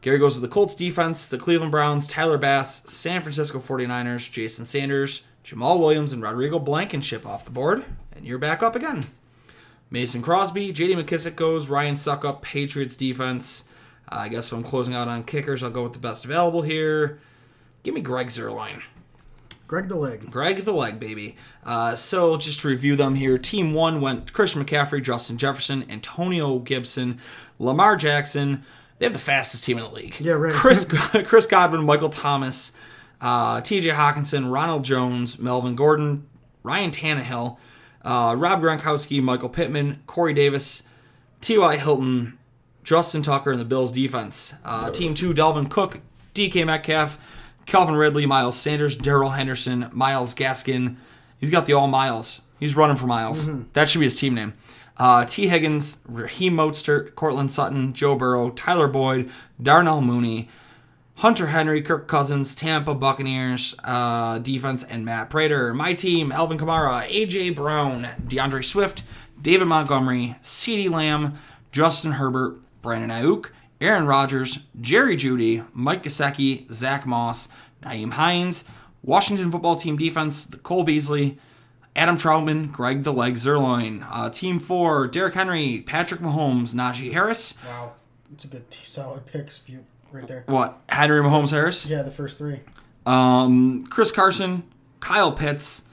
Gary 0.00 0.18
goes 0.18 0.34
with 0.34 0.42
the 0.42 0.54
Colts 0.54 0.74
defense, 0.74 1.28
the 1.28 1.38
Cleveland 1.38 1.72
Browns, 1.72 2.06
Tyler 2.06 2.38
Bass, 2.38 2.90
San 2.90 3.22
Francisco 3.22 3.58
49ers, 3.58 4.30
Jason 4.30 4.66
Sanders, 4.66 5.24
Jamaal 5.44 5.78
Williams, 5.78 6.12
and 6.12 6.22
Rodrigo 6.22 6.58
Blankenship 6.58 7.26
off 7.26 7.44
the 7.44 7.50
board. 7.50 7.84
And 8.14 8.26
you're 8.26 8.38
back 8.38 8.62
up 8.62 8.76
again. 8.76 9.06
Mason 9.90 10.20
Crosby, 10.20 10.72
JD 10.72 11.02
McKissic 11.02 11.34
goes, 11.34 11.68
Ryan 11.68 11.94
Succop, 11.94 12.42
Patriots 12.42 12.96
defense. 12.96 13.64
Uh, 14.10 14.16
I 14.16 14.28
guess 14.28 14.48
if 14.48 14.52
I'm 14.52 14.62
closing 14.62 14.94
out 14.94 15.08
on 15.08 15.24
kickers, 15.24 15.62
I'll 15.62 15.70
go 15.70 15.84
with 15.84 15.94
the 15.94 15.98
best 15.98 16.26
available 16.26 16.62
here. 16.62 17.18
Give 17.82 17.94
me 17.94 18.02
Greg 18.02 18.28
Zuerlein. 18.28 18.82
Greg 19.68 19.88
the 19.88 19.96
leg. 19.96 20.30
Greg 20.30 20.56
the 20.64 20.72
leg, 20.72 20.98
baby. 20.98 21.36
Uh, 21.62 21.94
so 21.94 22.38
just 22.38 22.60
to 22.60 22.68
review 22.68 22.96
them 22.96 23.14
here, 23.14 23.36
Team 23.36 23.74
One 23.74 24.00
went 24.00 24.32
Christian 24.32 24.64
McCaffrey, 24.64 25.02
Justin 25.02 25.36
Jefferson, 25.36 25.84
Antonio 25.90 26.58
Gibson, 26.58 27.20
Lamar 27.58 27.94
Jackson. 27.94 28.64
They 28.98 29.04
have 29.04 29.12
the 29.12 29.18
fastest 29.18 29.64
team 29.64 29.76
in 29.76 29.84
the 29.84 29.90
league. 29.90 30.18
Yeah, 30.20 30.32
right. 30.32 30.54
Chris 30.54 30.86
Chris 31.26 31.44
Godwin, 31.44 31.84
Michael 31.84 32.08
Thomas, 32.08 32.72
uh, 33.20 33.60
T.J. 33.60 33.90
Hockenson, 33.90 34.50
Ronald 34.50 34.84
Jones, 34.84 35.38
Melvin 35.38 35.76
Gordon, 35.76 36.26
Ryan 36.62 36.90
Tannehill, 36.90 37.58
uh, 38.02 38.34
Rob 38.38 38.62
Gronkowski, 38.62 39.22
Michael 39.22 39.50
Pittman, 39.50 40.02
Corey 40.06 40.32
Davis, 40.32 40.82
T.Y. 41.42 41.76
Hilton, 41.76 42.38
Justin 42.84 43.20
Tucker, 43.20 43.50
and 43.50 43.60
the 43.60 43.66
Bills 43.66 43.92
defense. 43.92 44.54
Uh, 44.64 44.90
team 44.90 45.12
two, 45.12 45.34
Dalvin 45.34 45.70
Cook, 45.70 46.00
DK 46.34 46.64
Metcalf, 46.64 47.18
Calvin 47.68 47.96
Ridley, 47.96 48.24
Miles 48.24 48.58
Sanders, 48.58 48.96
Darrell 48.96 49.30
Henderson, 49.30 49.90
Myles 49.92 50.34
Gaskin. 50.34 50.96
He's 51.38 51.50
got 51.50 51.66
the 51.66 51.74
all 51.74 51.86
miles. 51.86 52.40
He's 52.58 52.74
running 52.74 52.96
for 52.96 53.06
miles. 53.06 53.46
That 53.74 53.88
should 53.88 53.98
be 53.98 54.06
his 54.06 54.18
team 54.18 54.34
name. 54.34 54.54
Uh, 54.96 55.26
Tee 55.26 55.48
Higgins, 55.48 56.00
Raheem 56.08 56.56
Mostert, 56.56 57.14
Courtland 57.14 57.52
Sutton, 57.52 57.92
Joe 57.92 58.16
Burrow, 58.16 58.50
Tyler 58.50 58.88
Boyd, 58.88 59.30
Darnell 59.62 60.00
Mooney, 60.00 60.48
Hunter 61.16 61.48
Henry, 61.48 61.82
Kirk 61.82 62.08
Cousins, 62.08 62.54
Tampa 62.54 62.94
Buccaneers 62.94 63.74
uh, 63.84 64.38
defense, 64.38 64.82
and 64.84 65.04
Matt 65.04 65.28
Prater. 65.28 65.74
My 65.74 65.92
team: 65.92 66.32
Alvin 66.32 66.56
Kamara, 66.56 67.06
AJ 67.08 67.54
Brown, 67.54 68.08
D'Andre 68.26 68.62
Swift, 68.62 69.02
David 69.40 69.66
Montgomery, 69.66 70.36
CeeDee 70.42 70.90
Lamb, 70.90 71.34
Justin 71.70 72.12
Herbert, 72.12 72.56
Brandon 72.80 73.10
Aiyuk, 73.10 73.50
Aaron 73.80 74.06
Rodgers, 74.06 74.60
Jerry 74.80 75.16
Jeudy, 75.16 75.66
Mike 75.72 76.02
Gesicki, 76.02 76.70
Zach 76.72 77.06
Moss, 77.06 77.48
Nyheim 77.82 78.12
Hines, 78.12 78.64
Washington 79.02 79.50
Football 79.50 79.76
Team 79.76 79.96
defense: 79.96 80.44
the 80.44 80.58
Cole 80.58 80.84
Beasley. 80.84 81.38
Adam 81.96 82.16
Trautman, 82.16 82.70
Greg 82.70 83.02
the 83.02 83.12
Leg 83.12 83.34
Zuerlein. 83.34 84.06
Uh, 84.08 84.30
team 84.30 84.60
four: 84.60 85.08
Derrick 85.08 85.34
Henry, 85.34 85.82
Patrick 85.84 86.20
Mahomes, 86.20 86.72
Najee 86.72 87.12
Harris. 87.12 87.54
Wow, 87.66 87.94
it's 88.32 88.44
a 88.44 88.46
good 88.46 88.72
solid 88.72 89.26
picks 89.26 89.58
view 89.58 89.84
right 90.12 90.26
there. 90.26 90.44
What? 90.46 90.78
Henry 90.88 91.20
Mahomes 91.20 91.50
Harris. 91.50 91.86
Yeah, 91.86 92.02
the 92.02 92.12
first 92.12 92.38
three. 92.38 92.60
Um, 93.04 93.84
Chris 93.86 94.12
Carson, 94.12 94.62
Kyle 95.00 95.32
Pitts, 95.32 95.88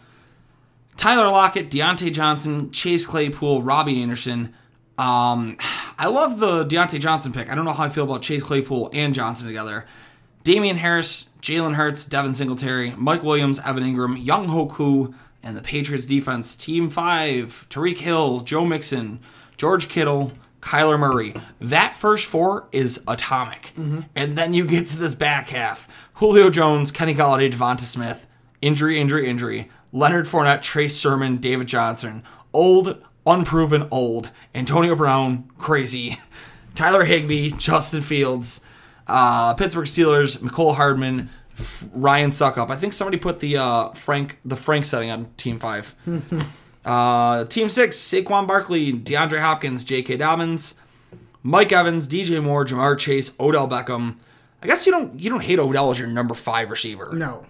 Tyler 0.98 1.30
Lockett, 1.30 1.71
Diontae 1.71 2.13
Johnson, 2.13 2.71
Chase 2.71 3.06
Claypool, 3.08 3.63
Robbie 3.63 4.02
Anderson. 4.02 4.54
Um, 4.98 5.58
I 5.97 6.08
love 6.08 6.39
the 6.39 6.65
Diontae 6.65 6.99
Johnson 6.99 7.31
pick. 7.31 7.49
I 7.49 7.55
don't 7.55 7.65
know 7.65 7.73
how 7.73 7.86
I 7.86 7.89
feel 7.89 8.03
about 8.03 8.21
Chase 8.21 8.43
Claypool 8.43 8.89
and 8.93 9.15
Johnson 9.15 9.47
together. 9.47 9.86
Damien 10.43 10.77
Harris, 10.77 11.29
Jalen 11.41 11.73
Hurts, 11.73 12.05
Devin 12.05 12.34
Singletary, 12.34 12.93
Mike 12.97 13.23
Williams, 13.23 13.60
Evan 13.65 13.84
Engram, 13.84 14.23
Young 14.23 14.47
Hoku, 14.47 15.13
and 15.41 15.58
the 15.58 15.62
Patriots 15.62 16.05
defense. 16.05 16.55
Team 16.55 16.89
five: 16.89 17.65
Tyreek 17.69 17.97
Hill, 17.97 18.41
Joe 18.41 18.65
Mixon, 18.65 19.19
George 19.58 19.89
Kittle, 19.89 20.34
Kyler 20.62 20.99
Murray. 20.99 21.34
That 21.60 21.95
first 21.95 22.25
four 22.25 22.67
is 22.71 23.01
atomic. 23.08 23.71
Mm-hmm. 23.77 24.01
And 24.15 24.38
then 24.38 24.53
you 24.53 24.65
get 24.65 24.88
to 24.89 24.97
this 24.97 25.15
back 25.15 25.49
half: 25.49 25.88
Julio 26.15 26.49
Jones, 26.49 26.91
Kenny 26.91 27.15
Golladay, 27.15 27.51
DeVonta 27.51 27.81
Smith. 27.81 28.27
Injury, 28.62 28.99
injury, 28.99 29.29
injury. 29.29 29.69
Leonard 29.91 30.25
Fournette, 30.25 30.62
Trace 30.62 30.97
Sermon, 30.97 31.38
David 31.38 31.67
Johnson. 31.67 32.23
Old, 32.51 33.01
unproven, 33.25 33.88
old. 33.91 34.31
Antonio 34.53 34.95
Brown, 34.95 35.49
crazy. 35.57 36.19
Tyler 36.75 37.05
Higbee, 37.05 37.51
Justin 37.51 38.01
Fields, 38.01 38.65
uh, 39.07 39.53
Pittsburgh 39.53 39.85
Steelers, 39.85 40.39
Mecole 40.39 40.75
Hardman, 40.75 41.29
F- 41.57 41.88
Ryan 41.93 42.31
Succop. 42.31 42.69
I 42.69 42.75
think 42.75 42.93
somebody 42.93 43.17
put 43.17 43.39
the 43.39 43.58
uh, 43.58 43.89
Frank 43.91 44.37
the 44.43 44.56
Frank 44.58 44.85
setting 44.85 45.10
on 45.10 45.27
Team 45.37 45.58
Five. 45.58 45.95
uh, 46.85 47.45
team 47.45 47.69
Six: 47.69 47.97
Saquon 47.97 48.45
Barkley, 48.45 48.91
DeAndre 48.91 49.39
Hopkins, 49.39 49.83
J.K. 49.85 50.17
Dobbins, 50.17 50.75
Mike 51.43 51.71
Evans, 51.71 52.08
DJ 52.08 52.43
Moore, 52.43 52.65
Ja'Marr 52.65 52.97
Chase, 52.97 53.31
Odell 53.39 53.69
Beckham. 53.69 54.15
I 54.62 54.67
guess 54.67 54.85
you 54.85 54.91
don't 54.91 55.17
you 55.19 55.29
don't 55.29 55.43
hate 55.43 55.60
Odell 55.60 55.91
as 55.91 56.00
your 56.00 56.10
number 56.10 56.33
five 56.33 56.69
receiver. 56.69 57.12
No, 57.13 57.45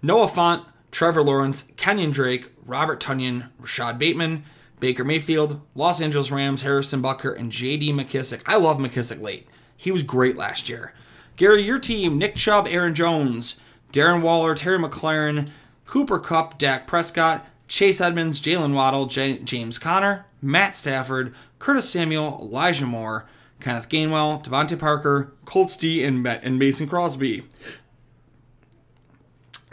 Noah 0.00 0.28
Fant, 0.28 0.64
Trevor 0.90 1.22
Lawrence, 1.22 1.70
Kenyon 1.76 2.12
Drake, 2.12 2.50
Robert 2.64 3.00
Tonyan, 3.00 3.50
Rashod 3.58 3.98
Bateman, 3.98 4.44
Baker 4.80 5.04
Mayfield, 5.04 5.60
Los 5.74 6.00
Angeles 6.00 6.30
Rams, 6.30 6.62
Harrison 6.62 7.02
Butker, 7.02 7.38
and 7.38 7.50
J.D. 7.52 7.92
McKissic. 7.92 8.42
I 8.46 8.56
love 8.56 8.78
McKissic 8.78 9.20
late. 9.20 9.46
He 9.76 9.90
was 9.90 10.02
great 10.02 10.36
last 10.36 10.68
year. 10.68 10.92
Gary, 11.36 11.62
your 11.62 11.78
team: 11.78 12.18
Nick 12.18 12.36
Chubb, 12.36 12.66
Aaron 12.68 12.94
Jones, 12.94 13.60
Darren 13.92 14.22
Waller, 14.22 14.54
Terry 14.54 14.78
McLaurin, 14.78 15.50
Cooper 15.86 16.18
Kupp, 16.18 16.58
Dak 16.58 16.86
Prescott, 16.86 17.46
Chase 17.66 18.00
Edmonds, 18.00 18.40
Jaylen 18.40 18.74
Waddle, 18.74 19.06
J- 19.06 19.38
James 19.38 19.78
Conner, 19.78 20.26
Matt 20.42 20.74
Stafford, 20.74 21.34
Curtis 21.58 21.88
Samuel, 21.88 22.38
Elijah 22.40 22.86
Moore, 22.86 23.26
Kenneth 23.60 23.88
Gainwell, 23.88 24.42
DeVante 24.44 24.78
Parker, 24.78 25.32
Colts 25.44 25.76
D, 25.76 26.04
and, 26.04 26.26
and 26.26 26.58
Mason 26.58 26.88
Crosby. 26.88 27.44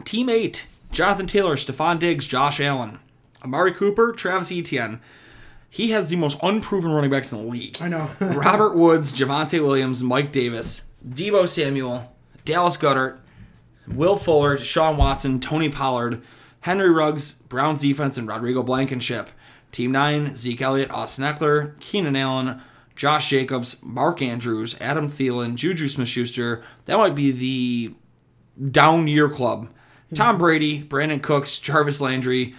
Team 0.03 0.29
8, 0.29 0.65
Jonathan 0.91 1.27
Taylor, 1.27 1.55
Stefon 1.55 1.99
Diggs, 1.99 2.27
Josh 2.27 2.59
Allen, 2.59 2.99
Amari 3.45 3.71
Cooper, 3.71 4.11
Travis 4.11 4.51
Etienne. 4.51 4.99
He 5.69 5.91
has 5.91 6.09
the 6.09 6.15
most 6.15 6.39
unproven 6.41 6.91
running 6.91 7.11
backs 7.11 7.31
in 7.31 7.37
the 7.37 7.51
league. 7.51 7.77
I 7.79 7.87
know. 7.87 8.09
Robert 8.19 8.75
Woods, 8.75 9.13
Javonte 9.13 9.61
Williams, 9.61 10.01
Mike 10.01 10.31
Davis, 10.31 10.89
Deebo 11.07 11.47
Samuel, 11.47 12.11
Dallas 12.43 12.75
Goedert, 12.75 13.19
Will 13.87 14.17
Fuller, 14.17 14.57
Sean 14.57 14.97
Watson, 14.97 15.39
Tony 15.39 15.69
Pollard, 15.69 16.21
Henry 16.61 16.89
Ruggs, 16.89 17.33
Browns 17.33 17.81
defense, 17.81 18.17
and 18.17 18.27
Rodrigo 18.27 18.63
Blankenship. 18.63 19.29
Team 19.71 19.91
9, 19.91 20.35
Zeke 20.35 20.61
Elliott, 20.61 20.89
Austin 20.89 21.25
Ekeler, 21.25 21.79
Keenan 21.79 22.15
Allen, 22.15 22.61
Josh 22.95 23.29
Jacobs, 23.29 23.83
Mark 23.83 24.21
Andrews, 24.21 24.75
Adam 24.79 25.09
Thielen, 25.09 25.55
Juju 25.55 25.87
Smith 25.89 26.07
Schuster. 26.07 26.63
That 26.85 26.97
might 26.97 27.13
be 27.13 27.31
the 27.31 27.93
down 28.71 29.07
year 29.07 29.29
club. 29.29 29.69
Tom 30.13 30.35
hmm. 30.35 30.41
Brady, 30.41 30.81
Brandin 30.81 31.21
Cooks, 31.21 31.59
Jarvis 31.59 31.99
Landry, 31.99 32.55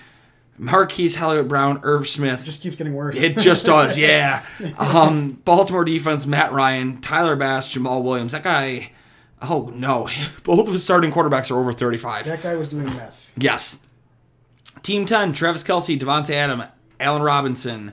Marquise 0.58 1.16
Hollywood 1.16 1.48
Brown, 1.48 1.80
Irv 1.82 2.08
Smith. 2.08 2.44
Just 2.44 2.62
keeps 2.62 2.76
getting 2.76 2.94
worse. 2.94 3.16
It 3.16 3.38
just 3.38 3.66
does, 3.66 3.98
yeah. 3.98 4.44
Um, 4.78 5.32
Baltimore 5.44 5.84
defense, 5.84 6.26
Matt 6.26 6.52
Ryan, 6.52 7.00
Tyler 7.00 7.36
Bass, 7.36 7.68
Jamaal 7.68 8.02
Williams. 8.02 8.32
That 8.32 8.42
guy, 8.42 8.92
oh 9.42 9.70
no. 9.74 10.08
Both 10.44 10.66
of 10.66 10.72
his 10.72 10.84
starting 10.84 11.12
quarterbacks 11.12 11.50
are 11.50 11.58
over 11.58 11.72
35. 11.72 12.24
that 12.26 12.42
guy 12.42 12.54
was 12.54 12.70
doing 12.70 12.86
meth. 12.86 13.32
Yes. 13.36 13.82
Team 14.82 15.04
10, 15.06 15.32
Travis 15.32 15.64
Kelce, 15.64 15.98
Davante 15.98 16.30
Adam, 16.30 16.62
Allen 17.00 17.22
Robinson, 17.22 17.92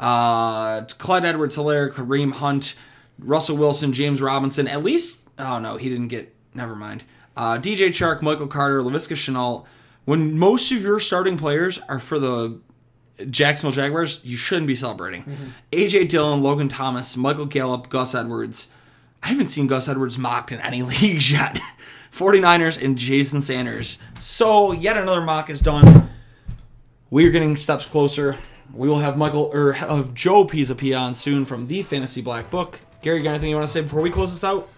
uh, 0.00 0.82
Clyde 0.98 1.24
Edwards 1.24 1.56
Helaire, 1.56 1.90
Kareem 1.90 2.32
Hunt, 2.32 2.74
Russell 3.18 3.56
Wilson, 3.56 3.92
James 3.92 4.20
Robinson. 4.20 4.66
At 4.66 4.82
least, 4.82 5.20
oh 5.38 5.58
no, 5.58 5.76
he 5.76 5.88
didn't 5.88 6.08
get, 6.08 6.34
never 6.54 6.74
mind. 6.74 7.04
Uh, 7.36 7.58
DJ 7.58 7.88
Chark, 7.88 8.20
Michael 8.22 8.46
Carter, 8.48 8.82
Laviska 8.82 9.14
Shenault. 9.14 9.64
When 10.04 10.36
most 10.38 10.72
of 10.72 10.82
your 10.82 10.98
starting 10.98 11.36
players 11.36 11.78
are 11.88 11.98
for 11.98 12.18
the 12.18 12.60
Jacksonville 13.30 13.72
Jaguars, 13.72 14.20
you 14.24 14.36
shouldn't 14.36 14.66
be 14.66 14.74
celebrating. 14.74 15.24
AJ 15.70 16.08
Dillon, 16.08 16.42
Logan 16.42 16.68
Thomas, 16.68 17.16
Michael 17.16 17.46
Gallup, 17.46 17.88
Gus 17.88 18.14
Edwards. 18.14 18.68
I 19.22 19.28
haven't 19.28 19.46
seen 19.46 19.68
Gus 19.68 19.88
Edwards 19.88 20.18
mocked 20.18 20.50
in 20.50 20.60
any 20.60 20.82
leagues 20.82 21.30
yet. 21.30 21.60
49ers 22.12 22.82
and 22.82 22.98
Jason 22.98 23.40
Sanders. 23.40 23.98
So, 24.18 24.72
yet 24.72 24.96
another 24.96 25.20
mock 25.22 25.48
is 25.48 25.60
done. 25.60 26.10
We 27.10 27.26
are 27.26 27.30
getting 27.30 27.56
steps 27.56 27.86
closer. 27.86 28.36
We 28.74 28.88
will 28.88 28.98
have 28.98 29.16
Michael 29.16 29.50
or 29.52 29.72
have 29.74 30.14
Joe 30.14 30.44
Pisapia 30.46 31.00
on 31.00 31.14
soon 31.14 31.44
from 31.44 31.66
the 31.66 31.82
Fantasy 31.82 32.22
Black 32.22 32.50
Book. 32.50 32.80
Gary, 33.02 33.18
you 33.18 33.24
got 33.24 33.30
anything 33.30 33.50
you 33.50 33.56
want 33.56 33.68
to 33.68 33.72
say 33.72 33.82
before 33.82 34.00
we 34.00 34.10
close 34.10 34.30
this 34.32 34.44
out? 34.44 34.68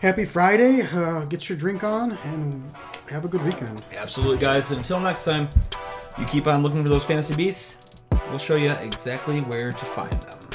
Happy 0.00 0.24
Friday. 0.24 0.82
Uh, 0.82 1.24
get 1.24 1.48
your 1.48 1.58
drink 1.58 1.84
on 1.84 2.12
and 2.12 2.72
have 3.10 3.24
a 3.24 3.28
good 3.28 3.42
weekend. 3.44 3.82
Absolutely, 3.96 4.38
guys. 4.38 4.70
Until 4.70 5.00
next 5.00 5.24
time, 5.24 5.48
you 6.18 6.24
keep 6.26 6.46
on 6.46 6.62
looking 6.62 6.82
for 6.82 6.88
those 6.88 7.04
fantasy 7.04 7.34
beasts. 7.34 8.04
We'll 8.30 8.38
show 8.38 8.56
you 8.56 8.70
exactly 8.72 9.40
where 9.40 9.72
to 9.72 9.84
find 9.84 10.12
them. 10.12 10.47